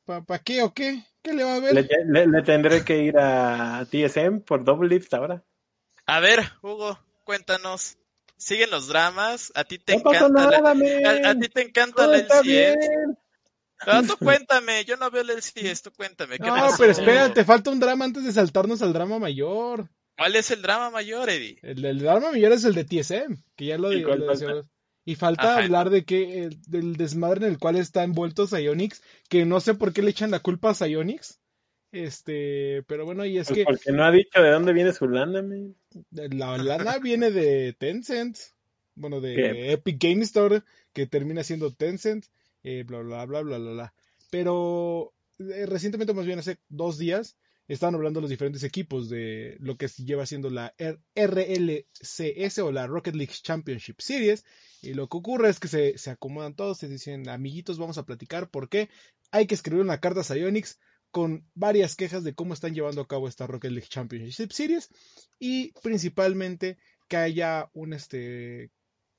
¿para 0.05 0.39
qué 0.39 0.63
o 0.63 0.73
qué? 0.73 1.03
¿Qué 1.21 1.33
le 1.33 1.43
va 1.43 1.55
a 1.55 1.59
ver? 1.59 1.75
Le, 1.75 2.41
tendré 2.43 2.83
que 2.83 3.03
ir 3.03 3.17
a 3.17 3.85
TSM 3.85 4.39
por 4.39 4.63
Double 4.63 4.89
Lift 4.89 5.13
ahora. 5.13 5.43
A 6.05 6.19
ver, 6.19 6.39
Hugo, 6.61 6.99
cuéntanos. 7.23 7.97
¿Siguen 8.37 8.71
los 8.71 8.87
dramas? 8.87 9.51
¿A 9.53 9.63
ti 9.65 9.77
te 9.77 9.93
encanta 9.93 10.27
la, 10.49 10.71
a, 11.29 11.35
ti 11.35 11.47
te 11.47 11.61
encanta 11.61 12.07
la 12.07 12.17
LCS? 12.17 12.89
Pero 13.85 14.03
tú 14.03 14.17
cuéntame, 14.19 14.85
yo 14.85 14.97
no 14.97 15.09
veo 15.11 15.21
el 15.21 15.29
LCS, 15.29 15.83
tú 15.83 15.91
cuéntame. 15.91 16.37
¿qué 16.37 16.47
no, 16.47 16.69
pero 16.77 16.91
espérate, 16.91 17.43
falta 17.43 17.71
un 17.71 17.79
drama 17.79 18.05
antes 18.05 18.23
de 18.23 18.31
saltarnos 18.31 18.81
al 18.81 18.93
drama 18.93 19.19
mayor. 19.19 19.89
¿Cuál 20.17 20.35
es 20.35 20.51
el 20.51 20.61
drama 20.61 20.89
mayor, 20.89 21.29
Eddie? 21.29 21.57
El, 21.63 21.99
drama 21.99 22.31
mayor 22.31 22.51
es 22.51 22.63
el 22.63 22.75
de 22.75 22.83
TSM, 22.83 23.37
que 23.55 23.65
ya 23.65 23.77
lo 23.77 23.89
digo. 23.89 24.11
Y 25.03 25.15
falta 25.15 25.57
hablar 25.57 25.89
de 25.89 26.05
que 26.05 26.49
del 26.67 26.95
desmadre 26.95 27.47
en 27.47 27.53
el 27.53 27.57
cual 27.57 27.75
está 27.75 28.03
envuelto 28.03 28.45
Psyonix, 28.45 29.01
que 29.29 29.45
no 29.45 29.59
sé 29.59 29.73
por 29.73 29.93
qué 29.93 30.03
le 30.03 30.11
echan 30.11 30.29
la 30.29 30.39
culpa 30.39 30.69
a 30.69 30.73
Psyonix. 30.75 31.39
Este, 31.91 32.83
pero 32.83 33.03
bueno, 33.03 33.25
y 33.25 33.37
es 33.37 33.47
pues 33.47 33.59
que. 33.59 33.63
Porque 33.65 33.91
no 33.91 34.05
ha 34.05 34.11
dicho 34.11 34.41
de 34.41 34.51
dónde 34.51 34.73
viene 34.73 34.93
su 34.93 35.07
lana, 35.07 35.43
La 36.11 36.57
lana 36.57 36.97
viene 37.01 37.31
de 37.31 37.73
Tencent. 37.73 38.37
Bueno, 38.93 39.21
de 39.21 39.71
Epic 39.73 39.97
Game 39.99 40.21
Store, 40.23 40.61
que 40.93 41.07
termina 41.07 41.43
siendo 41.43 41.73
Tencent. 41.73 42.25
Eh, 42.63 42.83
bla, 42.85 42.99
bla, 42.99 43.25
bla, 43.25 43.41
bla, 43.41 43.57
bla, 43.57 43.71
bla. 43.71 43.93
Pero 44.29 45.13
eh, 45.39 45.65
recientemente, 45.65 46.13
más 46.13 46.25
bien 46.25 46.39
hace 46.39 46.59
dos 46.69 46.97
días, 46.97 47.37
estaban 47.67 47.95
hablando 47.95 48.21
los 48.21 48.29
diferentes 48.29 48.63
equipos 48.63 49.09
de 49.09 49.57
lo 49.59 49.77
que 49.77 49.87
lleva 49.87 50.25
siendo 50.25 50.49
la 50.49 50.73
RLCS 51.15 52.59
o 52.59 52.71
la 52.71 52.87
Rocket 52.87 53.15
League 53.15 53.33
Championship 53.41 53.99
Series. 53.99 54.45
Y 54.81 54.93
lo 54.93 55.07
que 55.07 55.17
ocurre 55.17 55.49
es 55.49 55.59
que 55.59 55.67
se, 55.67 55.97
se 55.97 56.09
acomodan 56.11 56.55
todos, 56.55 56.77
se 56.77 56.87
dicen, 56.87 57.29
amiguitos, 57.29 57.77
vamos 57.77 57.97
a 57.97 58.05
platicar 58.05 58.49
porque 58.49 58.89
hay 59.31 59.47
que 59.47 59.55
escribir 59.55 59.83
una 59.83 59.99
carta 59.99 60.21
a 60.21 60.23
Psyonix 60.23 60.79
con 61.11 61.45
varias 61.53 61.95
quejas 61.95 62.23
de 62.23 62.33
cómo 62.33 62.53
están 62.53 62.73
llevando 62.73 63.01
a 63.01 63.07
cabo 63.07 63.27
esta 63.27 63.45
Rocket 63.45 63.71
League 63.71 63.89
Championship 63.89 64.51
Series 64.51 64.89
y 65.39 65.73
principalmente 65.83 66.77
que 67.07 67.17
haya 67.17 67.69
un 67.73 67.93
este 67.93 68.71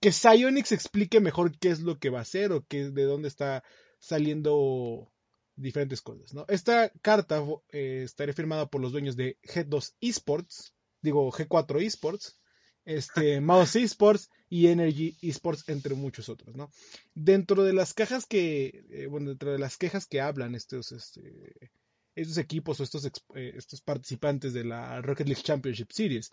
que 0.02 0.10
Psyonix 0.10 0.72
explique 0.72 1.20
mejor 1.20 1.56
qué 1.56 1.70
es 1.70 1.80
lo 1.80 2.00
que 2.00 2.10
va 2.10 2.18
a 2.18 2.22
hacer 2.22 2.50
o 2.50 2.66
qué, 2.66 2.90
de 2.90 3.04
dónde 3.04 3.28
está 3.28 3.62
saliendo 4.00 5.12
diferentes 5.54 6.02
cosas. 6.02 6.34
¿no? 6.34 6.44
Esta 6.48 6.90
carta 7.02 7.40
eh, 7.70 8.02
estará 8.04 8.32
firmada 8.32 8.66
por 8.66 8.80
los 8.80 8.90
dueños 8.90 9.14
de 9.14 9.38
G2 9.44 9.94
Esports, 10.00 10.74
digo 11.02 11.30
G4 11.30 11.80
Esports, 11.80 12.36
este, 12.84 13.40
Mouse 13.40 13.76
Esports 13.76 14.28
y 14.48 14.66
Energy 14.66 15.16
Esports, 15.22 15.68
entre 15.68 15.94
muchos 15.94 16.28
otros. 16.28 16.56
¿no? 16.56 16.72
Dentro 17.14 17.62
de 17.62 17.72
las 17.72 17.94
cajas 17.94 18.26
que, 18.26 18.84
eh, 18.90 19.06
bueno, 19.06 19.30
dentro 19.30 19.52
de 19.52 19.60
las 19.60 19.76
quejas 19.76 20.08
que 20.08 20.20
hablan 20.20 20.56
estos, 20.56 20.90
este, 20.90 21.70
estos 22.16 22.38
equipos 22.38 22.80
o 22.80 22.82
estos, 22.82 23.06
eh, 23.06 23.52
estos 23.54 23.80
participantes 23.82 24.52
de 24.52 24.64
la 24.64 25.00
Rocket 25.00 25.28
League 25.28 25.44
Championship 25.44 25.92
Series, 25.92 26.30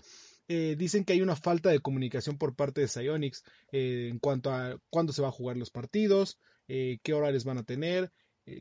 eh, 0.49 0.75
dicen 0.77 1.05
que 1.05 1.13
hay 1.13 1.21
una 1.21 1.35
falta 1.35 1.69
de 1.69 1.79
comunicación 1.79 2.37
por 2.37 2.55
parte 2.55 2.81
de 2.81 2.87
Psyonix 2.87 3.43
eh, 3.71 4.09
en 4.11 4.19
cuanto 4.19 4.51
a 4.51 4.77
cuándo 4.89 5.13
se 5.13 5.21
van 5.21 5.29
a 5.29 5.33
jugar 5.33 5.55
los 5.55 5.69
partidos, 5.69 6.37
eh, 6.67 6.99
qué 7.03 7.13
horarios 7.13 7.45
van 7.45 7.59
a 7.59 7.63
tener, 7.63 8.11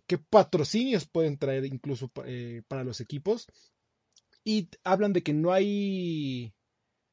qué 0.06 0.18
patrocinios 0.18 1.08
pueden 1.08 1.38
traer 1.38 1.64
incluso 1.64 2.08
para 2.68 2.84
los 2.84 3.00
equipos. 3.00 3.46
Y 4.44 4.68
hablan 4.84 5.14
de 5.14 5.22
que 5.22 5.32
no 5.32 5.52
hay 5.52 6.52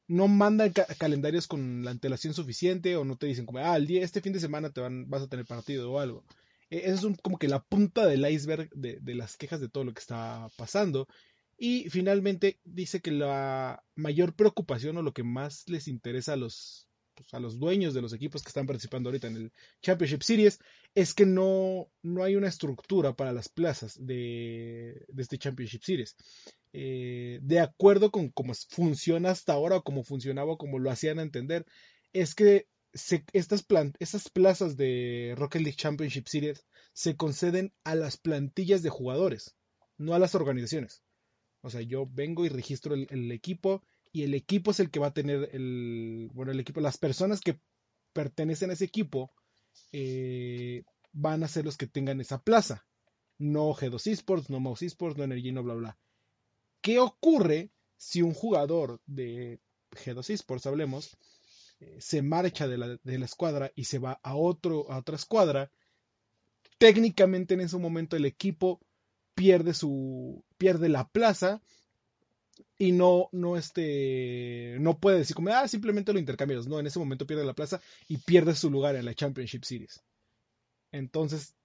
no 0.08 0.28
mandan 0.28 0.74
calendarios 0.98 1.48
con 1.48 1.84
la 1.84 1.92
antelación 1.92 2.34
suficiente 2.34 2.96
o 2.98 3.06
no 3.06 3.18
te 3.18 3.28
dicen 3.28 3.46
como, 3.46 3.60
ah, 3.60 3.78
el 3.78 3.88
día, 3.88 4.04
este 4.04 4.22
fin 4.22 4.34
de 4.34 4.40
semana 4.40 4.70
te 4.72 4.82
van, 4.82 5.10
vas 5.10 5.24
a 5.24 5.28
tener 5.28 5.46
partido 5.46 5.92
o 5.92 6.00
algo. 6.00 6.26
Eso 6.70 7.10
es 7.10 7.18
como 7.22 7.38
que 7.38 7.48
la 7.48 7.64
punta 7.64 8.06
del 8.08 8.30
iceberg 8.30 8.70
de, 8.74 9.16
las 9.16 9.38
quejas 9.38 9.62
de 9.62 9.70
todo 9.70 9.84
lo 9.84 9.94
que 9.94 10.02
está 10.02 10.48
pasando. 10.58 11.08
Y 11.58 11.90
finalmente 11.90 12.60
dice 12.64 13.00
que 13.02 13.12
la 13.12 13.84
mayor 13.96 14.36
preocupación 14.36 14.98
o 14.98 15.02
lo 15.02 15.14
que 15.14 15.24
más 15.24 15.68
les 15.70 15.88
interesa 15.88 16.34
a 16.34 16.36
los, 16.36 16.90
pues, 17.16 17.34
a 17.34 17.40
los 17.40 17.60
dueños 17.60 17.94
de 17.94 18.02
los 18.02 18.14
equipos 18.14 18.44
que 18.44 18.50
están 18.50 18.68
participando 18.68 19.10
ahorita 19.10 19.28
en 19.28 19.38
el 19.38 19.52
Championship 19.82 20.22
Series 20.22 20.60
es 20.94 21.14
que 21.14 21.26
no, 21.26 21.90
no 22.02 22.24
hay 22.24 22.36
una 22.36 22.50
estructura 22.50 23.16
para 23.16 23.32
las 23.32 23.48
plazas 23.48 23.96
de, 24.00 25.06
de 25.08 25.24
este 25.24 25.38
Championship 25.38 25.84
Series. 25.84 26.16
Eh, 26.74 27.40
de 27.42 27.62
acuerdo 27.62 28.12
con 28.12 28.30
cómo 28.30 28.54
funciona 28.70 29.32
hasta 29.32 29.54
ahora 29.54 29.78
o 29.78 29.84
cómo 29.84 30.04
funcionaba 30.04 30.54
o 30.54 30.58
como 30.58 30.78
lo 30.78 30.92
hacían 30.92 31.20
entender, 31.20 31.66
es 32.12 32.36
que 32.36 32.68
estas, 33.32 33.66
estas 34.00 34.30
plazas 34.30 34.76
de 34.76 35.36
Rocket 35.38 35.62
League 35.62 35.78
Championship 35.78 36.28
Series 36.28 36.66
se 36.92 37.16
conceden 37.16 37.74
a 37.86 37.96
las 37.96 38.18
plantillas 38.18 38.84
de 38.84 38.90
jugadores, 38.90 39.56
no 39.98 40.14
a 40.14 40.20
las 40.20 40.36
organizaciones. 40.36 41.05
O 41.66 41.72
sea, 41.72 41.82
yo 41.82 42.08
vengo 42.08 42.46
y 42.46 42.50
registro 42.50 42.94
el, 42.94 43.32
equipo 43.32 43.82
y 44.12 44.22
el 44.22 44.36
equipo 44.36 44.70
es 44.70 44.80
el 44.80 44.92
que 44.92 45.00
va 45.00 45.08
a 45.08 45.14
tener 45.16 45.50
el, 45.52 46.30
bueno, 46.32 46.52
el 46.52 46.60
equipo, 46.60 46.80
las 46.80 47.00
personas 47.00 47.42
que 47.42 47.60
pertenecen 48.14 48.70
a 48.70 48.74
ese 48.74 48.86
equipo 48.86 49.34
eh, 49.92 50.84
van 51.12 51.44
a 51.44 51.48
ser 51.48 51.66
los 51.66 51.76
que 51.76 51.88
tengan 51.88 52.22
esa 52.22 52.44
plaza. 52.44 52.86
No 53.40 53.74
G2 53.74 54.12
Esports, 54.12 54.52
no 54.52 54.60
Mouse 54.60 54.84
Esports, 54.84 55.18
no 55.18 55.24
Energy, 55.24 55.52
no 55.52 55.64
bla, 55.64 55.74
bla. 55.74 55.98
¿Qué 56.82 57.00
ocurre 57.00 57.72
si 57.98 58.22
un 58.22 58.36
jugador 58.36 59.02
de 59.08 59.60
G2 59.90 60.30
Esports, 60.30 60.68
hablemos, 60.68 61.18
eh, 61.80 61.98
se 62.00 62.22
marcha 62.22 62.68
de 62.68 62.78
la, 62.78 63.00
de 63.02 63.18
la, 63.18 63.26
escuadra 63.26 63.72
y 63.74 63.86
se 63.86 63.98
va 63.98 64.20
a, 64.22 64.36
otro, 64.36 64.92
a 64.92 65.00
otra 65.00 65.16
escuadra? 65.16 65.72
Técnicamente 66.78 67.56
en 67.56 67.62
ese 67.62 67.80
momento 67.80 68.16
el 68.16 68.26
equipo 68.26 68.85
pierde 69.36 69.74
su 69.74 70.44
pierde 70.58 70.90
la 70.90 71.08
plaza 71.08 71.62
y 72.78 72.92
no, 72.92 73.30
no, 73.32 73.58
este, 73.58 74.78
no 74.80 74.98
puede 75.00 75.20
decir 75.20 75.36
como, 75.36 75.50
ah, 75.50 75.68
simplemente 75.68 76.12
lo 76.12 76.20
intercambias. 76.20 76.68
No, 76.68 76.80
en 76.80 76.88
ese 76.88 77.00
momento 77.00 77.26
pierde 77.26 77.46
la 77.46 77.54
plaza 77.54 77.82
y 78.08 78.18
pierde 78.18 78.56
su 78.56 78.70
lugar 78.70 78.96
en 78.96 79.06
la 79.06 79.14
Championship 79.14 79.64
Series. 79.64 80.04
Entonces, 80.92 81.56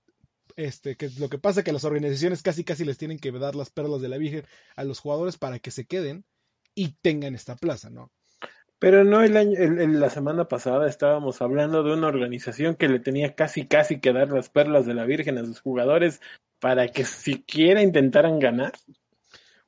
este, 0.57 0.97
lo 1.18 1.29
que 1.29 1.39
pasa 1.39 1.61
es 1.61 1.64
que 1.64 1.73
las 1.73 1.85
organizaciones 1.85 2.43
casi 2.43 2.64
casi 2.64 2.85
les 2.85 2.99
tienen 2.99 3.18
que 3.18 3.33
dar 3.33 3.55
las 3.55 3.71
perlas 3.71 4.01
de 4.01 4.09
la 4.09 4.18
Virgen 4.18 4.45
a 4.77 4.85
los 4.85 5.01
jugadores 5.01 5.37
para 5.37 5.59
que 5.59 5.71
se 5.71 5.85
queden 5.85 6.25
y 6.75 6.93
tengan 7.03 7.35
esta 7.35 7.57
plaza, 7.57 7.91
¿no? 7.91 8.11
Pero 8.79 9.05
no, 9.05 9.23
el 9.23 9.37
año, 9.37 9.59
el, 9.59 10.01
la 10.01 10.09
semana 10.09 10.49
pasada 10.49 10.89
estábamos 10.89 11.43
hablando 11.43 11.83
de 11.83 11.93
una 11.93 12.07
organización 12.07 12.77
que 12.77 12.89
le 12.89 12.99
tenía 12.99 13.35
casi 13.35 13.66
casi 13.66 14.01
que 14.01 14.12
dar 14.12 14.31
las 14.31 14.49
perlas 14.49 14.87
de 14.87 14.95
la 14.95 15.05
Virgen 15.05 15.37
a 15.37 15.45
sus 15.45 15.61
jugadores 15.61 16.21
para 16.61 16.89
que 16.89 17.05
siquiera 17.05 17.83
intentaran 17.83 18.39
ganar. 18.39 18.73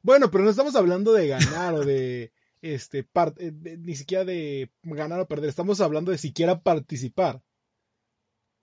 Bueno, 0.03 0.31
pero 0.31 0.45
no 0.45 0.51
estamos 0.51 0.77
hablando 0.77 1.13
de 1.13 1.29
ganar 1.29 1.75
o 1.75 1.85
de 1.85 2.33
este 2.63 3.07
eh, 3.39 3.53
ni 3.81 3.97
siquiera 3.97 4.25
de 4.25 4.71
ganar 4.83 5.19
o 5.21 5.27
perder, 5.27 5.49
estamos 5.49 5.81
hablando 5.81 6.13
de 6.13 6.19
siquiera 6.19 6.61
participar. 6.61 7.41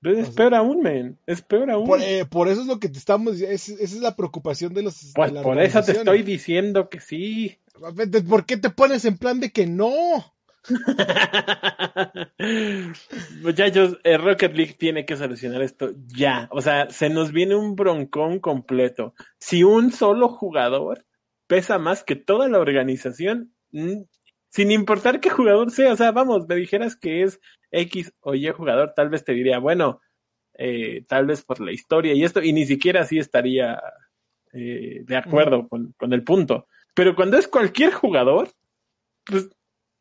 es 0.03 0.29
peor 0.29 0.53
aún, 0.55 0.81
men. 0.81 1.17
Es 1.25 1.41
peor 1.41 1.69
aún. 1.71 1.89
Eh, 2.01 2.25
por, 2.25 2.47
eso 2.47 2.61
es 2.61 2.67
lo 2.67 2.79
que 2.79 2.89
te 2.89 2.97
estamos 2.97 3.33
diciendo. 3.33 3.55
esa 3.55 3.73
es 3.95 4.01
la 4.01 4.15
preocupación 4.15 4.73
de 4.73 4.83
los. 4.83 5.11
Pues 5.15 5.31
por 5.31 5.59
eso 5.59 5.83
te 5.83 5.93
estoy 5.93 6.23
diciendo 6.23 6.89
que 6.89 6.99
sí. 6.99 7.57
¿Por 8.27 8.45
qué 8.45 8.57
te 8.57 8.69
pones 8.69 9.05
en 9.05 9.17
plan 9.17 9.39
de 9.39 9.51
que 9.51 9.65
no? 9.65 9.89
Muchachos, 13.41 13.97
el 14.03 14.21
Rocket 14.21 14.55
League 14.55 14.75
tiene 14.77 15.05
que 15.05 15.17
solucionar 15.17 15.61
esto 15.61 15.91
ya. 16.07 16.47
O 16.51 16.61
sea, 16.61 16.89
se 16.89 17.09
nos 17.09 17.31
viene 17.31 17.55
un 17.55 17.75
broncón 17.75 18.39
completo. 18.39 19.13
Si 19.39 19.63
un 19.63 19.91
solo 19.91 20.29
jugador 20.29 21.05
pesa 21.47 21.79
más 21.79 22.03
que 22.03 22.15
toda 22.15 22.47
la 22.47 22.59
organización, 22.59 23.53
mm, 23.71 24.03
sin 24.49 24.71
importar 24.71 25.19
qué 25.19 25.29
jugador 25.29 25.71
sea. 25.71 25.93
O 25.93 25.95
sea, 25.95 26.11
vamos, 26.11 26.47
me 26.47 26.55
dijeras 26.55 26.95
que 26.95 27.23
es 27.23 27.39
X 27.71 28.13
o 28.21 28.35
Y 28.35 28.49
jugador, 28.49 28.93
tal 28.95 29.09
vez 29.09 29.23
te 29.23 29.33
diría, 29.33 29.59
bueno, 29.59 30.01
eh, 30.53 31.05
tal 31.07 31.25
vez 31.25 31.43
por 31.43 31.59
la 31.61 31.71
historia 31.71 32.13
y 32.13 32.23
esto, 32.23 32.43
y 32.43 32.53
ni 32.53 32.65
siquiera 32.65 33.01
así 33.01 33.17
estaría 33.17 33.81
eh, 34.53 35.01
de 35.05 35.17
acuerdo 35.17 35.67
con, 35.67 35.93
con, 35.97 36.13
el 36.13 36.23
punto. 36.23 36.67
Pero 36.93 37.15
cuando 37.15 37.37
es 37.37 37.47
cualquier 37.47 37.93
jugador, 37.93 38.49
pues... 39.25 39.49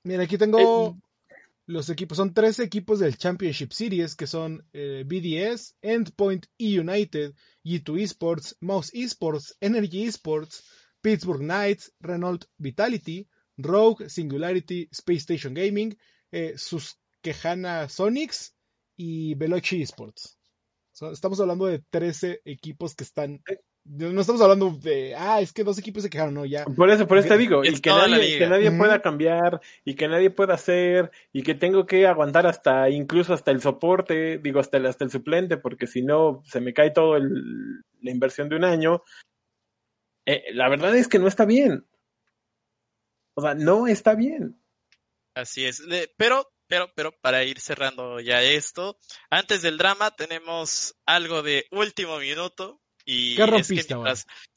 Mira, 0.08 0.22
aquí 0.22 0.38
tengo 0.38 0.58
eh, 0.58 1.34
los 1.66 1.90
equipos, 1.90 2.16
son 2.16 2.32
tres 2.32 2.58
equipos 2.60 2.98
del 2.98 3.18
Championship 3.18 3.72
Series, 3.72 4.16
que 4.16 4.26
son 4.26 4.64
BDS, 4.72 5.76
Endpoint 5.82 6.46
E 6.58 6.80
United, 6.80 7.34
G2 7.62 8.00
Esports, 8.00 8.56
Mouse 8.60 8.90
Esports, 8.94 9.54
Energy 9.60 10.06
Esports, 10.06 10.64
Pittsburgh 11.02 11.42
Knights, 11.42 11.92
Renault 12.00 12.46
Vitality, 12.58 13.28
Rogue, 13.58 14.08
Singularity, 14.08 14.88
Space 14.92 15.20
Station 15.20 15.54
Gaming, 15.54 15.96
eh, 16.30 16.54
Susquehanna 16.56 17.88
Sonics 17.88 18.54
y 18.96 19.34
Veloci 19.34 19.82
Esports. 19.82 20.38
estamos 21.12 21.40
hablando 21.40 21.66
de 21.66 21.80
13 21.90 22.40
equipos 22.44 22.94
que 22.94 23.04
están. 23.04 23.42
No 23.90 24.20
estamos 24.20 24.42
hablando 24.42 24.70
de, 24.70 25.14
ah, 25.16 25.40
es 25.40 25.52
que 25.52 25.64
dos 25.64 25.78
equipos 25.78 26.02
se 26.02 26.10
quejaron, 26.10 26.34
no, 26.34 26.44
ya. 26.44 26.64
Por 26.64 26.90
eso, 26.90 27.08
por 27.08 27.16
eso 27.16 27.28
te 27.28 27.38
digo, 27.38 27.64
y 27.64 27.80
que 27.80 27.88
nadie, 27.88 28.38
que 28.38 28.46
nadie 28.46 28.70
pueda 28.70 29.00
cambiar, 29.00 29.60
y 29.84 29.94
que 29.94 30.08
nadie 30.08 30.28
pueda 30.28 30.54
hacer, 30.54 31.10
y 31.32 31.42
que 31.42 31.54
tengo 31.54 31.86
que 31.86 32.06
aguantar 32.06 32.46
hasta, 32.46 32.90
incluso 32.90 33.32
hasta 33.32 33.50
el 33.50 33.62
soporte, 33.62 34.38
digo, 34.38 34.60
hasta 34.60 34.76
el, 34.76 34.86
hasta 34.86 35.04
el 35.04 35.10
suplente, 35.10 35.56
porque 35.56 35.86
si 35.86 36.02
no, 36.02 36.42
se 36.44 36.60
me 36.60 36.74
cae 36.74 36.90
todo 36.90 37.18
la 37.18 38.10
inversión 38.10 38.50
de 38.50 38.56
un 38.56 38.64
año, 38.64 39.02
eh, 40.26 40.52
la 40.52 40.68
verdad 40.68 40.94
es 40.94 41.08
que 41.08 41.18
no 41.18 41.26
está 41.26 41.46
bien. 41.46 41.86
O 43.34 43.40
sea, 43.40 43.54
no 43.54 43.86
está 43.86 44.14
bien. 44.14 44.60
Así 45.34 45.64
es. 45.64 45.82
Pero, 46.18 46.46
pero, 46.66 46.92
pero, 46.94 47.12
para 47.22 47.44
ir 47.44 47.60
cerrando 47.60 48.20
ya 48.20 48.42
esto, 48.42 48.98
antes 49.30 49.62
del 49.62 49.78
drama 49.78 50.10
tenemos 50.10 50.94
algo 51.06 51.42
de 51.42 51.66
último 51.70 52.18
minuto. 52.18 52.82
Y 53.10 53.36
¿Qué 53.36 53.46
rompiste, 53.46 53.94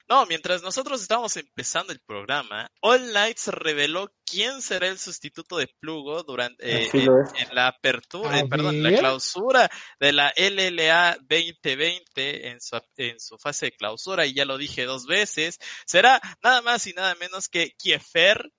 no, 0.10 0.26
mientras 0.26 0.62
nosotros 0.62 1.02
estábamos 1.02 1.38
empezando 1.38 1.94
el 1.94 2.02
programa, 2.02 2.70
All 2.82 3.14
Nights 3.14 3.48
reveló 3.48 4.12
quién 4.26 4.62
será 4.62 4.90
el 4.90 5.00
sustituto 5.00 5.56
de 5.56 5.70
Plugo 5.80 6.24
durante 6.24 6.84
eh, 6.84 6.90
en, 6.94 7.56
la 7.56 7.68
apertura, 7.68 8.42
eh, 8.42 8.46
perdón, 8.50 8.84
la 8.84 8.92
clausura 8.92 9.70
de 10.02 10.12
la 10.12 10.34
LLA 10.36 11.16
2020 11.22 12.50
en 12.50 12.60
su, 12.60 12.78
en 12.98 13.22
su 13.22 13.38
fase 13.38 13.68
de 13.68 13.72
clausura, 13.72 14.26
y 14.26 14.34
ya 14.34 14.44
lo 14.44 14.58
dije 14.58 14.84
dos 14.84 15.06
veces, 15.06 15.58
será 15.86 16.20
nada 16.44 16.62
más 16.62 16.86
y 16.88 16.92
nada 16.92 17.16
menos 17.16 17.48
que 17.48 17.72
Kiefer, 17.78 18.52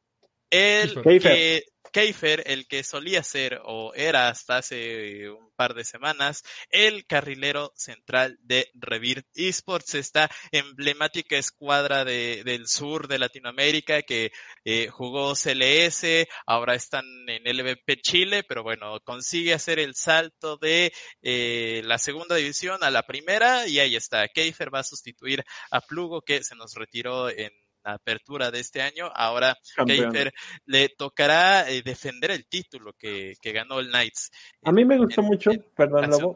el 0.49 1.03
que 1.03 1.65
Keifer, 1.93 2.43
el 2.47 2.67
que 2.67 2.83
solía 2.83 3.23
ser 3.23 3.61
o 3.65 3.93
era 3.95 4.29
hasta 4.29 4.57
hace 4.57 5.31
un 5.31 5.53
par 5.55 5.75
de 5.75 5.85
semanas 5.85 6.43
el 6.71 7.07
carrilero 7.07 7.73
central 7.77 8.39
de 8.43 8.71
Revir 8.75 9.25
Esports, 9.35 9.95
esta 9.95 10.31
emblemática 10.51 11.37
escuadra 11.37 12.05
de, 12.05 12.43
del 12.45 12.67
sur 12.67 13.09
de 13.09 13.19
Latinoamérica 13.19 14.03
que 14.03 14.33
eh, 14.65 14.89
jugó 14.89 15.35
CLS, 15.35 16.27
ahora 16.47 16.75
están 16.75 17.05
en 17.29 17.45
LVP 17.45 18.01
Chile, 18.01 18.43
pero 18.43 18.63
bueno, 18.63 18.99
consigue 19.05 19.55
hacer 19.55 19.79
el 19.79 19.95
salto 19.95 20.57
de 20.57 20.93
eh, 21.23 21.83
la 21.85 21.99
segunda 21.99 22.37
división 22.37 22.83
a 22.83 22.91
la 22.91 23.03
primera 23.03 23.67
y 23.67 23.79
ahí 23.79 23.97
está. 23.97 24.29
Keifer 24.29 24.75
va 24.75 24.81
a 24.81 24.85
sustituir 24.85 25.45
a 25.71 25.81
Plugo 25.81 26.23
que 26.23 26.43
se 26.43 26.57
nos 26.57 26.75
retiró 26.75 27.29
en 27.29 27.53
apertura 27.85 28.51
de 28.51 28.61
este 28.61 28.83
año. 28.83 29.11
Ahora 29.15 29.57
Keifer 29.87 30.33
le 30.67 30.89
tocará 30.91 31.69
eh, 31.71 31.83
defender 31.83 32.31
el 32.31 32.47
título 32.47 32.93
que, 32.99 33.35
ganó 33.43 33.81
el 33.81 33.89
Knights. 33.89 34.31
A 34.63 34.73
mí 34.73 34.85
me 34.85 34.99
gustó 34.99 35.23
mucho, 35.23 35.51
perdón, 35.77 36.11
Lobo, 36.11 36.35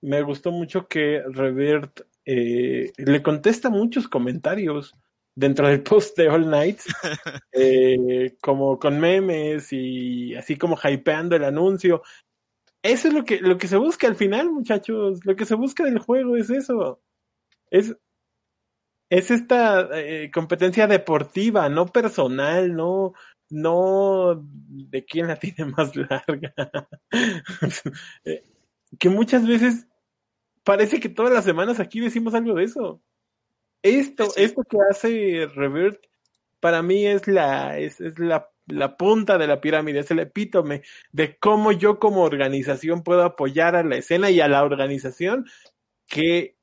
me 0.00 0.22
gustó 0.22 0.50
mucho 0.50 0.86
que 0.86 1.22
Revert 1.28 2.00
eh, 2.24 2.92
le 2.96 3.22
contesta 3.22 3.70
muchos 3.70 4.08
comentarios 4.08 4.94
dentro 5.34 5.68
del 5.68 5.82
post 5.82 6.16
de 6.16 6.28
All 6.28 6.44
Knights, 6.44 6.86
eh, 7.52 8.36
como 8.40 8.78
con 8.78 8.98
memes 8.98 9.72
y 9.72 10.34
así 10.34 10.56
como 10.56 10.76
hypeando 10.82 11.36
el 11.36 11.44
anuncio. 11.44 12.02
Eso 12.82 13.08
es 13.08 13.14
lo 13.14 13.24
que, 13.24 13.40
lo 13.40 13.58
que 13.58 13.68
se 13.68 13.76
busca 13.76 14.06
al 14.06 14.16
final, 14.16 14.50
muchachos. 14.50 15.20
Lo 15.24 15.36
que 15.36 15.44
se 15.44 15.54
busca 15.54 15.84
del 15.84 15.98
juego 15.98 16.36
es 16.36 16.50
eso. 16.50 17.02
Es 17.70 17.96
es 19.10 19.30
esta 19.30 19.88
eh, 19.92 20.30
competencia 20.32 20.86
deportiva, 20.86 21.68
no 21.68 21.86
personal, 21.86 22.74
no, 22.74 23.14
no 23.50 24.42
de 24.68 25.04
quién 25.04 25.28
la 25.28 25.36
tiene 25.38 25.66
más 25.66 25.94
larga. 25.96 26.54
Eh, 28.24 28.42
que 28.98 29.08
muchas 29.08 29.46
veces 29.46 29.86
parece 30.64 31.00
que 31.00 31.08
todas 31.08 31.32
las 31.32 31.44
semanas 31.44 31.80
aquí 31.80 32.00
decimos 32.00 32.34
algo 32.34 32.54
de 32.54 32.64
eso. 32.64 33.02
Esto, 33.82 34.28
esto 34.36 34.62
que 34.64 34.78
hace 34.90 35.46
Revert, 35.54 36.00
para 36.60 36.82
mí 36.82 37.06
es 37.06 37.28
la, 37.28 37.78
es, 37.78 38.00
es 38.00 38.18
la, 38.18 38.50
la 38.66 38.96
punta 38.96 39.38
de 39.38 39.46
la 39.46 39.60
pirámide, 39.60 40.00
es 40.00 40.10
el 40.10 40.20
epítome 40.20 40.82
de 41.12 41.38
cómo 41.38 41.72
yo 41.72 41.98
como 41.98 42.22
organización 42.22 43.02
puedo 43.02 43.22
apoyar 43.22 43.76
a 43.76 43.84
la 43.84 43.96
escena 43.96 44.30
y 44.30 44.40
a 44.40 44.48
la 44.48 44.64
organización 44.64 45.46
que, 46.08 46.56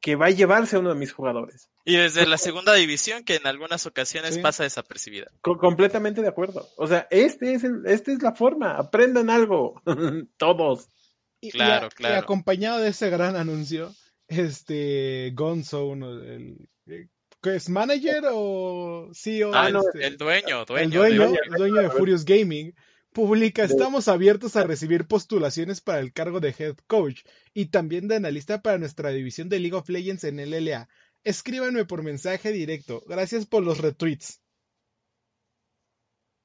que 0.00 0.16
va 0.16 0.26
a 0.26 0.30
llevarse 0.30 0.76
a 0.76 0.80
uno 0.80 0.90
de 0.90 0.96
mis 0.96 1.12
jugadores. 1.12 1.71
Y 1.84 1.96
desde 1.96 2.26
la 2.26 2.38
segunda 2.38 2.74
división, 2.74 3.24
que 3.24 3.36
en 3.36 3.46
algunas 3.46 3.86
ocasiones 3.86 4.38
pasa 4.38 4.64
desapercibida. 4.64 5.26
completamente 5.40 6.22
de 6.22 6.28
acuerdo. 6.28 6.68
O 6.76 6.86
sea, 6.86 7.06
este 7.10 7.54
es 7.54 7.64
el, 7.64 7.82
esta 7.86 8.12
es 8.12 8.22
la 8.22 8.34
forma. 8.34 8.76
Aprendan 8.76 9.30
algo. 9.30 9.80
Todos. 10.36 10.88
claro, 11.50 11.88
claro. 11.90 12.14
Y 12.14 12.18
acompañado 12.18 12.80
de 12.80 12.90
ese 12.90 13.10
gran 13.10 13.36
anuncio, 13.36 13.92
este 14.28 15.32
Gonzo, 15.34 15.86
uno, 15.86 16.12
el, 16.22 16.68
¿es 17.42 17.68
manager 17.68 18.24
o 18.30 19.10
CEO? 19.14 19.52
Ah, 19.54 19.68
este, 19.68 20.06
el 20.06 20.16
dueño, 20.16 20.64
dueño, 20.64 21.04
el 21.04 21.16
dueño, 21.16 21.38
el 21.44 21.52
dueño 21.52 21.82
de 21.82 21.90
Furious 21.90 22.24
Gaming 22.24 22.74
publica, 23.12 23.62
estamos 23.64 24.08
abiertos 24.08 24.56
a 24.56 24.64
recibir 24.64 25.06
postulaciones 25.06 25.80
para 25.80 26.00
el 26.00 26.12
cargo 26.12 26.40
de 26.40 26.54
head 26.58 26.76
coach 26.86 27.22
y 27.52 27.66
también 27.66 28.08
de 28.08 28.16
analista 28.16 28.62
para 28.62 28.78
nuestra 28.78 29.10
división 29.10 29.48
de 29.48 29.60
League 29.60 29.76
of 29.76 29.88
Legends 29.88 30.24
en 30.24 30.40
el 30.40 30.64
LA 30.64 30.88
escríbanme 31.24 31.84
por 31.84 32.02
mensaje 32.02 32.52
directo. 32.52 33.02
Gracias 33.06 33.46
por 33.46 33.62
los 33.62 33.78
retweets. 33.78 34.40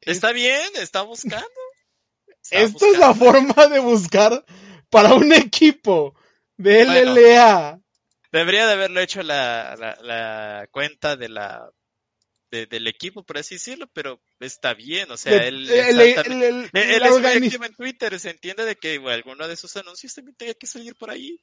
Está 0.02 0.32
bien, 0.32 0.70
está 0.76 1.02
buscando. 1.02 1.48
Esta 2.52 2.88
es 2.88 2.98
la 2.98 3.14
forma 3.14 3.68
de 3.68 3.80
buscar 3.80 4.46
para 4.90 5.14
un 5.16 5.34
equipo 5.34 6.16
de 6.56 6.86
LLA. 6.86 7.82
debería 8.32 8.68
de 8.68 8.74
haberlo 8.74 9.02
hecho 9.02 9.22
la, 9.22 9.76
la, 10.02 10.68
cuenta 10.72 11.16
de 11.16 11.30
la 11.30 11.70
del 12.50 12.88
equipo, 12.88 13.26
por 13.26 13.38
así 13.38 13.56
decirlo, 13.56 13.88
pero 13.94 14.22
está 14.40 14.74
bien, 14.74 15.12
o 15.12 15.18
sea, 15.18 15.46
él, 15.46 15.70
él, 15.70 16.00
es 16.00 16.18
en 16.18 17.76
Twitter, 17.76 18.18
se 18.18 18.30
entiende 18.30 18.64
de 18.64 18.78
que 18.78 19.02
alguno 19.06 19.50
de 19.50 19.58
sus 19.58 19.76
anuncios 19.76 20.14
también 20.14 20.36
tenga 20.38 20.54
que 20.54 20.66
salir 20.66 20.96
por 20.96 21.10
ahí. 21.10 21.42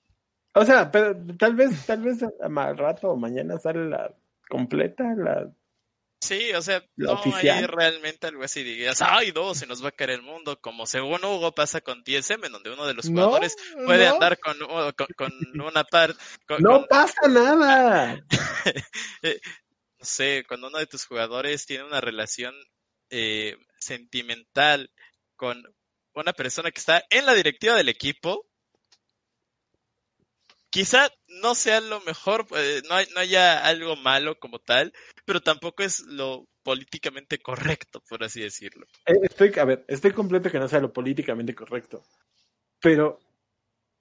O 0.54 0.64
sea, 0.64 0.90
pero 0.90 1.16
tal 1.38 1.54
vez, 1.54 1.84
tal 1.86 2.02
vez 2.02 2.22
al 2.22 2.78
rato 2.78 3.10
o 3.10 3.16
mañana 3.16 3.58
sale 3.58 3.88
la 3.88 4.14
completa, 4.48 5.04
la 5.16 5.50
Sí, 6.24 6.54
o 6.54 6.62
sea, 6.62 6.82
no 6.96 7.20
hay 7.34 7.66
realmente 7.66 8.26
algo 8.26 8.44
así. 8.44 8.62
Digas, 8.62 9.02
ay, 9.02 9.30
no, 9.34 9.54
se 9.54 9.66
nos 9.66 9.84
va 9.84 9.88
a 9.88 9.92
caer 9.92 10.08
el 10.08 10.22
mundo. 10.22 10.58
Como 10.58 10.86
según 10.86 11.22
Hugo 11.22 11.54
pasa 11.54 11.82
con 11.82 12.02
TSM, 12.02 12.40
donde 12.50 12.72
uno 12.72 12.86
de 12.86 12.94
los 12.94 13.08
jugadores 13.08 13.54
puede 13.84 14.08
andar 14.08 14.38
con, 14.38 14.56
con, 15.16 15.32
una 15.60 15.84
parte. 15.84 16.18
No 16.60 16.86
pasa 16.86 17.28
nada. 17.28 18.24
Eh, 19.22 19.40
no 19.98 20.04
sé, 20.04 20.44
cuando 20.48 20.68
uno 20.68 20.78
de 20.78 20.86
tus 20.86 21.04
jugadores 21.04 21.66
tiene 21.66 21.84
una 21.84 22.00
relación 22.00 22.54
eh, 23.10 23.56
sentimental 23.78 24.90
con 25.36 25.62
una 26.14 26.32
persona 26.32 26.70
que 26.70 26.80
está 26.80 27.04
en 27.10 27.26
la 27.26 27.34
directiva 27.34 27.76
del 27.76 27.90
equipo, 27.90 28.46
quizá 30.74 31.08
no 31.40 31.54
sea 31.54 31.80
lo 31.80 32.00
mejor, 32.00 32.48
pues, 32.48 32.82
no, 32.88 32.96
no, 33.14 33.20
haya 33.20 33.64
algo 33.64 33.94
malo 33.94 34.40
como 34.40 34.58
tal, 34.58 34.92
pero 35.24 35.40
tampoco 35.40 35.84
es 35.84 36.00
lo 36.00 36.48
políticamente 36.64 37.38
correcto, 37.38 38.02
por 38.08 38.24
así 38.24 38.40
decirlo. 38.40 38.84
Eh, 39.06 39.14
estoy, 39.22 39.52
a 39.56 39.64
ver, 39.64 39.84
estoy 39.86 40.10
completo 40.10 40.50
que 40.50 40.58
no 40.58 40.66
sea 40.66 40.80
lo 40.80 40.92
políticamente 40.92 41.54
correcto, 41.54 42.02
pero, 42.80 43.20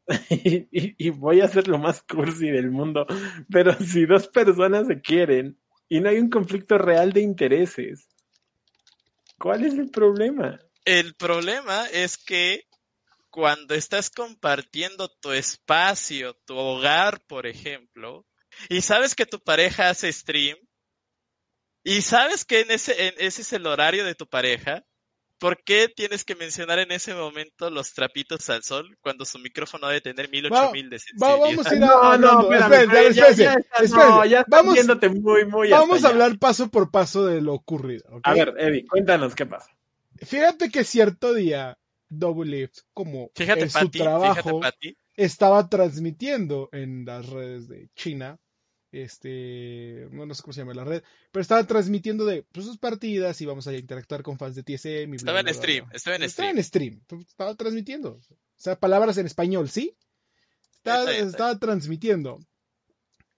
y, 0.31 1.09
voy 1.11 1.41
a 1.41 1.47
ser 1.47 1.67
lo 1.67 1.77
más 1.77 2.01
cursi 2.01 2.49
del 2.49 2.71
mundo, 2.71 3.05
pero 3.51 3.73
si 3.73 4.07
dos 4.07 4.27
personas 4.27 4.87
se 4.87 4.99
quieren 4.99 5.59
y 5.87 5.99
no 5.99 6.09
hay 6.09 6.17
un 6.17 6.31
conflicto 6.31 6.79
real 6.79 7.13
de 7.13 7.21
intereses, 7.21 8.07
¿cuál 9.37 9.63
es 9.63 9.75
el 9.75 9.91
problema? 9.91 10.59
El 10.85 11.13
problema 11.13 11.85
es 11.93 12.17
que 12.17 12.65
cuando 13.33 13.73
estás 13.73 14.11
compartiendo 14.11 15.09
tu 15.09 15.31
espacio, 15.31 16.35
tu 16.45 16.55
hogar, 16.55 17.19
por 17.25 17.47
ejemplo, 17.47 18.27
y 18.69 18.81
sabes 18.81 19.15
que 19.15 19.25
tu 19.25 19.39
pareja 19.39 19.89
hace 19.89 20.13
stream, 20.13 20.55
y 21.83 22.03
sabes 22.03 22.45
que 22.45 22.61
en 22.61 22.69
ese, 22.69 23.07
en 23.07 23.15
ese 23.17 23.41
es 23.41 23.51
el 23.53 23.65
horario 23.65 24.05
de 24.05 24.13
tu 24.13 24.27
pareja, 24.27 24.83
¿por 25.39 25.63
qué 25.63 25.89
tienes 25.89 26.23
que 26.23 26.35
mencionar 26.35 26.77
en 26.77 26.91
ese 26.91 27.15
momento 27.15 27.71
los 27.71 27.93
trapitos 27.93 28.51
al 28.51 28.61
sol 28.61 28.95
cuando 29.01 29.25
su 29.25 29.39
micrófono 29.39 29.87
debe 29.87 30.01
tener 30.01 30.29
mil 30.29 30.45
ocho 30.45 30.71
mil 30.71 30.91
de 30.91 31.01
Vamos 31.17 31.65
a 31.65 31.75
ir 31.75 31.83
a... 31.83 31.87
No, 31.87 32.17
no, 32.19 32.53
espérense, 32.53 33.19
espérense, 33.19 34.29
ya, 34.29 34.45
Vamos, 34.47 34.77
muy, 35.21 35.45
muy 35.45 35.71
vamos 35.71 36.05
a 36.05 36.09
hablar 36.09 36.37
paso 36.37 36.69
por 36.69 36.91
paso 36.91 37.25
de 37.25 37.41
lo 37.41 37.55
ocurrido. 37.55 38.21
A 38.21 38.35
ver, 38.35 38.53
Eddie, 38.59 38.85
cuéntanos 38.85 39.33
qué 39.33 39.47
pasa. 39.47 39.71
Fíjate 40.17 40.69
que 40.69 40.83
cierto 40.83 41.33
día 41.33 41.79
Double 42.19 42.49
Lift, 42.49 42.79
como 42.93 43.31
en 43.35 43.69
su 43.69 43.89
trabajo, 43.89 44.61
estaba 45.15 45.69
transmitiendo 45.69 46.69
en 46.71 47.05
las 47.05 47.27
redes 47.27 47.67
de 47.67 47.89
China, 47.95 48.39
este, 48.93 50.07
no, 50.11 50.31
sé 50.35 50.43
cómo 50.43 50.53
se 50.53 50.61
llama 50.61 50.75
la 50.75 50.83
red, 50.83 51.03
pero 51.31 51.41
estaba 51.41 51.65
transmitiendo 51.65 52.25
de 52.25 52.43
pues, 52.43 52.65
sus 52.65 52.77
partidas 52.77 53.41
y 53.41 53.45
vamos 53.45 53.65
a 53.67 53.75
interactuar 53.75 54.21
con 54.21 54.37
fans 54.37 54.55
de 54.55 54.63
TSM. 54.63 55.15
estaba 55.15 55.39
en 55.39 55.53
stream, 55.53 55.87
estaba 55.91 56.15
en 56.17 56.29
stream. 56.29 56.57
en 56.57 56.63
stream, 56.63 57.01
estaba 57.27 57.55
transmitiendo. 57.55 58.11
O 58.11 58.37
sea, 58.55 58.79
palabras 58.79 59.17
en 59.17 59.25
español, 59.25 59.69
¿sí? 59.69 59.97
Estaba, 60.83 61.57
transmitiendo. 61.57 62.39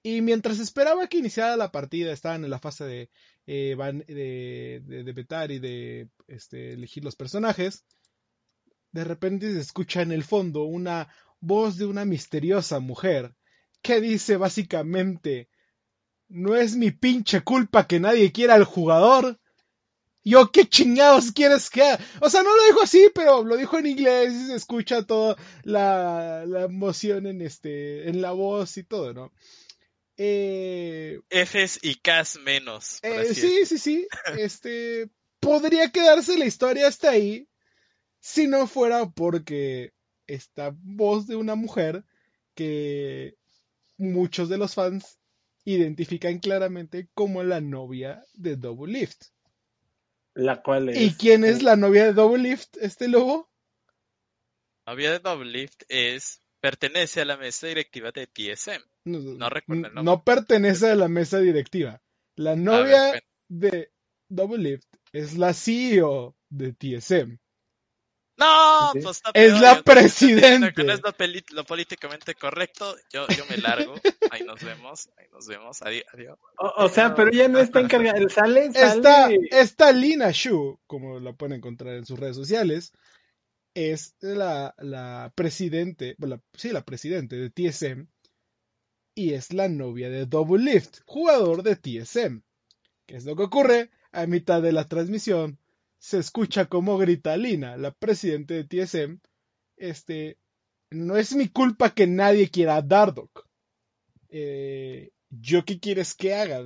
Y 0.04 0.22
mientras 0.22 0.60
esperaba 0.60 1.08
que 1.08 1.20
iniciara 1.20 1.56
la 1.56 1.72
partida, 1.72 2.12
estaban 2.12 2.44
en 2.44 2.50
la 2.50 2.60
fase 2.60 2.84
de, 2.84 3.10
eh, 3.48 3.76
de, 4.08 4.82
de, 4.84 5.04
de, 5.04 5.14
vetar 5.14 5.52
y 5.52 5.60
de 5.60 6.10
este, 6.28 6.74
elegir 6.74 7.04
los 7.04 7.16
personajes 7.16 7.86
de 8.96 9.04
repente 9.04 9.52
se 9.52 9.60
escucha 9.60 10.02
en 10.02 10.14
el 10.14 10.24
fondo 10.24 10.64
una 10.64 11.10
voz 11.42 11.78
de 11.78 11.86
una 11.86 12.06
misteriosa 12.06 12.80
mujer 12.80 13.36
que 13.82 14.00
dice 14.00 14.38
básicamente, 14.38 15.50
no 16.30 16.56
es 16.56 16.78
mi 16.78 16.92
pinche 16.92 17.42
culpa 17.42 17.88
que 17.88 18.00
nadie 18.00 18.32
quiera 18.32 18.54
al 18.54 18.64
jugador. 18.64 19.38
Yo, 20.24 20.50
¿qué 20.50 20.66
chingados 20.66 21.34
quieres 21.34 21.70
que 21.70 21.84
haga? 21.84 22.04
O 22.22 22.30
sea, 22.30 22.42
no 22.42 22.56
lo 22.56 22.64
dijo 22.68 22.84
así, 22.84 23.12
pero 23.14 23.44
lo 23.44 23.58
dijo 23.58 23.78
en 23.78 23.88
inglés 23.88 24.34
y 24.34 24.48
se 24.48 24.56
escucha 24.56 25.04
toda 25.04 25.36
la, 25.64 26.46
la 26.48 26.62
emoción 26.64 27.28
en 27.28 27.42
este, 27.42 28.08
en 28.08 28.22
la 28.22 28.32
voz 28.32 28.78
y 28.78 28.84
todo, 28.84 29.14
¿no? 29.14 29.34
Eh, 30.16 31.20
Fs 31.30 31.80
y 31.82 31.96
Ks 31.96 32.40
menos. 32.40 33.00
Eh, 33.04 33.34
sí, 33.34 33.66
sí, 33.66 33.78
sí. 33.78 34.08
Este, 34.38 35.10
podría 35.42 35.92
quedarse 35.92 36.38
la 36.38 36.46
historia 36.46 36.88
hasta 36.88 37.10
ahí, 37.10 37.50
si 38.26 38.48
no 38.48 38.66
fuera 38.66 39.08
porque 39.12 39.94
esta 40.26 40.76
voz 40.82 41.28
de 41.28 41.36
una 41.36 41.54
mujer 41.54 42.06
que 42.56 43.38
muchos 43.98 44.50
de 44.50 44.58
los 44.58 44.74
fans 44.74 45.20
identifican 45.64 46.40
claramente 46.40 47.08
como 47.14 47.44
la 47.44 47.62
novia 47.62 48.26
de 48.34 48.56
Double 48.56 48.92
Lift. 48.92 49.26
La 50.34 50.64
cual 50.64 50.90
es. 50.90 51.00
¿Y 51.00 51.14
quién 51.14 51.46
es 51.46 51.62
la 51.62 51.76
novia 51.76 52.06
de 52.06 52.14
Double 52.14 52.42
Lift, 52.42 52.78
este 52.82 53.08
lobo? 53.08 53.48
La 54.88 54.94
novia 54.94 55.12
de 55.12 55.20
Double 55.20 55.52
Lift 55.52 55.84
es. 55.88 56.42
pertenece 56.60 57.22
a 57.22 57.26
la 57.26 57.38
mesa 57.38 57.68
directiva 57.68 58.12
de 58.12 58.26
TSM. 58.26 58.82
No, 59.04 59.50
recuerdo 59.52 59.88
el 59.88 59.94
nombre. 59.94 60.04
No 60.04 60.24
pertenece 60.24 60.90
a 60.90 60.96
la 60.96 61.10
mesa 61.10 61.40
directiva. 61.40 62.02
La 62.36 62.56
novia 62.56 63.22
de 63.50 63.92
Double 64.30 64.58
Lift 64.58 64.88
es 65.14 65.38
la 65.38 65.54
CEO 65.54 66.36
de 66.50 66.74
TSM. 66.74 67.38
No, 68.38 68.92
pues 68.94 69.18
está 69.18 69.32
Es 69.34 69.60
la 69.60 69.82
presidenta. 69.82 70.84
No 70.84 70.94
es 70.94 71.02
lo, 71.52 71.64
políticamente 71.64 72.36
correcto. 72.36 72.96
Yo, 73.12 73.28
yo 73.28 73.46
me 73.50 73.58
largo. 73.58 73.96
Ahí 74.32 74.44
nos 74.44 74.62
vemos. 74.62 75.10
Ahí 75.18 75.28
nos 75.32 75.48
vemos. 75.48 75.82
Adiós. 75.82 76.38
O, 76.58 76.90
sea, 76.90 77.16
pero 77.16 77.32
ella 77.32 77.48
no 77.48 77.60
está 77.60 77.80
encargada. 77.80 78.18
Sale, 78.30 78.74
sale. 78.74 79.40
Esta, 79.52 79.92
Lina 79.92 80.32
Shu, 80.32 80.80
como 80.86 81.20
la 81.20 81.34
pueden 81.34 81.58
encontrar 81.58 81.96
en 81.96 82.06
sus 82.06 82.20
redes 82.20 82.36
sociales, 82.36 82.92
es 83.74 84.16
la, 84.20 84.76
la 84.80 85.32
presidente, 85.36 86.16
sí, 86.54 86.72
la 86.72 86.84
presidente 86.84 87.38
de 87.38 87.50
TSM 87.50 88.08
y 89.16 89.34
es 89.34 89.54
la 89.54 89.70
novia 89.70 90.10
de 90.10 90.26
Double 90.26 90.64
Lift, 90.64 91.00
jugador 91.06 91.64
de 91.64 91.76
TSM. 91.78 92.42
¿Qué 93.06 93.16
es 93.16 93.26
lo 93.26 93.36
que 93.36 93.44
ocurre? 93.44 93.90
A 94.12 94.28
mitad 94.28 94.62
de 94.62 94.74
la 94.74 94.88
transmisión, 94.88 95.60
se 96.06 96.20
escucha 96.20 96.68
como 96.68 97.00
grita 97.00 97.36
Lina, 97.36 97.78
la 97.78 97.90
presidenta 97.90 98.54
de 98.54 98.64
TSM, 98.64 99.18
este, 99.76 100.38
no 100.92 101.18
es 101.18 101.36
mi 101.36 101.48
culpa 101.50 101.96
que 101.96 102.06
nadie 102.06 102.52
quiera 102.52 102.76
a 102.76 102.84
Dardock. 102.84 103.48
Eh, 104.30 105.10
¿Yo 105.32 105.66
qué 105.66 105.80
quieres 105.80 106.14
que 106.14 106.36
haga? 106.36 106.64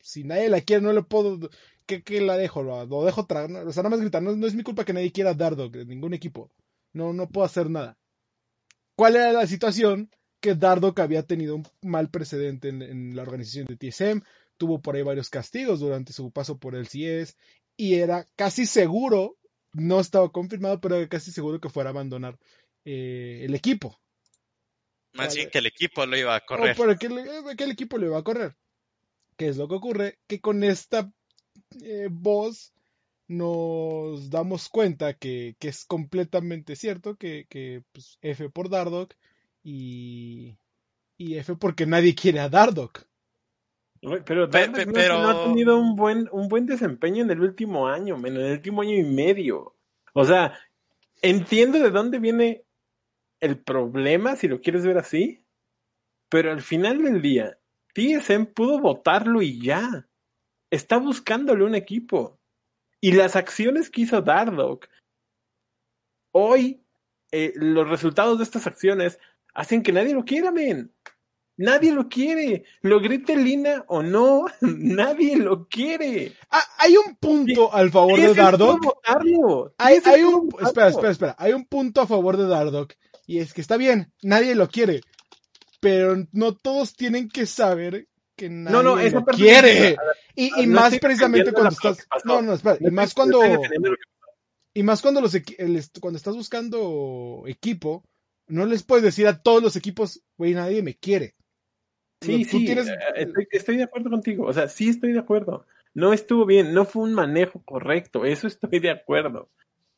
Si 0.00 0.24
nadie 0.24 0.48
la 0.48 0.62
quiere, 0.62 0.82
no 0.82 0.92
le 0.92 1.04
puedo... 1.04 1.48
¿Qué, 1.86 2.20
la 2.20 2.36
dejo? 2.36 2.64
¿Lo, 2.64 3.04
dejo 3.04 3.26
tragar? 3.26 3.68
O 3.68 3.72
sea, 3.72 3.84
nada 3.84 3.90
más 3.90 4.00
gritar, 4.00 4.20
no, 4.20 4.44
es 4.44 4.54
mi 4.54 4.64
culpa 4.64 4.84
que 4.84 4.94
nadie 4.94 5.12
quiera 5.12 5.30
a 5.30 5.34
Dardock, 5.34 5.72
de 5.72 5.86
ningún 5.86 6.12
equipo. 6.12 6.50
No, 6.92 7.12
no 7.12 7.28
puedo 7.28 7.44
hacer 7.44 7.70
nada. 7.70 7.98
¿Cuál 8.96 9.14
era 9.14 9.32
la 9.32 9.46
situación? 9.46 10.10
Que 10.40 10.56
Dardock 10.56 10.98
había 10.98 11.22
tenido 11.22 11.54
un 11.54 11.64
mal 11.82 12.10
precedente 12.10 12.68
en, 12.68 12.82
en 12.82 13.14
la 13.14 13.22
organización 13.22 13.66
de 13.66 13.76
TSM, 13.76 14.22
tuvo 14.56 14.82
por 14.82 14.94
ahí 14.94 15.02
varios 15.02 15.30
castigos 15.30 15.80
durante 15.80 16.12
su 16.12 16.32
paso 16.32 16.58
por 16.58 16.74
el 16.74 16.86
CIES 16.86 17.36
y 17.80 17.94
era 17.94 18.28
casi 18.36 18.66
seguro, 18.66 19.38
no 19.72 20.00
estaba 20.00 20.30
confirmado, 20.30 20.82
pero 20.82 20.96
era 20.96 21.08
casi 21.08 21.32
seguro 21.32 21.62
que 21.62 21.70
fuera 21.70 21.88
a 21.88 21.92
abandonar 21.92 22.38
eh, 22.84 23.40
el 23.42 23.54
equipo. 23.54 23.98
Más 25.14 25.34
bien 25.34 25.48
que 25.48 25.60
el 25.60 25.66
equipo 25.66 26.04
lo 26.04 26.14
iba 26.18 26.36
a 26.36 26.44
correr. 26.44 26.78
O 26.78 26.98
que, 26.98 27.06
el 27.64 27.70
equipo 27.70 27.96
lo 27.96 28.04
iba 28.04 28.18
a 28.18 28.22
correr. 28.22 28.54
¿Qué 29.38 29.48
es 29.48 29.56
lo 29.56 29.66
que 29.66 29.76
ocurre? 29.76 30.18
Que 30.26 30.42
con 30.42 30.62
esta 30.62 31.10
eh, 31.82 32.08
voz 32.10 32.74
nos 33.28 34.28
damos 34.28 34.68
cuenta 34.68 35.14
que, 35.14 35.56
es 35.58 35.86
completamente 35.86 36.76
cierto 36.76 37.16
que, 37.16 37.46
que 37.48 37.82
pues, 37.92 38.18
F 38.20 38.50
por 38.50 38.68
Dardock 38.68 39.14
y, 39.62 40.58
y 41.16 41.38
F 41.38 41.56
porque 41.56 41.86
nadie 41.86 42.14
quiere 42.14 42.40
a 42.40 42.50
Dardock. 42.50 43.06
Pero, 44.24 44.46
no 44.46 45.28
ha 45.28 45.44
tenido 45.44 45.78
un 45.78 45.94
buen, 45.94 46.28
un 46.32 46.48
buen 46.48 46.64
desempeño 46.64 47.22
en 47.22 47.30
el 47.30 47.40
último 47.40 47.86
año, 47.86 48.16
en 48.16 48.36
el 48.36 48.52
último 48.52 48.80
año 48.80 48.94
y 48.96 49.04
medio. 49.04 49.76
O 50.14 50.24
sea, 50.24 50.58
entiendo 51.20 51.78
de 51.78 51.90
dónde 51.90 52.18
viene 52.18 52.64
el 53.40 53.58
problema, 53.58 54.36
si 54.36 54.48
lo 54.48 54.60
quieres 54.60 54.86
ver 54.86 54.96
así, 54.96 55.44
pero 56.30 56.50
al 56.50 56.62
final 56.62 57.02
del 57.02 57.20
día, 57.20 57.58
TSM 57.94 58.46
pudo 58.46 58.80
votarlo 58.80 59.42
y 59.42 59.60
ya. 59.60 60.08
Está 60.70 60.98
buscándole 60.98 61.64
un 61.64 61.74
equipo. 61.74 62.38
Y 63.00 63.12
las 63.12 63.36
acciones 63.36 63.90
que 63.90 64.02
hizo 64.02 64.22
Dardock, 64.22 64.88
hoy, 66.32 66.84
eh, 67.32 67.52
los 67.56 67.88
resultados 67.88 68.38
de 68.38 68.44
estas 68.44 68.66
acciones 68.66 69.18
hacen 69.52 69.82
que 69.82 69.92
nadie 69.92 70.14
lo 70.14 70.24
quiera, 70.24 70.52
men. 70.52 70.92
Nadie 71.60 71.92
lo 71.92 72.08
quiere. 72.08 72.64
Lo 72.80 73.00
grite 73.00 73.36
Lina 73.36 73.84
o 73.88 74.02
no, 74.02 74.46
nadie 74.62 75.36
lo 75.36 75.68
quiere. 75.68 76.32
Ah, 76.50 76.64
hay 76.78 76.96
un 76.96 77.16
punto 77.16 77.72
al 77.72 77.90
favor 77.90 78.18
de 78.18 78.32
Dardock. 78.32 78.98
Hay, 79.76 80.00
hay 80.02 80.22
un, 80.22 80.48
espera, 80.58 80.88
espera, 80.88 81.10
espera. 81.10 81.36
Hay 81.38 81.52
un 81.52 81.66
punto 81.66 82.00
a 82.00 82.06
favor 82.06 82.38
de 82.38 82.46
Dardock. 82.46 82.94
Y 83.26 83.40
es 83.40 83.52
que 83.52 83.60
está 83.60 83.76
bien, 83.76 84.10
nadie 84.22 84.54
lo 84.54 84.68
quiere. 84.68 85.02
Pero 85.80 86.26
no 86.32 86.56
todos 86.56 86.94
tienen 86.94 87.28
que 87.28 87.44
saber 87.44 88.08
que 88.36 88.48
nadie 88.48 88.76
no, 88.76 88.82
no, 88.82 88.98
esa 88.98 89.22
quiere. 89.22 89.98
Y, 90.34 90.62
y 90.62 90.66
más 90.66 90.98
precisamente 90.98 91.52
cuando 91.52 91.72
estás. 91.72 92.06
No, 92.24 92.40
no, 92.40 92.54
espera. 92.54 92.78
Y 92.80 92.90
más 92.90 93.12
cuando. 93.12 93.42
Y 94.72 94.82
más 94.82 95.02
cuando 95.02 95.20
los 95.20 95.36
cuando 96.00 96.16
estás 96.16 96.36
buscando 96.36 97.42
equipo, 97.46 98.02
no 98.46 98.64
les 98.64 98.82
puedes 98.82 99.04
decir 99.04 99.26
a 99.26 99.42
todos 99.42 99.62
los 99.62 99.76
equipos, 99.76 100.22
güey, 100.38 100.54
nadie 100.54 100.82
me 100.82 100.96
quiere. 100.96 101.34
Sí, 102.20 102.44
sí, 102.44 102.66
eh, 102.68 102.84
estoy, 103.16 103.48
estoy, 103.50 103.76
de 103.76 103.84
acuerdo 103.84 104.10
contigo. 104.10 104.46
O 104.46 104.52
sea, 104.52 104.68
sí 104.68 104.90
estoy 104.90 105.12
de 105.12 105.20
acuerdo. 105.20 105.66
No 105.94 106.12
estuvo 106.12 106.44
bien, 106.44 106.74
no 106.74 106.84
fue 106.84 107.02
un 107.02 107.14
manejo 107.14 107.62
correcto, 107.64 108.24
eso 108.24 108.46
estoy 108.46 108.78
de 108.78 108.90
acuerdo. 108.90 109.50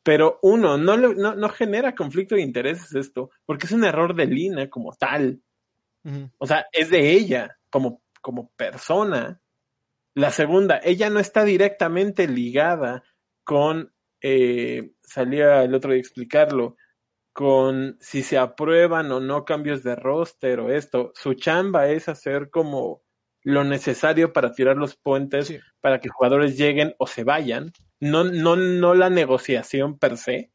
Pero 0.03 0.39
uno, 0.41 0.77
no, 0.77 0.97
no, 0.97 1.35
no 1.35 1.49
genera 1.49 1.95
conflicto 1.95 2.35
de 2.35 2.41
intereses 2.41 2.93
esto, 2.95 3.31
porque 3.45 3.67
es 3.67 3.71
un 3.71 3.85
error 3.85 4.15
de 4.15 4.25
Lina 4.25 4.69
como 4.69 4.93
tal. 4.93 5.41
O 6.37 6.45
sea, 6.45 6.65
es 6.73 6.89
de 6.89 7.11
ella 7.11 7.57
como, 7.69 8.01
como 8.21 8.49
persona. 8.57 9.39
La 10.13 10.31
segunda, 10.31 10.81
ella 10.83 11.09
no 11.09 11.19
está 11.19 11.45
directamente 11.45 12.27
ligada 12.27 13.03
con, 13.45 13.93
eh, 14.21 14.91
salía 15.01 15.63
el 15.63 15.73
otro 15.73 15.91
día 15.91 16.01
explicarlo, 16.01 16.75
con 17.33 17.97
si 17.99 18.23
se 18.23 18.37
aprueban 18.37 19.11
o 19.11 19.19
no 19.19 19.43
cambios 19.43 19.83
de 19.83 19.95
roster 19.95 20.59
o 20.59 20.71
esto. 20.71 21.11
Su 21.15 21.33
chamba 21.33 21.89
es 21.89 22.07
hacer 22.07 22.49
como 22.49 23.03
lo 23.41 23.63
necesario 23.63 24.31
para 24.31 24.53
tirar 24.53 24.77
los 24.77 24.95
puentes 24.95 25.59
para 25.81 25.99
que 25.99 26.09
jugadores 26.09 26.57
lleguen 26.57 26.95
o 26.97 27.07
se 27.07 27.23
vayan. 27.23 27.73
No, 27.99 28.23
no, 28.23 28.55
no 28.55 28.93
la 28.93 29.09
negociación 29.09 29.97
per 29.97 30.17
se. 30.17 30.51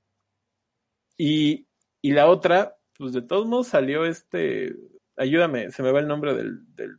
Y, 1.17 1.69
y 2.01 2.13
la 2.13 2.29
otra, 2.29 2.77
pues 2.97 3.13
de 3.13 3.23
todos 3.23 3.47
modos 3.47 3.69
salió 3.69 4.07
este 4.07 4.75
ayúdame, 5.19 5.71
se 5.71 5.83
me 5.83 5.93
va 5.93 6.01
el 6.01 6.09
nombre 6.09 6.35
del, 6.35 6.75
del, 6.75 6.99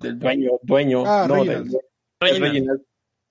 del 0.00 0.18
dueño, 0.18 0.50
dueño, 0.62 1.04
ah, 1.06 1.26
no, 1.28 1.44
Del, 1.44 1.70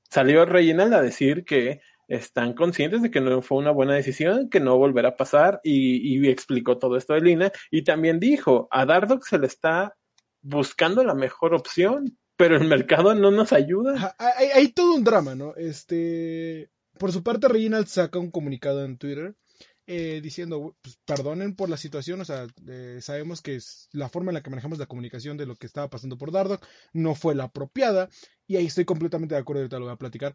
Salió 0.10 0.46
Reginald 0.46 0.94
a 0.94 1.02
decir 1.02 1.46
que 1.46 1.82
están 2.10 2.54
conscientes 2.54 3.04
de 3.04 3.12
que 3.12 3.22
no 3.22 3.42
fue 3.42 3.60
una 3.60 3.72
buena 3.72 3.94
decisión, 3.94 4.50
que 4.50 4.60
no 4.60 4.78
volverá 4.78 5.10
a 5.10 5.16
pasar 5.16 5.62
y, 5.64 6.28
explicó 6.28 6.78
todo 6.78 6.98
esto 6.98 7.14
de 7.14 7.22
Lina 7.22 7.52
y 7.72 7.84
también 7.84 8.20
dijo, 8.20 8.68
a 8.72 8.86
Dardock 8.86 9.26
se 9.26 9.40
le 9.40 9.48
está 9.48 9.96
buscando 10.42 11.04
la 11.04 11.14
mejor 11.14 11.54
opción, 11.54 12.18
pero 12.36 12.58
el 12.58 12.68
mercado 12.68 13.14
no 13.16 13.32
nos 13.32 13.54
ayuda. 13.54 14.16
Hay, 14.18 14.70
todo 14.70 14.96
un 14.96 15.04
drama, 15.04 15.36
¿no? 15.36 15.56
Este, 15.56 16.70
por 16.98 17.12
su 17.12 17.24
parte 17.24 17.48
Reginald 17.48 17.88
saca 17.88 18.20
un 18.20 18.32
comunicado 18.32 18.84
en 18.84 18.98
Twitter 18.98 19.36
eh, 19.86 20.20
diciendo, 20.22 20.76
pues, 20.82 21.00
perdonen 21.06 21.56
por 21.56 21.70
la 21.70 21.78
situación, 21.78 22.22
o 22.22 22.26
sea, 22.26 22.48
eh, 22.68 23.00
sabemos 23.02 23.42
que 23.42 23.60
la 23.92 24.10
forma 24.10 24.32
en 24.32 24.36
la 24.36 24.44
que 24.44 24.50
manejamos 24.52 24.78
la 24.78 24.86
comunicación 24.86 25.38
de 25.38 25.46
lo 25.46 25.56
que 25.56 25.66
estaba 25.68 25.90
pasando 25.90 26.18
por 26.18 26.32
Dardock 26.32 26.66
no 26.94 27.16
fue 27.16 27.34
la 27.34 27.46
apropiada, 27.46 28.08
y 28.48 28.58
ahí 28.58 28.68
estoy 28.68 28.86
completamente 28.86 29.36
de 29.36 29.42
acuerdo, 29.42 29.62
ahorita 29.62 29.80
lo 29.80 29.86
voy 29.86 29.94
a 29.94 29.98
platicar. 29.98 30.34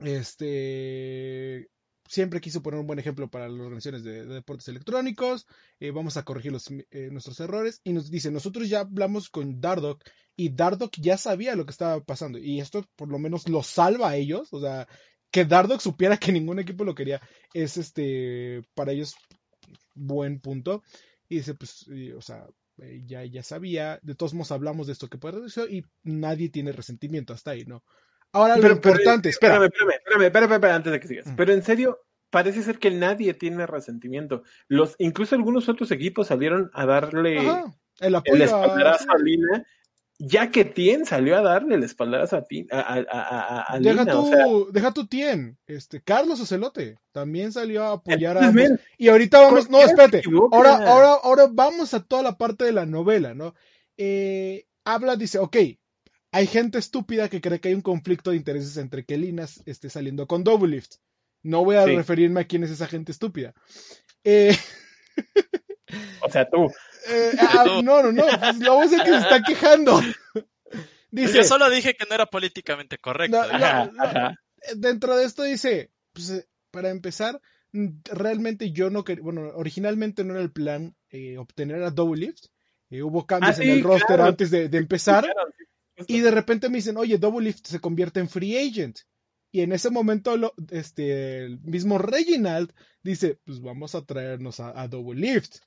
Este, 0.00 1.68
siempre 2.08 2.40
quiso 2.40 2.62
poner 2.62 2.80
un 2.80 2.86
buen 2.86 2.98
ejemplo 2.98 3.28
para 3.28 3.48
las 3.48 3.58
organizaciones 3.60 4.04
de, 4.04 4.26
deportes 4.26 4.68
electrónicos, 4.68 5.46
eh, 5.80 5.90
vamos 5.90 6.16
a 6.16 6.24
corregir 6.24 6.52
los, 6.52 6.70
nuestros 7.10 7.40
errores, 7.40 7.80
y 7.84 7.92
nos 7.92 8.10
dice, 8.10 8.30
nosotros 8.30 8.68
ya 8.68 8.80
hablamos 8.80 9.30
con 9.30 9.60
Dardock, 9.60 10.04
y 10.36 10.50
Dardock 10.50 10.96
ya 10.98 11.16
sabía 11.16 11.56
lo 11.56 11.64
que 11.64 11.72
estaba 11.72 12.04
pasando, 12.04 12.38
y 12.38 12.60
esto 12.60 12.84
por 12.96 13.08
lo 13.08 13.18
menos 13.18 13.48
lo 13.48 13.62
salva 13.62 14.10
a 14.10 14.16
ellos, 14.16 14.52
o 14.52 14.60
sea, 14.60 14.86
que 15.30 15.44
Dardock 15.44 15.80
supiera 15.80 16.16
que 16.16 16.32
ningún 16.32 16.58
equipo 16.58 16.84
lo 16.84 16.94
quería 16.94 17.20
es 17.52 17.76
este 17.76 18.62
para 18.74 18.92
ellos 18.92 19.14
buen 19.94 20.40
punto 20.40 20.82
y 21.28 21.36
dice 21.36 21.54
pues 21.54 21.86
o 22.16 22.22
sea 22.22 22.46
eh, 22.78 23.02
ya, 23.06 23.24
ya 23.24 23.42
sabía 23.42 23.98
de 24.02 24.14
todos 24.14 24.34
modos 24.34 24.52
hablamos 24.52 24.86
de 24.86 24.94
esto 24.94 25.08
que 25.08 25.18
puede 25.18 25.40
y 25.70 25.82
nadie 26.04 26.48
tiene 26.48 26.72
resentimiento 26.72 27.32
hasta 27.32 27.50
ahí 27.50 27.64
no 27.64 27.82
ahora 28.36 28.56
lo 28.56 28.70
importante 28.70 29.28
espera. 29.30 29.64
espérame, 29.64 30.24
espérame, 30.24 30.52
espérame, 30.52 30.74
antes 30.74 30.92
de 30.92 31.00
que 31.00 31.08
sigas. 31.08 31.26
Mm. 31.26 31.36
pero 31.36 31.52
en 31.52 31.62
serio 31.62 32.00
parece 32.30 32.62
ser 32.62 32.78
que 32.78 32.90
nadie 32.90 33.34
tiene 33.34 33.66
resentimiento. 33.66 34.42
Los 34.68 34.94
incluso 34.98 35.34
algunos 35.34 35.68
otros 35.68 35.90
equipos 35.90 36.26
salieron 36.26 36.70
a 36.74 36.86
darle 36.86 37.38
el 38.00 38.14
apoyo 38.14 38.56
a 38.56 39.18
Lina. 39.22 39.64
Ya 40.18 40.50
que 40.50 40.64
Tien 40.64 41.04
salió 41.04 41.36
a 41.36 41.42
darle 41.42 41.74
el 41.74 41.82
espaldarazo 41.82 42.36
a, 42.36 42.42
ti, 42.42 42.66
a, 42.72 43.78
deja 43.78 44.06
tu, 44.06 44.70
deja 44.72 44.90
tu 44.94 45.06
Tien, 45.06 45.58
este, 45.66 46.00
Carlos 46.00 46.40
Ocelote 46.40 46.96
también 47.12 47.52
salió 47.52 47.84
a 47.84 47.92
apoyar 47.92 48.38
a 48.38 48.50
y 48.96 49.08
ahorita 49.08 49.42
vamos, 49.42 49.68
no, 49.68 49.82
espérate, 49.82 50.22
ahora, 50.52 50.76
ahora, 50.88 51.12
ahora 51.22 51.48
vamos 51.52 51.92
a 51.92 52.02
toda 52.02 52.22
la 52.22 52.38
parte 52.38 52.64
de 52.64 52.72
la 52.72 52.86
novela, 52.86 53.34
¿no? 53.34 53.54
Eh, 53.98 54.64
habla, 54.86 55.16
dice, 55.16 55.38
ok, 55.38 55.56
hay 56.36 56.46
gente 56.46 56.76
estúpida 56.76 57.30
que 57.30 57.40
cree 57.40 57.60
que 57.60 57.68
hay 57.68 57.74
un 57.74 57.80
conflicto 57.80 58.30
de 58.30 58.36
intereses 58.36 58.76
entre 58.76 59.06
que 59.06 59.16
Linas 59.16 59.62
esté 59.64 59.88
saliendo 59.88 60.26
con 60.26 60.44
Double 60.44 60.68
Lift. 60.68 60.96
No 61.42 61.64
voy 61.64 61.76
a 61.76 61.86
referirme 61.86 62.42
a 62.42 62.46
quién 62.46 62.62
es 62.62 62.70
esa 62.70 62.86
gente 62.86 63.10
estúpida. 63.12 63.54
Eh... 64.22 64.54
O 66.20 66.28
sea, 66.28 66.50
tú. 66.50 66.66
Eh, 67.08 67.30
ah, 67.38 67.80
no, 67.82 68.02
no, 68.02 68.10
no. 68.10 68.24
Pues, 68.26 68.58
la 68.58 68.70
voz 68.70 68.92
es 68.92 69.00
que 69.02 69.10
se 69.10 69.18
está 69.18 69.40
quejando. 69.40 70.00
Dice, 71.12 71.36
Yo 71.38 71.44
solo 71.44 71.70
dije 71.70 71.94
que 71.94 72.04
no 72.06 72.16
era 72.16 72.26
políticamente 72.26 72.98
correcto. 72.98 73.40
dentro 74.74 75.16
de 75.16 75.24
esto 75.24 75.44
dice, 75.44 75.92
pues, 76.12 76.30
eh, 76.30 76.48
para 76.72 76.90
empezar, 76.90 77.40
realmente 77.72 78.72
yo 78.72 78.90
no 78.90 79.04
quería, 79.04 79.22
bueno, 79.22 79.52
originalmente 79.54 80.24
no 80.24 80.34
era 80.34 80.42
el 80.42 80.50
plan 80.50 80.96
eh, 81.10 81.38
obtener 81.38 81.84
a 81.84 81.90
Double 81.90 82.26
Lift. 82.26 82.46
hubo 82.90 83.24
cambios 83.24 83.60
ah, 83.60 83.62
en 83.62 83.70
el 83.70 83.84
roster 83.84 84.20
antes 84.20 84.50
de, 84.50 84.68
empezar. 84.72 85.24
Y 86.06 86.20
de 86.20 86.30
repente 86.30 86.68
me 86.68 86.76
dicen, 86.76 86.96
oye, 86.96 87.18
Double 87.18 87.44
Lift 87.44 87.66
se 87.66 87.80
convierte 87.80 88.20
en 88.20 88.28
free 88.28 88.56
agent. 88.56 88.98
Y 89.52 89.62
en 89.62 89.72
ese 89.72 89.90
momento 89.90 90.36
lo, 90.36 90.52
este, 90.70 91.44
el 91.44 91.60
mismo 91.60 91.98
Reginald 91.98 92.72
dice, 93.02 93.38
pues 93.44 93.60
vamos 93.60 93.94
a 93.94 94.04
traernos 94.04 94.60
a 94.60 94.86
Double 94.88 95.18
Lift. 95.18 95.58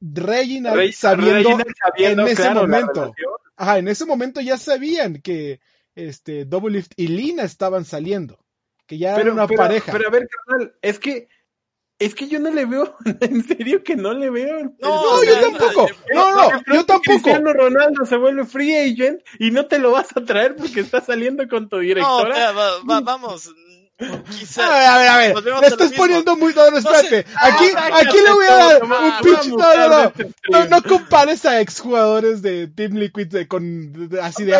Reginald, 0.00 0.92
sabiendo, 0.92 1.58
en 1.96 2.20
ese 2.20 2.50
momento, 2.50 3.12
ajá, 3.56 3.78
en 3.78 3.88
ese 3.88 4.06
momento 4.06 4.40
ya 4.40 4.56
sabían 4.56 5.20
que 5.20 5.60
este 5.94 6.46
Double 6.46 6.72
Lift 6.72 6.92
y 6.96 7.08
Lina 7.08 7.42
estaban 7.42 7.84
saliendo, 7.84 8.42
que 8.86 8.96
ya 8.96 9.14
era 9.16 9.32
una 9.32 9.46
pareja. 9.46 9.92
Pero 9.92 10.08
a 10.08 10.10
ver, 10.10 10.26
carnal, 10.28 10.74
es 10.80 10.98
que 10.98 11.28
es 12.00 12.14
que 12.14 12.26
yo 12.28 12.40
no 12.40 12.50
le 12.50 12.64
veo, 12.64 12.96
en 13.20 13.46
serio 13.46 13.84
que 13.84 13.94
no 13.94 14.12
le 14.14 14.30
veo. 14.30 14.74
no, 14.80 15.24
yo 15.24 15.40
tampoco. 15.40 15.86
No, 16.12 16.34
no, 16.34 16.50
yo 16.66 16.86
tampoco. 16.86 17.02
Cristiano 17.02 17.52
Ronaldo 17.52 18.04
se 18.06 18.16
vuelve 18.16 18.46
free 18.46 18.74
agent 18.74 19.20
y 19.38 19.50
no 19.50 19.66
te 19.66 19.78
lo 19.78 19.92
vas 19.92 20.08
a 20.16 20.24
traer 20.24 20.56
porque 20.56 20.80
está 20.80 21.00
saliendo 21.02 21.46
con 21.46 21.68
tu 21.68 21.78
directora. 21.78 22.52
No, 22.84 23.02
vamos, 23.02 23.52
Quizá. 24.30 24.64
A 24.64 24.78
ver, 24.78 24.88
a 24.88 25.18
ver, 25.18 25.36
a 25.36 25.40
ver. 25.40 25.60
Le 25.60 25.66
estás 25.66 25.92
poniendo 25.92 26.36
muy. 26.36 26.54
No, 26.54 26.70
no, 26.70 26.78
espérate. 26.78 27.26
aquí, 27.36 27.66
aquí 27.92 28.16
le 28.24 28.32
voy 28.32 28.46
a 28.46 28.56
dar 28.56 28.82
un 28.82 28.90
pitch. 29.22 29.48
No, 29.48 29.76
no, 29.76 29.88
no. 29.88 30.12
No, 30.48 30.64
no 30.66 30.82
compares 30.82 31.44
a 31.44 31.60
exjugadores 31.60 32.40
de 32.40 32.66
Team 32.68 32.94
Liquid 32.94 33.26
de, 33.26 33.46
con 33.46 34.10
así 34.22 34.44
de. 34.44 34.58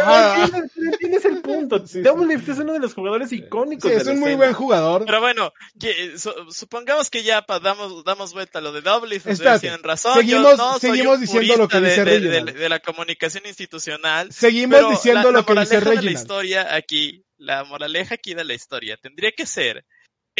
Tienes 0.98 1.24
el 1.24 1.39
punto. 1.54 1.78
Double 1.78 2.34
Lift 2.34 2.48
es 2.48 2.58
uno 2.58 2.72
de 2.72 2.78
los 2.78 2.94
jugadores 2.94 3.32
icónicos. 3.32 3.90
Sí, 3.90 3.96
es 3.96 4.06
un 4.06 4.20
muy 4.20 4.34
buen 4.34 4.52
jugador. 4.52 5.04
Pero 5.06 5.20
bueno, 5.20 5.52
que, 5.78 6.14
supongamos 6.50 7.10
que 7.10 7.22
ya 7.22 7.44
damos, 7.62 8.04
damos 8.04 8.32
vuelta 8.32 8.58
a 8.58 8.62
lo 8.62 8.72
de 8.72 8.82
Double 8.82 9.20
tienen 9.60 9.82
razón. 9.82 10.14
Seguimos, 10.14 10.80
seguimos 10.80 11.20
diciendo 11.20 11.56
lo 11.56 11.68
que 11.68 11.80
dice 11.80 12.04
de, 12.04 12.20
de, 12.20 12.52
de, 12.52 12.68
la 12.68 12.80
comunicación 12.80 13.44
institucional. 13.46 14.32
Seguimos 14.32 14.88
diciendo 14.90 15.30
lo 15.30 15.44
que 15.44 15.54
dice 15.54 15.80
Reginald. 15.80 16.04
la 16.04 16.10
historia 16.10 16.74
aquí 16.74 17.24
la 17.40 17.64
moraleja 17.64 18.16
aquí 18.16 18.34
de 18.34 18.44
la 18.44 18.54
historia 18.54 18.98
tendría 18.98 19.32
que 19.32 19.46
ser 19.46 19.84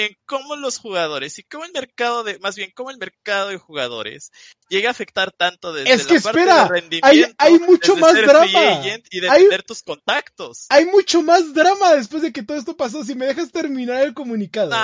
en 0.06 0.16
cómo 0.24 0.56
los 0.56 0.78
jugadores 0.78 1.38
y 1.38 1.42
cómo 1.42 1.64
el 1.64 1.72
mercado 1.72 2.24
de, 2.24 2.38
más 2.38 2.56
bien 2.56 2.70
cómo 2.74 2.90
el 2.90 2.98
mercado 2.98 3.50
de 3.50 3.58
jugadores 3.58 4.32
llega 4.68 4.88
a 4.88 4.92
afectar 4.92 5.32
tanto 5.32 5.72
desde 5.72 5.92
es 5.92 6.06
que 6.06 6.14
la 6.14 6.18
espera, 6.18 6.56
parte 6.56 6.74
de 6.74 6.80
rendimiento, 6.80 7.34
hay, 7.38 7.52
hay 7.52 7.58
mucho 7.58 7.96
más 7.96 8.14
drama 8.14 8.82
y 9.10 9.20
de 9.20 9.28
tener 9.28 9.62
tus 9.62 9.82
contactos. 9.82 10.66
Hay 10.68 10.86
mucho 10.86 11.22
más 11.22 11.52
drama 11.52 11.94
después 11.94 12.22
de 12.22 12.32
que 12.32 12.42
todo 12.42 12.56
esto 12.56 12.76
pasó. 12.76 13.04
Si 13.04 13.14
me 13.14 13.26
dejas 13.26 13.50
terminar 13.52 14.02
el 14.02 14.14
comunicado 14.14 14.74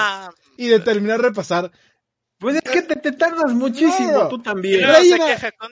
y 0.57 0.69
de 0.69 0.81
terminar 0.81 1.21
repasar, 1.21 1.73
pues 2.39 2.57
es 2.57 2.71
que 2.71 2.83
te, 2.83 3.13
tardas 3.13 3.55
muchísimo, 3.55 4.29
tú 4.29 4.43
también. 4.43 4.83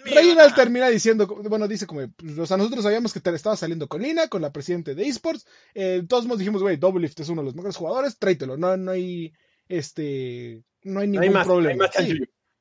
Reina, 0.04 0.54
termina 0.54 0.88
diciendo, 0.88 1.26
bueno, 1.26 1.68
dice 1.68 1.86
como, 1.86 2.08
pues, 2.08 2.38
o 2.38 2.46
sea, 2.46 2.56
nosotros 2.56 2.84
sabíamos 2.84 3.12
que 3.12 3.20
te 3.20 3.34
estaba 3.34 3.56
saliendo 3.56 3.86
con 3.86 4.00
Lina, 4.00 4.28
con 4.28 4.40
la 4.40 4.52
presidente 4.52 4.94
de 4.94 5.06
esports, 5.06 5.46
eh, 5.74 6.02
todos 6.08 6.26
nos 6.26 6.38
dijimos, 6.38 6.62
güey, 6.62 6.76
Double 6.76 7.02
Lift 7.02 7.20
es 7.20 7.28
uno 7.28 7.42
de 7.42 7.46
los 7.46 7.54
mejores 7.54 7.76
jugadores, 7.76 8.18
tráetelo, 8.18 8.56
no, 8.56 8.76
no 8.76 8.92
hay, 8.92 9.32
este, 9.68 10.62
no 10.82 11.00
hay 11.00 11.08
ningún 11.08 11.42
problema. 11.42 11.90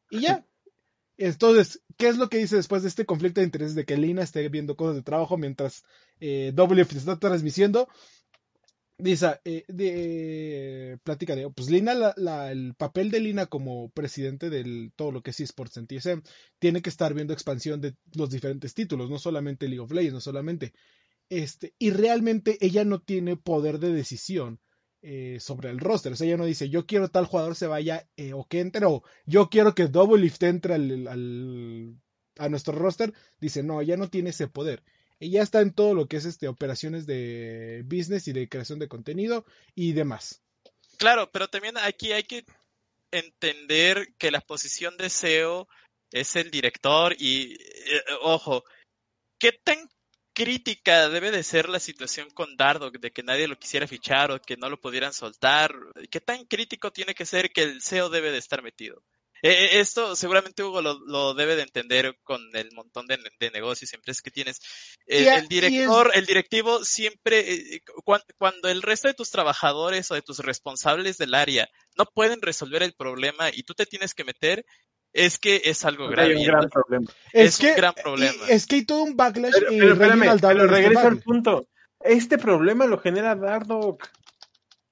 Y 0.10 0.22
ya. 0.22 0.45
Entonces, 1.18 1.82
¿qué 1.97 2.08
es 2.08 2.18
lo 2.18 2.28
que 2.28 2.39
dice 2.39 2.56
después 2.56 2.82
de 2.82 2.89
este 2.89 3.06
conflicto 3.06 3.39
de 3.39 3.45
intereses 3.45 3.76
de 3.76 3.86
que 3.86 3.97
Lina 3.97 4.24
esté 4.24 4.47
viendo 4.49 4.76
cosas 4.76 4.95
de 4.95 5.04
trabajo 5.04 5.38
mientras 5.38 5.84
eh, 6.20 6.51
Double 6.54 6.76
Lift 6.76 6.93
está 6.93 7.20
transmitiendo? 7.20 7.88
Dice, 8.98 9.39
eh, 9.44 9.66
de, 9.68 11.00
plática 11.04 11.36
de, 11.36 11.50
pues 11.50 11.70
Lina, 11.70 12.14
la, 12.16 12.52
el 12.52 12.76
papel 12.76 13.10
de 13.12 13.20
Lina 13.20 13.48
como 13.48 13.89
presidente 13.89 14.50
de 14.50 14.91
todo 14.96 15.12
lo 15.12 15.24
que 15.24 15.32
es 15.32 15.39
esports 15.39 15.78
en 15.78 15.88
TSM, 15.88 16.22
tiene 16.60 16.82
que 16.82 16.89
estar 16.89 17.14
viendo 17.14 17.34
expansión 17.34 17.82
de 17.82 17.96
los 18.14 18.30
diferentes 18.30 18.74
títulos, 18.74 19.10
no 19.10 19.18
solamente 19.18 19.68
League 19.68 19.82
of 19.82 19.91
Legends, 19.91 20.14
no 20.14 20.22
solamente. 20.22 20.74
Este, 21.30 21.74
y 21.80 21.89
realmente 21.89 22.58
ella 22.62 22.86
no 22.86 23.02
tiene 23.02 23.36
poder 23.36 23.80
de 23.80 23.91
decisión 23.91 24.60
eh, 25.02 25.39
sobre 25.39 25.70
el 25.70 25.80
roster. 25.80 26.14
O 26.14 26.16
sea, 26.16 26.28
ella 26.28 26.38
no 26.38 26.46
dice, 26.46 26.70
yo 26.70 26.86
quiero 26.86 27.10
tal 27.10 27.26
jugador 27.26 27.56
se 27.56 27.68
vaya 27.68 28.08
eh, 28.16 28.34
o 28.34 28.46
que 28.46 28.60
entre, 28.60 28.86
o 28.86 29.04
yo 29.26 29.50
quiero 29.50 29.76
que 29.76 29.88
Double 29.88 30.22
Lift 30.22 30.44
entre 30.44 30.76
al, 30.76 31.98
a 32.38 32.50
nuestro 32.50 32.74
roster. 32.74 33.14
Dice, 33.41 33.64
no, 33.64 33.82
ella 33.82 33.98
no 33.98 34.10
tiene 34.10 34.30
ese 34.30 34.48
poder. 34.48 34.84
Ella 35.20 35.41
está 35.41 35.61
en 35.61 35.74
todo 35.74 35.93
lo 35.93 36.07
que 36.07 36.18
es 36.18 36.26
este, 36.26 36.47
operaciones 36.47 37.05
de 37.05 37.84
business 37.86 38.28
y 38.28 38.34
de 38.34 38.49
creación 38.49 38.80
de 38.80 38.88
contenido 38.88 39.45
y 39.76 39.93
demás. 39.93 40.41
Claro, 40.97 41.30
pero 41.32 41.47
también 41.47 41.78
aquí 41.78 42.11
hay 42.11 42.24
que 42.24 42.45
entender 43.11 44.14
que 44.18 44.32
la 44.32 44.41
posición 44.41 44.97
de 44.97 45.09
SEO 45.09 45.68
es 46.11 46.36
el 46.36 46.51
director 46.51 47.16
y, 47.18 47.53
eh, 47.53 48.01
ojo, 48.22 48.64
¿qué 49.39 49.51
tan 49.51 49.89
crítica 50.34 51.09
debe 51.09 51.32
de 51.32 51.43
ser 51.43 51.70
la 51.70 51.80
situación 51.80 52.30
con 52.32 52.55
Dardo, 52.55 52.91
de 52.91 53.11
que 53.11 53.24
nadie 53.24 53.47
lo 53.47 53.57
quisiera 53.57 53.88
fichar 53.88 54.32
o 54.32 54.41
que 54.41 54.57
no 54.57 54.70
lo 54.70 54.80
pudieran 54.80 55.14
soltar? 55.14 55.74
¿Qué 56.09 56.22
tan 56.22 56.45
crítico 56.45 56.91
tiene 56.91 57.14
que 57.14 57.26
ser 57.26 57.51
que 57.51 57.64
el 57.64 57.82
SEO 57.82 58.09
debe 58.09 58.32
de 58.32 58.39
estar 58.39 58.61
metido? 58.61 59.03
Eh, 59.44 59.52
eh, 59.52 59.80
esto 59.82 60.16
seguramente 60.16 60.64
Hugo 60.64 60.82
lo, 60.82 61.34
debe 61.34 61.58
de 61.58 61.64
entender 61.64 62.18
con 62.24 62.41
el 62.54 62.72
montón 62.72 63.06
de, 63.08 63.20
negocios 63.52 63.91
y 63.91 63.98
empresas 63.98 64.22
que 64.22 64.32
tienes. 64.32 64.62
el 65.06 65.50
director, 65.50 66.12
el 66.14 66.26
directivo 66.26 66.86
siempre, 66.86 67.82
cuando, 68.38 68.70
el 68.70 68.82
resto 68.82 69.10
de 69.10 69.14
tus 69.14 69.32
trabajadores 69.32 70.10
o 70.10 70.16
de 70.16 70.22
tus 70.22 70.39
responsables 70.39 71.18
del 71.18 71.34
área 71.34 71.68
no 71.98 72.06
pueden 72.06 72.41
resolver 72.41 72.84
el 72.84 72.94
problema 72.94 73.50
y 73.54 73.64
tú 73.64 73.74
te 73.74 73.86
tienes 73.86 74.14
que 74.14 74.24
meter, 74.24 74.66
es 75.12 75.38
que 75.38 75.62
es 75.66 75.84
algo 75.84 76.08
grave. 76.08 76.38
un 76.38 76.46
gran 76.46 76.70
problema. 76.70 77.12
Es, 77.34 77.60
un 77.60 77.76
gran 77.76 77.94
problema. 77.94 78.48
Es 78.48 78.66
que 78.66 78.76
hay 78.76 78.86
todo 78.86 79.04
un 79.04 79.18
backlash. 79.18 79.52
Pero, 79.52 79.68
pero 79.70 79.94
espérame, 79.94 80.39
pero 80.39 80.68
regreso 80.68 81.08
al 81.08 81.20
punto. 81.20 81.68
Este 82.00 82.38
problema 82.38 82.86
lo 82.86 82.98
genera 82.98 83.36
Dardock. 83.36 84.08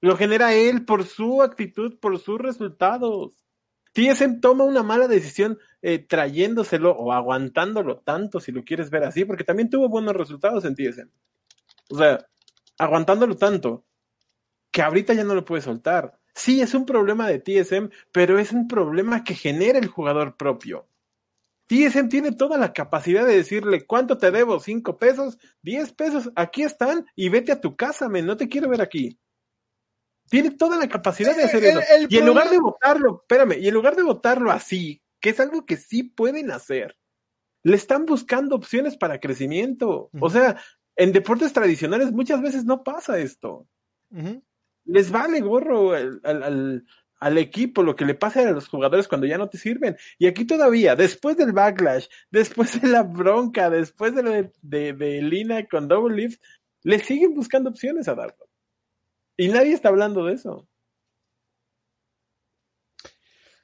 Lo 0.02 0.16
genera 0.16 0.52
él 0.52 0.84
por 0.84 1.06
su 1.06 1.42
actitud, 1.42 1.98
por 1.98 2.18
sus 2.18 2.38
resultados. 2.38 3.41
TSM 3.92 4.40
toma 4.40 4.64
una 4.64 4.82
mala 4.82 5.06
decisión 5.06 5.58
eh, 5.82 5.98
trayéndoselo 5.98 6.92
o 6.92 7.12
aguantándolo 7.12 7.98
tanto, 7.98 8.40
si 8.40 8.52
lo 8.52 8.64
quieres 8.64 8.90
ver 8.90 9.04
así, 9.04 9.24
porque 9.24 9.44
también 9.44 9.70
tuvo 9.70 9.88
buenos 9.88 10.14
resultados 10.14 10.64
en 10.64 10.74
TSM. 10.74 11.10
O 11.90 11.98
sea, 11.98 12.26
aguantándolo 12.78 13.36
tanto, 13.36 13.84
que 14.70 14.82
ahorita 14.82 15.12
ya 15.14 15.24
no 15.24 15.34
lo 15.34 15.44
puede 15.44 15.62
soltar. 15.62 16.18
Sí, 16.34 16.62
es 16.62 16.72
un 16.74 16.86
problema 16.86 17.28
de 17.28 17.38
TSM, 17.38 17.90
pero 18.10 18.38
es 18.38 18.52
un 18.52 18.66
problema 18.66 19.22
que 19.22 19.34
genera 19.34 19.78
el 19.78 19.88
jugador 19.88 20.36
propio. 20.36 20.88
TSM 21.66 22.08
tiene 22.08 22.32
toda 22.32 22.58
la 22.58 22.72
capacidad 22.72 23.26
de 23.26 23.36
decirle 23.36 23.86
cuánto 23.86 24.18
te 24.18 24.30
debo, 24.30 24.60
cinco 24.60 24.98
pesos, 24.98 25.38
diez 25.62 25.92
pesos, 25.92 26.30
aquí 26.34 26.62
están 26.62 27.06
y 27.14 27.28
vete 27.28 27.52
a 27.52 27.60
tu 27.60 27.76
casa, 27.76 28.08
men, 28.08 28.26
no 28.26 28.36
te 28.36 28.48
quiero 28.48 28.68
ver 28.68 28.82
aquí. 28.82 29.18
Tiene 30.28 30.50
toda 30.50 30.78
la 30.78 30.88
capacidad 30.88 31.36
de 31.36 31.44
hacer 31.44 31.64
eso. 31.64 31.80
y 32.08 32.16
en 32.16 32.26
lugar 32.26 32.48
de 32.50 32.58
votarlo, 32.58 33.20
espérame, 33.22 33.60
y 33.60 33.68
en 33.68 33.74
lugar 33.74 33.96
de 33.96 34.02
votarlo 34.02 34.50
así, 34.50 35.02
que 35.20 35.30
es 35.30 35.40
algo 35.40 35.66
que 35.66 35.76
sí 35.76 36.02
pueden 36.02 36.50
hacer, 36.50 36.96
le 37.62 37.76
están 37.76 38.06
buscando 38.06 38.56
opciones 38.56 38.96
para 38.96 39.20
crecimiento. 39.20 40.10
O 40.20 40.30
sea, 40.30 40.60
en 40.96 41.12
deportes 41.12 41.52
tradicionales 41.52 42.12
muchas 42.12 42.40
veces 42.40 42.64
no 42.64 42.82
pasa 42.82 43.18
esto 43.18 43.68
les 44.84 45.10
vale 45.10 45.40
gorro 45.40 45.92
al, 45.94 47.38
equipo 47.38 47.84
lo 47.84 47.94
que 47.94 48.04
le 48.04 48.14
pasa 48.14 48.40
a 48.40 48.50
los 48.50 48.68
jugadores 48.68 49.06
cuando 49.06 49.26
ya 49.26 49.38
no 49.38 49.48
te 49.48 49.58
sirven. 49.58 49.96
Y 50.18 50.26
aquí 50.26 50.44
todavía, 50.44 50.96
después 50.96 51.36
del 51.36 51.52
backlash, 51.52 52.06
después 52.30 52.80
de 52.80 52.88
la 52.88 53.02
bronca, 53.02 53.70
después 53.70 54.14
de 54.14 54.22
lo 54.22 54.50
de, 54.62 55.22
Lina 55.22 55.66
con 55.66 55.88
Double 55.88 56.16
Lift, 56.16 56.42
le 56.82 56.98
siguen 56.98 57.34
buscando 57.34 57.70
opciones 57.70 58.08
a 58.08 58.14
Darko. 58.14 58.48
Y 59.42 59.48
nadie 59.48 59.72
está 59.72 59.88
hablando 59.88 60.24
de 60.24 60.34
eso. 60.34 60.68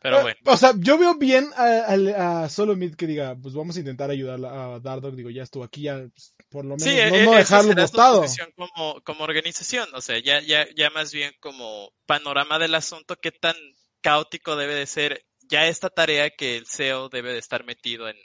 Pero 0.01 0.23
bueno. 0.23 0.39
O 0.47 0.57
sea, 0.57 0.73
yo 0.77 0.97
veo 0.97 1.17
bien 1.17 1.51
a, 1.57 2.43
a, 2.43 2.49
Solo 2.49 2.77
Mid 2.77 2.95
que 2.95 3.07
diga, 3.07 3.37
pues 3.41 3.55
vamos 3.55 3.77
a 3.77 3.81
intentar 3.81 4.11
ayudar 4.11 4.39
a 4.45 4.79
Dardo. 4.79 5.11
Digo, 5.11 5.31
ya 5.31 5.43
estuvo 5.43 5.65
aquí, 5.65 5.83
ya 5.83 6.07
pues, 6.15 6.35
por 6.49 6.65
lo 6.65 6.77
menos 6.77 6.87
no, 6.87 7.17
e, 7.17 7.25
no 7.25 7.33
dejarlo 7.33 7.75
botado. 7.75 8.25
Como, 8.55 9.01
como 9.03 9.25
organización, 9.25 9.89
o 9.95 10.01
sea, 10.01 10.19
ya, 10.21 10.41
ya, 10.41 10.67
ya 10.77 10.91
más 10.91 11.13
bien 11.13 11.33
como 11.41 11.93
panorama 12.07 12.59
del 12.59 12.77
asunto, 12.77 13.17
qué 13.17 13.33
tan 13.33 13.57
caótico 14.01 14.55
debe 14.55 14.75
de 14.75 14.87
ser 14.87 15.25
ya 15.49 15.67
esta 15.67 15.91
tarea 15.91 16.31
que 16.31 16.57
el 16.57 16.67
CEO 16.67 17.09
debe 17.09 17.33
de 17.33 17.39
estar 17.39 17.65
metido 17.65 18.09
en 18.09 18.17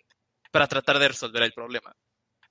para 0.52 0.68
tratar 0.68 1.00
de 1.00 1.08
resolver 1.08 1.42
el 1.42 1.54
problema. 1.54 1.96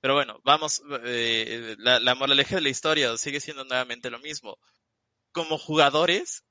Pero 0.01 0.15
bueno, 0.15 0.41
vamos, 0.43 0.81
eh, 1.05 1.75
la, 1.79 2.01
la 2.01 2.15
moraleja 2.15 2.55
de 2.55 2.61
la 2.61 2.69
historia 2.69 3.15
sigue 3.15 3.39
siendo 3.39 3.63
nuevamente 3.63 4.09
lo 4.09 4.19
mismo. 4.19 4.57
Como 5.33 5.57
jugadores, 5.57 6.45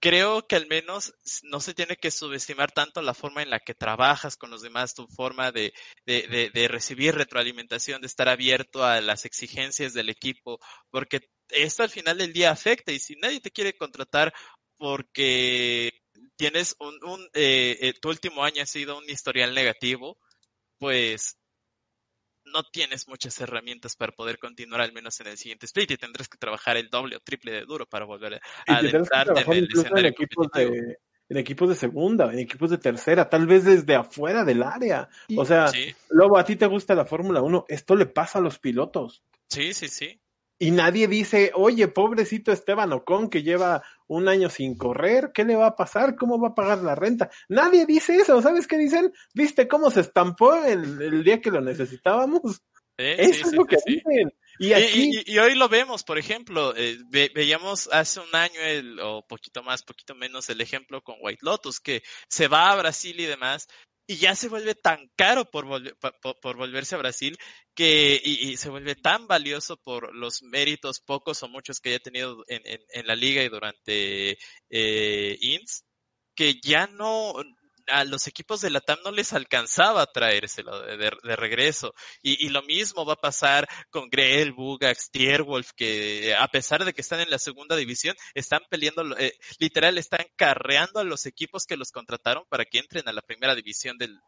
creo 0.00 0.46
que 0.46 0.56
al 0.56 0.66
menos 0.66 1.14
no 1.42 1.60
se 1.60 1.74
tiene 1.74 1.96
que 1.96 2.10
subestimar 2.10 2.72
tanto 2.72 3.02
la 3.02 3.14
forma 3.14 3.42
en 3.42 3.50
la 3.50 3.60
que 3.60 3.74
trabajas 3.74 4.36
con 4.36 4.50
los 4.50 4.62
demás, 4.62 4.94
tu 4.94 5.06
forma 5.08 5.50
de, 5.52 5.72
de, 6.06 6.50
de, 6.52 6.68
recibir 6.68 7.14
retroalimentación, 7.14 8.00
de 8.00 8.06
estar 8.06 8.28
abierto 8.28 8.84
a 8.84 9.00
las 9.00 9.24
exigencias 9.24 9.94
del 9.94 10.10
equipo, 10.10 10.58
porque 10.90 11.20
esto 11.48 11.82
al 11.82 11.90
final 11.90 12.18
del 12.18 12.32
día 12.32 12.50
afecta 12.50 12.92
y 12.92 12.98
si 12.98 13.16
nadie 13.16 13.40
te 13.40 13.50
quiere 13.50 13.76
contratar 13.76 14.32
porque 14.76 15.90
tienes 16.36 16.76
un, 16.78 16.98
un 17.04 17.28
eh, 17.34 17.78
eh 17.80 17.94
tu 18.00 18.10
último 18.10 18.44
año 18.44 18.62
ha 18.62 18.66
sido 18.66 18.98
un 18.98 19.08
historial 19.10 19.54
negativo, 19.54 20.18
pues 20.78 21.37
no 22.52 22.62
tienes 22.64 23.08
muchas 23.08 23.40
herramientas 23.40 23.96
para 23.96 24.12
poder 24.12 24.38
continuar 24.38 24.80
al 24.80 24.92
menos 24.92 25.18
en 25.20 25.28
el 25.28 25.38
siguiente 25.38 25.66
split 25.66 25.92
y 25.92 25.96
tendrás 25.96 26.28
que 26.28 26.38
trabajar 26.38 26.76
el 26.76 26.88
doble 26.88 27.16
o 27.16 27.20
triple 27.20 27.52
de 27.52 27.62
duro 27.62 27.86
para 27.86 28.04
volver 28.04 28.34
a 28.34 28.40
adentrarte 28.66 29.40
en 29.40 29.52
el 29.52 29.68
escenario 29.72 29.98
en 29.98 30.06
equipos, 30.06 30.48
de, 30.54 30.98
en 31.28 31.36
equipos 31.36 31.68
de 31.68 31.74
segunda, 31.74 32.32
en 32.32 32.38
equipos 32.38 32.70
de 32.70 32.78
tercera, 32.78 33.28
tal 33.28 33.46
vez 33.46 33.64
desde 33.64 33.94
afuera 33.94 34.44
del 34.44 34.62
área. 34.62 35.08
o 35.36 35.44
sea, 35.44 35.66
luego 36.10 36.38
a 36.38 36.44
ti 36.44 36.56
te 36.56 36.66
gusta 36.66 36.94
la 36.94 37.04
Fórmula 37.04 37.42
1, 37.42 37.66
esto 37.68 37.96
le 37.96 38.06
pasa 38.06 38.38
a 38.38 38.42
los 38.42 38.58
pilotos. 38.58 39.22
Sí, 39.48 39.72
sí, 39.72 39.88
sí. 39.88 40.20
Y 40.58 40.72
nadie 40.72 41.06
dice, 41.06 41.52
oye, 41.54 41.86
pobrecito 41.86 42.50
Esteban 42.50 42.92
Ocon 42.92 43.30
que 43.30 43.44
lleva 43.44 43.82
un 44.08 44.28
año 44.28 44.50
sin 44.50 44.76
correr, 44.76 45.30
¿qué 45.32 45.44
le 45.44 45.54
va 45.54 45.68
a 45.68 45.76
pasar? 45.76 46.16
¿Cómo 46.16 46.40
va 46.40 46.48
a 46.48 46.54
pagar 46.54 46.78
la 46.78 46.96
renta? 46.96 47.30
Nadie 47.48 47.86
dice 47.86 48.16
eso, 48.16 48.42
¿sabes 48.42 48.66
qué 48.66 48.76
dicen? 48.76 49.12
¿Viste 49.34 49.68
cómo 49.68 49.90
se 49.90 50.00
estampó 50.00 50.56
el, 50.64 51.22
día 51.22 51.40
que 51.40 51.50
lo 51.50 51.60
necesitábamos? 51.60 52.62
eso 52.96 53.46
es 53.46 53.52
lo 53.52 53.64
que 53.64 53.76
dicen. 53.86 54.32
Y, 54.58 55.38
hoy 55.38 55.54
lo 55.54 55.68
vemos, 55.68 56.02
por 56.02 56.18
ejemplo, 56.18 56.74
eh, 56.76 56.98
veíamos 57.08 57.88
hace 57.92 58.18
un 58.18 58.34
año 58.34 58.60
el, 58.60 58.98
o 58.98 59.24
poquito 59.24 59.62
más, 59.62 59.84
poquito 59.84 60.16
menos 60.16 60.50
el 60.50 60.60
ejemplo 60.60 61.00
con 61.02 61.14
White 61.20 61.42
Lotus, 61.42 61.78
que 61.78 62.02
se 62.28 62.48
va 62.48 62.72
a 62.72 62.76
Brasil 62.76 63.20
y 63.20 63.26
demás, 63.26 63.68
y 64.10 64.16
ya 64.16 64.34
se 64.34 64.48
vuelve 64.48 64.74
tan 64.74 65.10
caro 65.16 65.44
por, 65.50 65.66
por, 66.40 66.56
volverse 66.56 66.94
a 66.94 66.98
Brasil 66.98 67.36
que 67.74 68.18
y, 68.24 68.56
se 68.56 68.70
vuelve 68.70 68.94
tan 68.94 69.28
valioso 69.28 69.76
por 69.76 70.14
los 70.16 70.42
méritos 70.42 71.00
pocos 71.00 71.42
o 71.42 71.48
muchos 71.48 71.78
que 71.78 71.90
haya 71.90 71.98
tenido 71.98 72.42
en, 72.48 72.62
en, 72.64 73.06
la 73.06 73.14
liga 73.14 73.42
y 73.42 73.50
durante 73.50 74.38
eh, 74.70 75.38
INS 75.40 75.84
que 76.34 76.58
ya 76.62 76.86
no 76.86 77.34
a 77.88 78.04
los 78.04 78.26
equipos 78.26 78.60
de 78.60 78.70
la 78.70 78.80
TAM 78.80 78.98
no 79.04 79.10
les 79.10 79.32
alcanzaba 79.32 80.02
a 80.02 80.06
traérselo 80.06 80.80
de, 80.80 81.36
regreso. 81.36 81.94
Y, 82.22 82.48
lo 82.48 82.62
mismo 82.62 83.04
va 83.04 83.14
a 83.14 83.16
pasar 83.16 83.68
con 83.90 84.08
Grell, 84.08 84.52
Bugax, 84.52 85.10
Tierwolf, 85.10 85.70
que 85.76 86.34
a 86.38 86.48
pesar 86.48 86.84
de 86.84 86.92
que 86.92 87.02
están 87.02 87.20
en 87.20 87.30
la 87.30 87.38
segunda 87.38 87.76
división, 87.76 88.14
están 88.34 88.60
peleando, 88.70 89.16
eh, 89.18 89.34
literal, 89.58 89.98
están 89.98 90.24
carreando 90.36 91.00
a 91.00 91.04
los 91.04 91.26
equipos 91.26 91.64
que 91.66 91.76
los 91.76 91.90
contrataron 91.92 92.44
para 92.48 92.64
que 92.64 92.78
entren 92.78 93.08
a 93.08 93.12
la 93.12 93.22
primera 93.22 93.54
división 93.54 93.96
del, 93.98 94.18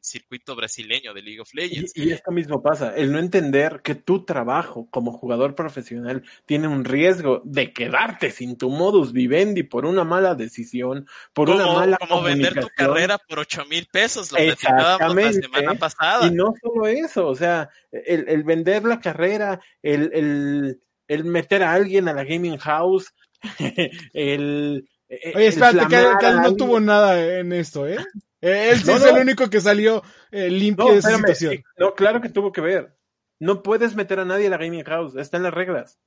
circuito 0.00 0.56
brasileño 0.56 1.12
de 1.14 1.22
League 1.22 1.40
of 1.40 1.52
Legends. 1.54 1.92
Y, 1.94 2.10
esto 2.12 2.30
mismo 2.30 2.62
pasa, 2.62 2.94
el 2.96 3.12
no 3.12 3.18
entender 3.18 3.80
que 3.82 3.94
tu 3.94 4.24
trabajo 4.24 4.88
como 4.90 5.12
jugador 5.12 5.54
profesional 5.54 6.22
tiene 6.46 6.68
un 6.68 6.84
riesgo 6.84 7.42
de 7.44 7.72
quedarte 7.72 8.30
sin 8.30 8.56
tu 8.56 8.70
modus 8.70 9.12
vivendi 9.12 9.62
por 9.62 9.84
una 9.84 10.04
mala 10.04 10.34
decisión, 10.34 11.06
por 11.32 11.50
una 11.50 11.66
mala 11.66 11.98
como 11.98 12.22
vender 12.22 12.60
tu 12.60 12.68
carrera 12.92 13.18
por 13.18 13.38
ocho 13.40 13.64
mil 13.66 13.86
pesos, 13.90 14.32
lo 14.32 14.38
platicábamos 14.38 15.14
la 15.14 15.32
semana 15.32 15.74
pasada. 15.74 16.26
Y 16.26 16.30
no 16.32 16.54
solo 16.62 16.86
eso, 16.86 17.26
o 17.26 17.34
sea, 17.34 17.70
el, 17.90 18.28
el 18.28 18.44
vender 18.44 18.84
la 18.84 19.00
carrera, 19.00 19.60
el, 19.82 20.10
el, 20.12 20.82
el, 21.08 21.24
meter 21.24 21.62
a 21.62 21.72
alguien 21.72 22.08
a 22.08 22.12
la 22.12 22.24
gaming 22.24 22.58
house, 22.58 23.12
el... 24.12 24.88
Oye, 25.34 25.46
espérate, 25.48 25.88
que, 25.88 26.06
que 26.20 26.32
no 26.32 26.54
tuvo 26.54 26.78
nada 26.78 27.38
en 27.38 27.52
esto, 27.52 27.86
¿eh? 27.88 27.98
Él 28.40 28.80
sí 28.80 28.90
es 28.90 29.04
el 29.04 29.18
único 29.18 29.50
que 29.50 29.60
salió 29.60 30.02
eh, 30.30 30.48
limpio 30.48 30.92
de 30.92 30.98
esa 30.98 31.16
situación. 31.16 31.62
no, 31.76 31.94
claro 31.94 32.20
que 32.20 32.28
tuvo 32.28 32.52
que 32.52 32.60
ver. 32.60 32.96
No 33.38 33.62
puedes 33.62 33.94
meter 33.94 34.20
a 34.20 34.24
nadie 34.24 34.46
a 34.46 34.50
la 34.50 34.56
gaming 34.58 34.84
house, 34.84 35.16
está 35.16 35.36
en 35.36 35.44
las 35.44 35.54
reglas. 35.54 35.98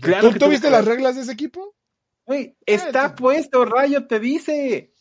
Claro 0.00 0.32
¿Tú, 0.32 0.48
viste 0.48 0.70
las 0.70 0.84
reglas 0.84 1.16
de 1.16 1.22
ese 1.22 1.32
equipo? 1.32 1.74
Uy, 2.24 2.56
está 2.66 3.14
puesto, 3.14 3.64
Rayo 3.64 4.06
te 4.06 4.18
dice. 4.18 4.92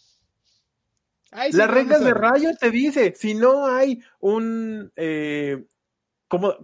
Las 1.51 1.69
reglas 1.69 2.03
de 2.03 2.13
Rayo 2.13 2.49
te 2.59 2.71
dice, 2.71 3.13
si 3.15 3.33
no 3.33 3.67
hay 3.67 4.01
un, 4.19 4.91
eh, 4.95 5.65
como, 6.27 6.55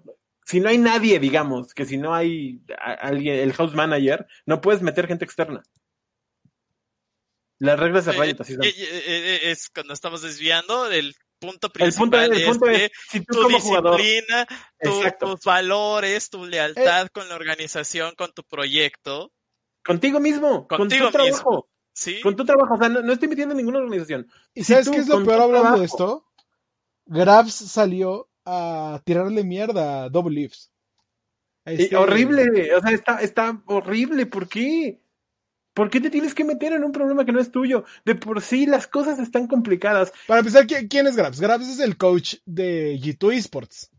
si 0.46 0.60
no 0.60 0.70
hay 0.70 0.78
nadie, 0.78 1.20
digamos, 1.20 1.74
que 1.74 1.86
si 1.86 1.98
no 1.98 2.14
hay 2.14 2.62
alguien, 2.78 3.40
el 3.40 3.54
house 3.54 3.74
manager, 3.74 4.28
no 4.46 4.62
puedes 4.62 4.82
meter 4.82 5.08
gente 5.08 5.26
externa. 5.26 5.64
Las 7.60 7.80
reglas 7.80 8.06
de 8.06 8.14
Riot 8.14 8.38
así 8.40 8.56
son. 8.56 8.64
Es 8.64 9.70
cuando 9.70 9.94
estamos 9.94 10.24
desviando 10.24 10.90
del 10.90 11.14
punto 11.38 11.70
principal. 11.70 12.34
El 12.34 12.46
punto, 12.46 12.68
es, 12.68 12.92
si 13.10 13.20
tú 13.20 13.34
tu 13.36 13.42
como 13.44 13.56
disciplina, 13.56 14.48
tus 15.20 15.42
valores, 15.46 16.30
tu 16.30 16.46
lealtad 16.46 17.08
con 17.14 17.30
la 17.30 17.36
organización, 17.36 18.16
con 18.16 18.34
tu 18.34 18.44
proyecto. 18.44 19.32
Contigo 19.84 20.20
mismo, 20.20 20.68
Contigo 20.68 21.12
con 21.12 21.14
tu 21.14 21.20
mismo. 21.20 21.40
trabajo. 21.40 21.70
¿Sí? 22.02 22.20
Con 22.20 22.36
tu 22.36 22.44
trabajo, 22.44 22.74
o 22.74 22.78
sea, 22.80 22.90
no, 22.90 23.14
estoy 23.14 23.28
metiendo 23.28 23.54
en 23.54 23.58
ninguna 23.58 23.78
organización. 23.78 24.28
¿Y 24.56 24.64
sabes 24.64 24.90
qué 24.90 24.98
es 24.98 25.08
lo 25.08 25.24
peor 25.24 25.40
hablando 25.40 25.78
de 25.78 25.86
esto? 25.86 26.26
Grabs 27.06 27.54
salió 27.54 28.28
a 28.44 29.00
tirarle 29.06 29.44
mierda 29.44 30.06
a 30.06 30.10
Double 30.10 30.34
Leaves. 30.34 30.72
Este 31.64 31.96
horrible, 31.96 32.74
o 32.74 32.82
sea, 32.82 32.90
está, 32.90 33.22
está 33.22 33.62
horrible, 33.68 34.26
¿por 34.26 34.50
qué? 34.50 35.00
¿Por 35.76 35.92
qué 35.92 36.02
te 36.02 36.10
tienes 36.10 36.34
que 36.34 36.44
meter 36.44 36.74
en 36.74 36.84
un 36.84 36.92
problema 36.92 37.24
que 37.24 37.34
no 37.34 37.40
es 37.40 37.52
tuyo? 37.52 37.86
De 38.04 38.16
por 38.16 38.42
sí 38.42 38.66
las 38.66 38.88
cosas 38.88 39.20
están 39.20 39.46
complicadas. 39.46 40.12
Para 40.26 40.40
empezar, 40.40 40.66
¿quién 40.66 41.06
es 41.06 41.16
Grabs? 41.16 41.40
Grabs 41.40 41.70
es 41.70 41.80
el 41.80 41.98
coach 41.98 42.38
de 42.48 43.00
G2 43.00 43.36
Esports. 43.36 43.92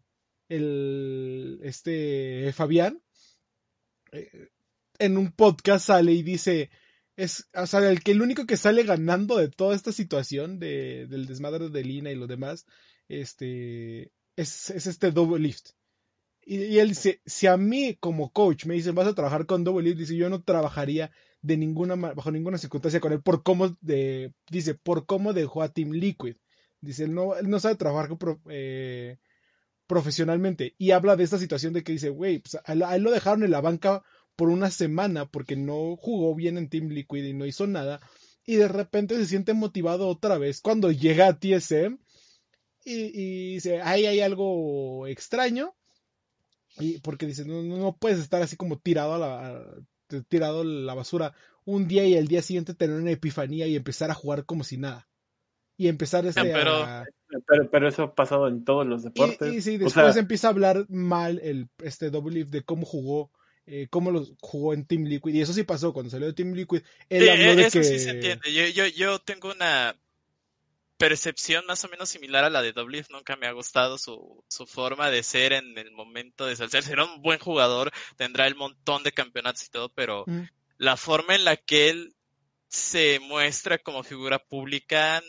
El, 0.48 1.60
este, 1.62 2.52
Fabián. 2.52 3.00
Eh, 4.10 4.48
en 4.98 5.18
un 5.18 5.30
podcast 5.30 5.86
sale 5.86 6.10
y 6.10 6.24
dice, 6.24 6.68
es, 7.16 7.48
o 7.54 7.66
sea, 7.66 7.88
el 7.88 8.02
que 8.02 8.12
el 8.12 8.22
único 8.22 8.46
que 8.46 8.56
sale 8.56 8.84
ganando 8.84 9.36
de 9.36 9.48
toda 9.48 9.74
esta 9.74 9.92
situación 9.92 10.58
de, 10.58 11.06
del 11.08 11.26
desmadre 11.26 11.68
de 11.68 11.84
Lina 11.84 12.10
y 12.10 12.14
lo 12.14 12.26
demás, 12.26 12.66
este, 13.08 14.12
es, 14.36 14.70
es 14.70 14.86
este 14.86 15.10
Double 15.10 15.38
Lift. 15.38 15.70
Y, 16.44 16.78
él 16.78 16.88
dice, 16.88 17.20
si 17.24 17.46
a 17.46 17.56
mí 17.56 17.96
como 18.00 18.32
coach 18.32 18.66
me 18.66 18.74
dicen 18.74 18.94
vas 18.94 19.06
a 19.06 19.14
trabajar 19.14 19.46
con 19.46 19.64
Double 19.64 19.84
Lift, 19.84 19.98
dice, 19.98 20.16
yo 20.16 20.28
no 20.28 20.42
trabajaría 20.42 21.12
de 21.40 21.56
ninguna, 21.56 21.94
bajo 21.94 22.30
ninguna 22.30 22.58
circunstancia 22.58 23.00
con 23.00 23.12
él 23.12 23.22
por 23.22 23.42
cómo, 23.42 23.76
de, 23.80 24.32
dice, 24.50 24.74
por 24.74 25.06
cómo 25.06 25.32
dejó 25.32 25.62
a 25.62 25.68
Team 25.68 25.92
Liquid. 25.92 26.36
Dice, 26.80 27.04
él 27.04 27.14
no, 27.14 27.36
él 27.36 27.48
no 27.48 27.60
sabe 27.60 27.76
trabajar 27.76 28.16
eh, 28.48 29.18
profesionalmente. 29.86 30.74
Y 30.78 30.90
habla 30.90 31.16
de 31.16 31.24
esta 31.24 31.38
situación 31.38 31.72
de 31.72 31.84
que 31.84 31.92
dice, 31.92 32.08
güey, 32.08 32.40
pues 32.40 32.56
a, 32.64 32.96
él 32.96 33.02
lo 33.02 33.10
dejaron 33.12 33.44
en 33.44 33.50
la 33.50 33.60
banca 33.60 34.02
por 34.36 34.48
una 34.48 34.70
semana 34.70 35.26
porque 35.26 35.56
no 35.56 35.96
jugó 35.96 36.34
bien 36.34 36.58
en 36.58 36.68
Team 36.68 36.88
Liquid 36.88 37.24
y 37.24 37.32
no 37.32 37.46
hizo 37.46 37.66
nada. 37.66 38.00
Y 38.44 38.56
de 38.56 38.68
repente 38.68 39.16
se 39.16 39.26
siente 39.26 39.54
motivado 39.54 40.08
otra 40.08 40.38
vez 40.38 40.60
cuando 40.60 40.90
llega 40.90 41.28
a 41.28 41.38
TSM 41.38 41.98
y, 42.84 43.54
dice, 43.54 43.80
ahí 43.82 44.06
hay 44.06 44.20
algo 44.20 45.06
extraño. 45.06 45.74
Y 46.78 46.98
porque 46.98 47.26
dice, 47.26 47.44
no, 47.44 47.62
no 47.62 47.96
puedes 47.96 48.18
estar 48.18 48.42
así 48.42 48.56
como 48.56 48.78
tirado 48.78 49.14
a 49.14 49.18
la, 49.18 50.22
tirado 50.28 50.64
la 50.64 50.94
basura 50.94 51.34
un 51.64 51.86
día 51.86 52.04
y 52.06 52.16
al 52.16 52.26
día 52.26 52.42
siguiente 52.42 52.74
tener 52.74 52.96
una 52.96 53.10
epifanía 53.10 53.66
y 53.66 53.76
empezar 53.76 54.10
a 54.10 54.14
jugar 54.14 54.44
como 54.44 54.64
si 54.64 54.78
nada. 54.78 55.08
Y 55.76 55.88
empezar 55.88 56.26
este 56.26 56.42
pero, 56.42 57.04
pero, 57.70 57.88
eso 57.88 58.02
ha 58.04 58.14
pasado 58.14 58.46
en 58.48 58.64
todos 58.64 58.86
los 58.86 59.02
deportes. 59.02 59.52
Y, 59.52 59.62
sí, 59.62 59.78
después 59.78 60.16
empieza 60.16 60.48
a 60.48 60.50
hablar 60.50 60.86
mal 60.88 61.38
el 61.42 61.68
este 61.82 62.10
Double 62.10 62.44
de 62.44 62.62
cómo 62.62 62.84
jugó 62.84 63.30
eh, 63.66 63.86
cómo 63.90 64.10
lo 64.10 64.26
jugó 64.40 64.74
en 64.74 64.86
Team 64.86 65.04
Liquid. 65.04 65.34
Y 65.34 65.40
eso 65.40 65.52
sí 65.52 65.62
pasó 65.62 65.92
cuando 65.92 66.10
salió 66.10 66.26
de 66.26 66.32
Team 66.32 66.52
Liquid. 66.52 66.82
Él 67.08 67.28
habló 67.28 67.56
de 67.56 67.66
eso 67.66 67.78
que... 67.78 67.84
sí 67.84 67.98
se 67.98 68.10
entiende. 68.10 68.52
Yo, 68.52 68.66
yo, 68.66 68.86
yo 68.86 69.18
tengo 69.20 69.50
una 69.50 69.96
percepción 70.96 71.66
más 71.66 71.84
o 71.84 71.88
menos 71.88 72.08
similar 72.08 72.44
a 72.44 72.50
la 72.50 72.62
de 72.62 72.72
Double 72.72 73.04
Nunca 73.10 73.36
me 73.36 73.46
ha 73.46 73.52
gustado 73.52 73.98
su, 73.98 74.44
su 74.48 74.66
forma 74.66 75.10
de 75.10 75.22
ser 75.22 75.52
en 75.52 75.76
el 75.78 75.90
momento 75.90 76.46
de 76.46 76.56
salcer. 76.56 76.82
Será 76.82 77.04
un 77.04 77.22
buen 77.22 77.38
jugador, 77.38 77.92
tendrá 78.16 78.46
el 78.46 78.54
montón 78.54 79.02
de 79.02 79.12
campeonatos 79.12 79.66
y 79.66 79.70
todo, 79.70 79.88
pero 79.90 80.24
mm. 80.26 80.42
la 80.78 80.96
forma 80.96 81.34
en 81.34 81.44
la 81.44 81.56
que 81.56 81.90
él 81.90 82.14
se 82.68 83.20
muestra 83.20 83.78
como 83.78 84.02
figura 84.02 84.38
pública 84.38 85.22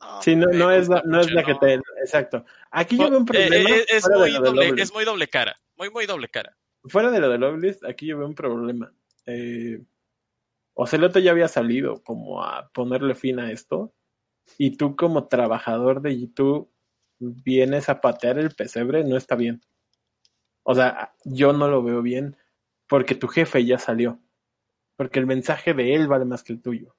no, 0.00 0.22
sí, 0.22 0.36
no, 0.36 0.46
no 0.46 0.70
es 0.70 0.88
la, 0.88 1.02
no 1.04 1.20
es 1.20 1.30
la 1.32 1.42
que 1.42 1.54
te. 1.56 1.74
Exacto. 2.00 2.44
Aquí 2.70 2.96
yo 2.96 3.10
veo 3.10 3.18
un 3.18 3.24
problema. 3.24 3.56
Eh, 3.56 3.86
es, 3.88 4.08
muy 4.08 4.32
doble, 4.32 4.74
es 4.80 4.92
muy 4.92 5.04
doble 5.04 5.28
cara. 5.28 5.60
Muy, 5.76 5.90
muy 5.90 6.06
doble 6.06 6.28
cara 6.28 6.56
fuera 6.84 7.10
de 7.10 7.20
lo 7.20 7.28
de 7.28 7.38
Loveless, 7.38 7.84
aquí 7.84 8.06
yo 8.06 8.18
veo 8.18 8.26
un 8.26 8.34
problema. 8.34 8.92
Eh, 9.26 9.82
ya 11.22 11.30
había 11.30 11.48
salido 11.48 12.02
como 12.02 12.42
a 12.42 12.70
ponerle 12.72 13.14
fin 13.14 13.40
a 13.40 13.50
esto. 13.50 13.92
Y 14.56 14.76
tú 14.76 14.96
como 14.96 15.28
trabajador 15.28 16.00
de 16.00 16.18
YouTube 16.18 16.70
vienes 17.18 17.88
a 17.88 18.00
patear 18.00 18.38
el 18.38 18.54
pesebre, 18.54 19.04
no 19.04 19.16
está 19.16 19.34
bien. 19.34 19.60
O 20.62 20.74
sea, 20.74 21.14
yo 21.24 21.52
no 21.52 21.68
lo 21.68 21.82
veo 21.82 22.02
bien 22.02 22.36
porque 22.86 23.14
tu 23.14 23.28
jefe 23.28 23.64
ya 23.64 23.78
salió. 23.78 24.20
Porque 24.96 25.18
el 25.18 25.26
mensaje 25.26 25.74
de 25.74 25.94
él 25.94 26.08
vale 26.08 26.24
más 26.24 26.42
que 26.42 26.52
el 26.52 26.62
tuyo. 26.62 26.96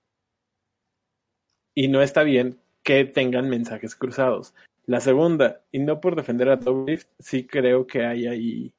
Y 1.73 1.88
no 1.88 2.01
está 2.01 2.23
bien 2.23 2.59
que 2.84 3.05
tengan 3.05 3.49
mensajes 3.49 3.95
cruzados. 3.95 4.53
La 4.86 4.99
segunda, 4.99 5.63
y 5.71 5.80
no 5.80 5.99
por 6.01 6.15
defender 6.15 6.49
a 6.49 6.59
Tobift, 6.59 7.09
sí 7.19 7.45
creo 7.45 7.86
que 7.86 8.05
hay 8.05 8.27
ahí 8.27 8.73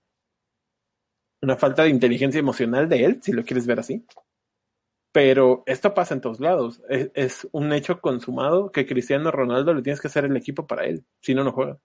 una 1.43 1.57
falta 1.57 1.85
de 1.85 1.91
inteligencia 1.91 2.39
emocional 2.39 2.89
de 2.89 3.05
él, 3.05 3.23
si 3.23 3.33
lo 3.33 3.45
quieres 3.45 3.67
ver 3.67 3.81
así. 3.81 4.05
Pero 5.13 5.65
esto 5.67 5.93
pasa 5.93 6.15
en 6.15 6.21
todos 6.21 6.41
lados. 6.41 6.83
Es, 6.89 7.49
un 7.53 7.73
hecho 7.73 8.01
consumado 8.01 8.71
que 8.71 8.87
Cristiano 8.87 9.31
Ronaldo 9.31 9.75
le 9.75 9.83
tienes 9.83 10.01
que 10.01 10.09
hacer 10.09 10.25
el 10.25 10.37
equipo 10.37 10.67
para 10.67 10.85
él, 10.85 11.05
si 11.21 11.35
no, 11.35 11.43
no 11.43 11.53
juega. 11.53 11.79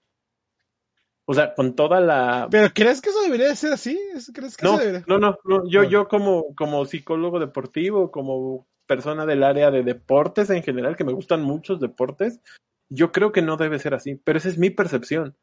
O 1.27 1.33
sea, 1.33 1.55
con 1.55 1.75
toda 1.75 1.99
la. 2.01 2.47
¿Pero 2.51 2.69
crees 2.71 3.01
que 3.01 3.09
eso 3.09 3.21
debería 3.23 3.47
de 3.47 3.55
ser 3.55 3.73
así? 3.73 3.99
¿Crees 4.31 4.57
que 4.57 4.65
no, 4.65 4.79
eso 4.79 5.03
no, 5.07 5.17
no, 5.17 5.39
no, 5.43 5.67
Yo, 5.67 5.83
yo 5.83 6.07
como, 6.07 6.53
como 6.55 6.85
psicólogo 6.85 7.39
deportivo, 7.39 8.11
como 8.11 8.67
persona 8.85 9.25
del 9.25 9.43
área 9.43 9.71
de 9.71 9.81
deportes 9.81 10.51
en 10.51 10.61
general, 10.61 10.95
que 10.95 11.03
me 11.03 11.13
gustan 11.13 11.41
muchos 11.41 11.79
deportes, 11.79 12.41
yo 12.89 13.11
creo 13.11 13.31
que 13.31 13.41
no 13.41 13.57
debe 13.57 13.79
ser 13.79 13.95
así. 13.95 14.21
Pero 14.23 14.37
esa 14.37 14.49
es 14.49 14.59
mi 14.59 14.69
percepción. 14.69 15.35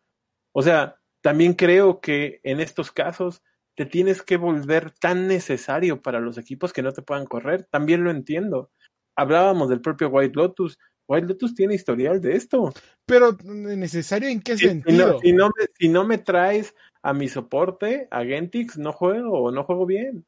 O 0.53 0.63
sea, 0.63 1.01
también 1.21 1.55
creo 1.55 2.01
que 2.01 2.41
en 2.45 2.61
estos 2.61 2.93
casos 2.93 3.43
te 3.75 3.87
tienes 3.87 4.23
que 4.23 4.37
volver 4.37 4.91
tan 4.91 5.27
necesario 5.27 6.03
para 6.03 6.21
los 6.21 6.39
equipos 6.39 6.73
que 6.73 6.83
no 6.83 6.93
te 6.93 7.03
puedan 7.03 7.27
correr. 7.27 7.65
También 7.71 8.05
lo 8.05 8.11
entiendo. 8.11 8.71
Hablábamos 9.17 9.69
del 9.69 9.81
propio 9.81 10.09
White 10.09 10.35
Lotus. 10.35 10.79
White 11.09 11.27
Lotus 11.27 11.55
tiene 11.55 11.75
historial 11.75 12.21
de 12.21 12.37
esto. 12.37 12.73
Pero 13.07 13.37
necesario 13.43 14.29
en 14.29 14.41
qué 14.41 14.57
sentido? 14.57 15.19
Si 15.21 15.33
no, 15.33 15.47
me, 15.47 15.67
si 15.79 15.89
no 15.89 16.07
me 16.07 16.19
traes 16.19 16.75
a 17.03 17.13
mi 17.13 17.29
soporte, 17.29 18.09
a 18.11 18.25
Gentix, 18.25 18.79
no 18.79 18.93
juego 18.93 19.43
o 19.43 19.51
no 19.51 19.65
juego 19.65 19.87
bien. 19.87 20.25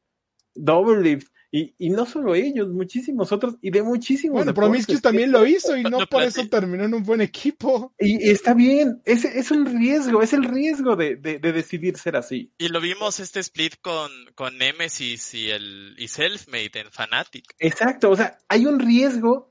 Double 0.55 1.01
Lift, 1.01 1.29
y, 1.57 1.89
no 1.89 2.05
solo 2.05 2.35
ellos, 2.35 2.67
muchísimos 2.67 3.31
otros, 3.31 3.55
y 3.61 3.71
de 3.71 3.81
muchísimos. 3.81 4.39
Bueno, 4.39 4.53
Promiscuous 4.53 5.01
también 5.01 5.31
lo 5.31 5.45
hizo 5.45 5.77
y 5.77 5.83
no, 5.83 5.99
por 6.09 6.23
eso 6.23 6.45
terminó 6.49 6.83
en 6.83 6.93
un 6.93 7.03
buen 7.03 7.21
equipo. 7.21 7.93
Y, 7.97 8.29
está 8.29 8.53
bien, 8.53 9.01
es, 9.05 9.23
es 9.23 9.51
un 9.51 9.65
riesgo, 9.65 10.21
es 10.21 10.33
el 10.33 10.43
riesgo 10.43 10.97
de, 10.97 11.15
decidir 11.15 11.97
ser 11.97 12.17
así. 12.17 12.51
Y 12.57 12.67
lo 12.67 12.81
vimos 12.81 13.21
este 13.21 13.39
split 13.39 13.75
con, 13.81 14.11
con 14.35 14.57
Nemesis 14.57 15.33
y, 15.33 15.49
el, 15.49 15.95
y 15.97 16.09
Selfmade 16.09 16.71
en 16.73 16.91
Fnatic. 16.91 17.45
Exacto, 17.59 18.09
o 18.09 18.17
sea, 18.17 18.37
hay 18.49 18.65
un 18.65 18.79
riesgo 18.79 19.47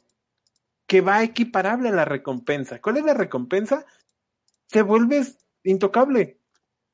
que 0.87 1.01
va 1.01 1.23
equiparable 1.23 1.89
a 1.89 1.93
la 1.93 2.05
recompensa. 2.05 2.83
¿Cuál 2.83 2.99
es 2.99 3.05
la 3.05 3.15
recompensa? 3.15 3.87
Te 4.69 4.83
vuelves 4.83 5.39
intocable. 5.63 6.39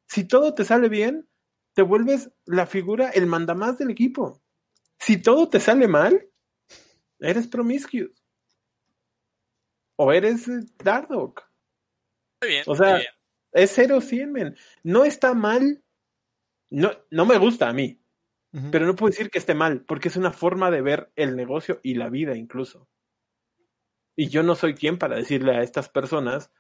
Si 0.07 0.23
todo 0.23 0.55
te 0.55 0.65
sale 0.65 0.89
bien, 0.89 1.27
te 1.73 1.83
vuelves 1.83 2.31
la 2.45 2.67
figura, 2.67 3.11
el 3.11 3.27
mandamás 3.27 3.79
del 3.79 3.91
equipo. 3.91 4.43
Si 4.99 5.21
todo 5.23 5.49
te 5.49 5.61
sale 5.61 5.89
mal, 5.89 6.29
eres 7.19 7.47
promiscuous. 7.47 8.11
O 9.97 10.13
eres 10.13 10.49
eh, 10.49 10.61
Dardock. 10.83 11.43
bien, 12.41 12.65
o 12.67 12.75
sea, 12.75 13.01
es 13.53 13.73
0 13.75 14.01
100, 14.01 14.57
No 14.83 15.05
está 15.05 15.35
mal. 15.35 15.83
No, 16.71 16.91
no 17.11 17.27
me 17.27 17.39
gusta 17.39 17.69
a 17.69 17.73
mí. 17.73 18.01
Pero 18.73 18.85
no 18.85 18.97
puedo 18.97 19.11
decir 19.11 19.31
que 19.31 19.39
esté 19.39 19.55
mal, 19.55 19.85
porque 19.85 20.09
es 20.09 20.17
una 20.17 20.33
forma 20.33 20.73
de 20.73 20.83
ver 20.83 21.13
el 21.15 21.37
negocio 21.37 21.79
y 21.85 21.95
la 21.95 22.09
vida 22.09 22.37
incluso. 22.37 22.89
Y 24.17 24.29
yo 24.29 24.43
no 24.43 24.57
soy 24.57 24.75
quien 24.75 24.99
para 24.99 25.17
decirle 25.17 25.55
a 25.55 25.63
estas 25.63 25.89
personas 25.89 26.51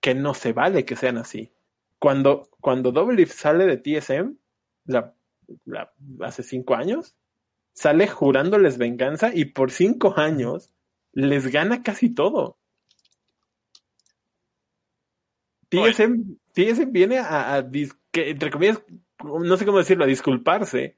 que 0.00 0.14
no 0.14 0.34
se 0.34 0.52
vale 0.52 0.84
que 0.84 0.94
sean 0.94 1.18
así. 1.18 1.52
Cuando, 2.00 2.48
cuando 2.60 2.92
Double 2.92 3.26
sale 3.26 3.66
de 3.66 3.76
TSM, 3.76 4.34
la, 4.86 5.14
hace 6.22 6.42
cinco 6.42 6.74
años, 6.74 7.14
sale 7.74 8.08
jurándoles 8.08 8.78
venganza 8.78 9.32
y 9.34 9.44
por 9.44 9.70
cinco 9.70 10.18
años 10.18 10.72
les 11.12 11.48
gana 11.48 11.82
casi 11.82 12.14
todo. 12.14 12.58
TSM, 15.68 16.38
TSM 16.54 16.90
viene 16.90 17.18
a, 17.18 17.54
a 17.54 17.58
entre 17.58 18.50
comillas, 18.50 18.82
no 19.22 19.56
sé 19.58 19.66
cómo 19.66 19.78
decirlo, 19.78 20.04
a 20.04 20.08
disculparse. 20.08 20.96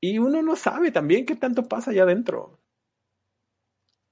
Y 0.00 0.18
uno 0.18 0.42
no 0.42 0.56
sabe 0.56 0.90
también 0.90 1.24
qué 1.24 1.36
tanto 1.36 1.68
pasa 1.68 1.92
allá 1.92 2.02
adentro. 2.02 2.60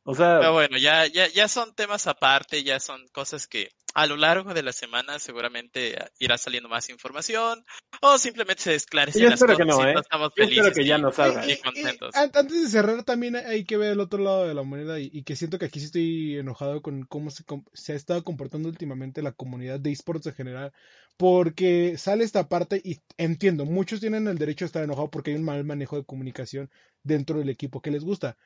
O 0.04 0.14
sea, 0.14 0.38
Pero 0.38 0.52
bueno, 0.52 0.78
ya, 0.78 1.06
ya, 1.06 1.26
ya 1.26 1.48
son 1.48 1.74
temas 1.74 2.06
aparte, 2.06 2.62
ya 2.62 2.78
son 2.78 3.08
cosas 3.08 3.48
que 3.48 3.72
a 3.94 4.06
lo 4.06 4.16
largo 4.16 4.54
de 4.54 4.62
la 4.62 4.72
semana 4.72 5.18
seguramente 5.18 5.96
irá 6.18 6.38
saliendo 6.38 6.68
más 6.68 6.88
información 6.90 7.64
o 8.00 8.18
simplemente 8.18 8.62
se 8.62 8.74
esclarecen 8.74 9.22
Yo 9.22 9.28
las 9.28 9.42
espero 9.42 9.56
cosas 9.58 9.66
que 9.66 9.72
no, 9.72 9.86
y 9.86 9.88
¿eh? 9.90 9.94
estamos 10.00 10.32
Yo 10.36 10.44
felices 10.44 10.74
espero 10.74 10.82
que 10.82 10.88
ya 10.88 10.98
y- 10.98 11.00
no 11.02 11.12
salga. 11.12 11.46
y 11.46 11.50
Eh, 11.50 11.60
contentos. 11.62 12.14
an- 12.14 12.30
antes 12.34 12.62
de 12.62 12.68
cerrar 12.68 13.04
también 13.04 13.36
hay 13.36 13.64
que 13.64 13.76
ver 13.76 13.92
el 13.92 14.00
otro 14.00 14.18
lado 14.22 14.46
de 14.48 14.54
la 14.54 14.62
moneda 14.62 14.98
y, 14.98 15.10
y 15.12 15.22
que 15.24 15.36
siento 15.36 15.58
que 15.58 15.66
aquí 15.66 15.78
sí 15.80 15.86
estoy 15.86 16.38
enojado 16.38 16.80
con 16.82 17.04
cómo 17.04 17.30
se, 17.30 17.44
se 17.74 17.92
ha 17.92 17.96
estado 17.96 18.24
comportando 18.24 18.68
últimamente 18.68 19.22
la 19.22 19.32
comunidad 19.32 19.78
de 19.80 19.92
esports 19.92 20.26
en 20.26 20.34
general 20.34 20.72
porque 21.16 21.96
sale 21.98 22.24
esta 22.24 22.48
parte 22.48 22.80
y 22.82 23.00
entiendo, 23.18 23.64
muchos 23.66 24.00
tienen 24.00 24.26
el 24.26 24.38
derecho 24.38 24.64
a 24.64 24.66
estar 24.66 24.82
enojados 24.82 25.10
porque 25.10 25.30
hay 25.30 25.36
un 25.36 25.44
mal 25.44 25.62
manejo 25.64 25.96
de 25.96 26.04
comunicación 26.04 26.70
dentro 27.02 27.38
del 27.38 27.50
equipo 27.50 27.80
que 27.82 27.90
les 27.90 28.04
gusta. 28.04 28.36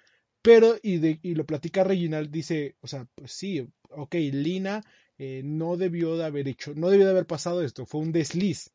Pero, 0.42 0.76
y, 0.82 0.98
de, 0.98 1.18
y 1.22 1.34
lo 1.34 1.44
platica 1.46 1.82
Reginald, 1.84 2.30
dice, 2.30 2.76
o 2.80 2.86
sea, 2.86 3.06
pues 3.14 3.32
sí, 3.32 3.66
ok, 3.90 4.14
Lina 4.14 4.82
eh, 5.18 5.42
no 5.44 5.76
debió 5.76 6.16
de 6.16 6.24
haber 6.26 6.48
hecho, 6.48 6.74
no 6.74 6.90
debió 6.90 7.06
de 7.06 7.12
haber 7.12 7.26
pasado 7.26 7.62
esto, 7.62 7.86
fue 7.86 8.00
un 8.00 8.12
desliz. 8.12 8.72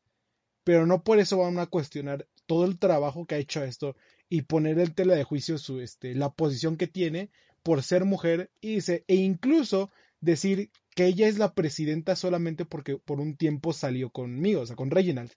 Pero 0.64 0.86
no 0.86 1.04
por 1.04 1.18
eso 1.20 1.38
van 1.38 1.58
a 1.58 1.66
cuestionar 1.66 2.28
todo 2.46 2.64
el 2.64 2.78
trabajo 2.78 3.26
que 3.26 3.34
ha 3.36 3.38
hecho 3.38 3.62
esto 3.64 3.96
y 4.28 4.42
poner 4.42 4.78
en 4.78 4.94
tela 4.94 5.14
de 5.14 5.24
juicio 5.24 5.58
su, 5.58 5.80
este, 5.80 6.14
la 6.14 6.30
posición 6.32 6.76
que 6.76 6.86
tiene 6.88 7.30
por 7.62 7.82
ser 7.82 8.04
mujer 8.04 8.50
y 8.60 8.76
dice, 8.76 9.04
e 9.08 9.16
incluso 9.16 9.90
decir 10.20 10.70
que 10.94 11.06
ella 11.06 11.28
es 11.28 11.38
la 11.38 11.54
presidenta 11.54 12.16
solamente 12.16 12.64
porque 12.64 12.98
por 12.98 13.20
un 13.20 13.36
tiempo 13.36 13.72
salió 13.72 14.10
conmigo, 14.10 14.62
o 14.62 14.66
sea, 14.66 14.76
con 14.76 14.90
Reginald. 14.90 15.32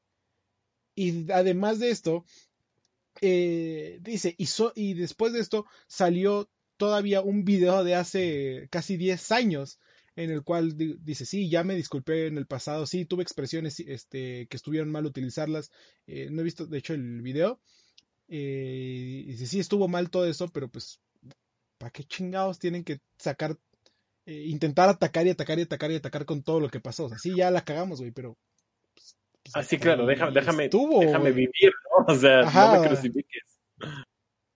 Y 0.95 1.31
además 1.31 1.79
de 1.79 1.89
esto, 1.89 2.25
eh, 3.21 3.99
dice, 4.01 4.35
y, 4.37 4.47
so- 4.47 4.73
y 4.75 4.93
después 4.93 5.33
de 5.33 5.39
esto 5.39 5.65
salió 5.87 6.49
todavía 6.77 7.21
un 7.21 7.45
video 7.45 7.83
de 7.83 7.95
hace 7.95 8.67
casi 8.71 8.97
10 8.97 9.31
años 9.31 9.79
en 10.15 10.31
el 10.31 10.43
cual 10.43 10.77
di- 10.77 10.95
dice, 11.01 11.25
sí, 11.25 11.49
ya 11.49 11.63
me 11.63 11.75
disculpé 11.75 12.27
en 12.27 12.37
el 12.37 12.45
pasado, 12.47 12.85
sí, 12.85 13.05
tuve 13.05 13.23
expresiones 13.23 13.79
este, 13.81 14.47
que 14.47 14.57
estuvieron 14.57 14.91
mal 14.91 15.05
utilizarlas, 15.05 15.71
eh, 16.07 16.29
no 16.31 16.41
he 16.41 16.43
visto 16.45 16.65
de 16.65 16.77
hecho 16.77 16.93
el 16.93 17.21
video, 17.21 17.59
eh, 18.27 19.23
dice, 19.27 19.47
sí, 19.47 19.59
estuvo 19.59 19.87
mal 19.87 20.09
todo 20.09 20.25
eso, 20.27 20.47
pero 20.49 20.69
pues, 20.69 20.99
¿para 21.77 21.91
qué 21.91 22.03
chingados 22.03 22.59
tienen 22.59 22.83
que 22.83 22.99
sacar, 23.17 23.57
eh, 24.25 24.43
intentar 24.47 24.89
atacar 24.89 25.27
y 25.27 25.31
atacar 25.31 25.59
y 25.59 25.63
atacar 25.63 25.91
y 25.91 25.95
atacar 25.95 26.25
con 26.25 26.43
todo 26.43 26.59
lo 26.59 26.69
que 26.69 26.79
pasó? 26.79 27.05
O 27.05 27.09
sea, 27.09 27.17
sí, 27.19 27.35
ya 27.35 27.51
la 27.51 27.63
cagamos, 27.63 27.99
güey, 27.99 28.11
pero... 28.11 28.37
pues, 28.93 29.15
pues, 29.43 29.55
así 29.55 29.75
hasta 29.75 29.85
claro, 29.85 30.05
déjame, 30.05 30.31
déjame, 30.31 30.65
estuvo, 30.65 30.99
déjame 31.01 31.31
vivir, 31.31 31.71
¿no? 31.97 32.13
O 32.13 32.17
sea, 32.17 32.41
Ajá. 32.41 32.67
no 32.67 32.81
me 32.81 32.87
crucifiques. 32.89 33.54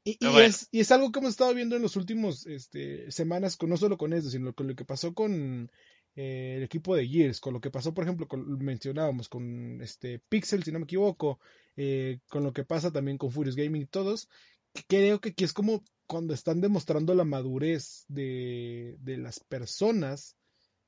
Y, 0.03 0.11
y 0.11 0.17
Pero 0.17 0.31
bueno. 0.31 0.47
es, 0.47 0.67
y 0.71 0.79
es 0.79 0.91
algo 0.91 1.11
que 1.11 1.19
hemos 1.19 1.31
estado 1.31 1.53
viendo 1.53 1.75
en 1.75 1.81
los 1.81 1.95
últimos 1.95 2.45
este, 2.47 3.11
semanas, 3.11 3.57
con, 3.57 3.69
no 3.69 3.77
solo 3.77 3.97
con 3.97 4.13
esto, 4.13 4.29
sino 4.29 4.53
con 4.53 4.67
lo 4.67 4.75
que 4.75 4.85
pasó 4.85 5.13
con 5.13 5.69
eh, 6.15 6.55
el 6.57 6.63
equipo 6.63 6.95
de 6.95 7.07
Gears, 7.07 7.39
con 7.39 7.53
lo 7.53 7.61
que 7.61 7.71
pasó, 7.71 7.93
por 7.93 8.03
ejemplo, 8.03 8.27
con, 8.27 8.57
mencionábamos 8.59 9.29
con 9.29 9.81
este 9.81 10.19
Pixel, 10.29 10.63
si 10.63 10.71
no 10.71 10.79
me 10.79 10.85
equivoco, 10.85 11.39
eh, 11.75 12.19
con 12.27 12.43
lo 12.43 12.53
que 12.53 12.63
pasa 12.63 12.91
también 12.91 13.17
con 13.17 13.31
Furious 13.31 13.55
Gaming 13.55 13.83
y 13.83 13.85
todos, 13.85 14.29
que 14.73 14.83
creo 14.87 15.19
que 15.19 15.29
aquí 15.29 15.43
es 15.43 15.53
como 15.53 15.83
cuando 16.07 16.33
están 16.33 16.59
demostrando 16.59 17.13
la 17.13 17.23
madurez 17.23 18.05
de, 18.07 18.97
de 18.99 19.17
las 19.17 19.39
personas 19.39 20.35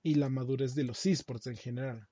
y 0.04 0.16
la 0.16 0.30
madurez 0.30 0.74
de 0.74 0.84
los 0.84 1.06
esports 1.06 1.48
en 1.48 1.58
general. 1.58 2.08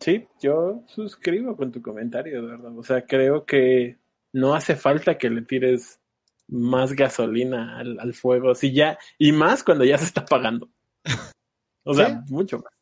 Sí, 0.00 0.26
yo 0.40 0.84
suscribo 0.88 1.56
con 1.56 1.70
tu 1.70 1.82
comentario, 1.82 2.42
de 2.42 2.48
verdad. 2.48 2.76
O 2.76 2.82
sea, 2.82 3.06
creo 3.06 3.44
que 3.44 3.98
no 4.32 4.54
hace 4.54 4.76
falta 4.76 5.18
que 5.18 5.30
le 5.30 5.42
tires 5.42 6.00
más 6.48 6.92
gasolina 6.92 7.78
al, 7.78 7.98
al 8.00 8.14
fuego, 8.14 8.54
si 8.54 8.72
ya, 8.72 8.98
y 9.18 9.32
más 9.32 9.62
cuando 9.62 9.84
ya 9.84 9.98
se 9.98 10.04
está 10.04 10.24
pagando. 10.24 10.68
O 11.84 11.94
sea, 11.94 12.22
mucho 12.28 12.58
más. 12.58 12.72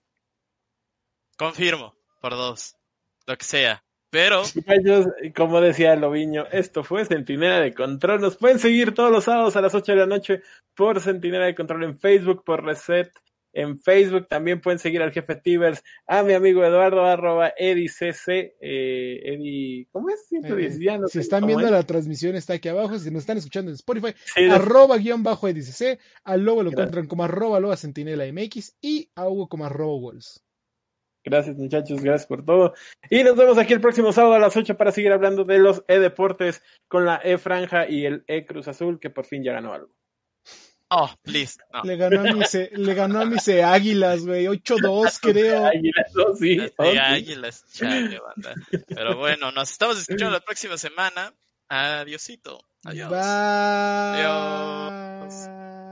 Confirmo, 1.38 1.94
por 2.20 2.32
dos, 2.32 2.76
lo 3.26 3.34
que 3.38 3.46
sea. 3.46 3.82
Pero, 4.10 4.42
como 5.34 5.60
decía 5.60 5.96
Loviño, 5.96 6.46
esto 6.52 6.84
fue 6.84 7.04
Centinela 7.06 7.60
de 7.60 7.72
Control. 7.72 8.20
Nos 8.20 8.36
pueden 8.36 8.58
seguir 8.58 8.92
todos 8.92 9.10
los 9.10 9.24
sábados 9.24 9.56
a 9.56 9.62
las 9.62 9.74
8 9.74 9.92
de 9.92 9.98
la 9.98 10.06
noche 10.06 10.42
por 10.74 11.00
Centinela 11.00 11.46
de 11.46 11.54
Control 11.54 11.84
en 11.84 11.98
Facebook, 11.98 12.44
por 12.44 12.64
Reset 12.64 13.10
en 13.52 13.78
Facebook. 13.80 14.26
También 14.28 14.60
pueden 14.60 14.78
seguir 14.78 15.02
al 15.02 15.12
jefe 15.12 15.36
Tibers, 15.36 15.82
a 16.06 16.22
mi 16.22 16.32
amigo 16.34 16.64
Eduardo, 16.64 17.04
arroba 17.04 17.52
EdiCC, 17.56 18.28
eh, 18.60 19.20
Edi, 19.24 19.86
¿cómo 19.90 20.08
es? 20.10 20.26
Siempre 20.28 20.52
Eh, 20.52 20.68
dice, 20.68 20.84
ya 20.84 20.98
no 20.98 21.08
si 21.08 21.18
están 21.20 21.46
viendo 21.46 21.64
es. 21.66 21.70
la 21.72 21.82
transmisión 21.82 22.36
está 22.36 22.54
aquí 22.54 22.68
abajo, 22.68 22.98
si 22.98 23.10
nos 23.10 23.20
están 23.22 23.38
escuchando 23.38 23.70
en 23.70 23.74
Spotify, 23.74 24.14
Sí, 24.34 24.46
no- 24.46 24.54
arroba 24.54 24.96
guion 24.98 25.22
bajo 25.22 25.48
EDCC, 25.48 25.98
al 26.24 26.42
lobo 26.44 26.62
lo 26.62 26.70
Gracias. 26.70 26.80
encuentran 26.88 27.06
como 27.06 27.24
arroba 27.24 27.60
loba 27.60 27.76
centinela 27.76 28.24
MX 28.26 28.76
y 28.80 29.10
a 29.14 29.28
Hugo 29.28 29.48
como 29.48 29.64
arroba 29.66 29.94
Walls. 29.96 30.44
Gracias 31.22 31.56
muchachos, 31.58 32.00
gracias 32.02 32.26
por 32.26 32.44
todo. 32.46 32.72
Y 33.10 33.22
nos 33.22 33.36
vemos 33.36 33.58
aquí 33.58 33.74
el 33.74 33.80
próximo 33.82 34.10
sábado 34.10 34.34
a 34.34 34.38
las 34.38 34.56
8 34.56 34.78
para 34.78 34.90
seguir 34.90 35.12
hablando 35.12 35.44
de 35.44 35.58
los 35.58 35.84
E-Deportes 35.86 36.62
con 36.88 37.04
la 37.04 37.20
E-Franja 37.22 37.86
y 37.90 38.06
el 38.06 38.24
E-Cruz 38.26 38.68
Azul 38.68 38.98
que 38.98 39.10
por 39.10 39.26
fin 39.26 39.44
ya 39.44 39.52
ganó 39.52 39.74
algo. 39.74 39.92
Oh, 40.90 41.10
please, 41.22 41.58
no. 41.72 41.82
Le 41.82 41.96
ganó 41.96 42.20
a 42.20 42.32
mis, 42.32 42.54
le 42.54 42.94
ganó 42.94 43.20
a 43.20 43.24
mis 43.24 43.48
águilas, 43.48 44.26
güey, 44.26 44.46
8-2 44.46 45.18
creo. 45.22 45.66
Águilas, 45.66 46.12
¿no? 46.14 46.34
sí, 46.34 46.56
Las 46.56 46.72
oh, 46.76 46.84
de 46.84 46.98
águilas, 46.98 47.64
chale, 47.72 48.20
banda. 48.20 48.54
Pero 48.88 49.16
bueno, 49.16 49.50
nos 49.52 49.70
estamos 49.70 49.98
escuchando 49.98 50.32
la 50.32 50.40
próxima 50.40 50.76
semana. 50.76 51.32
Adiosito. 51.68 52.60
Adiós. 52.84 53.10
Bye. 53.10 53.18
Adiós. 54.24 55.89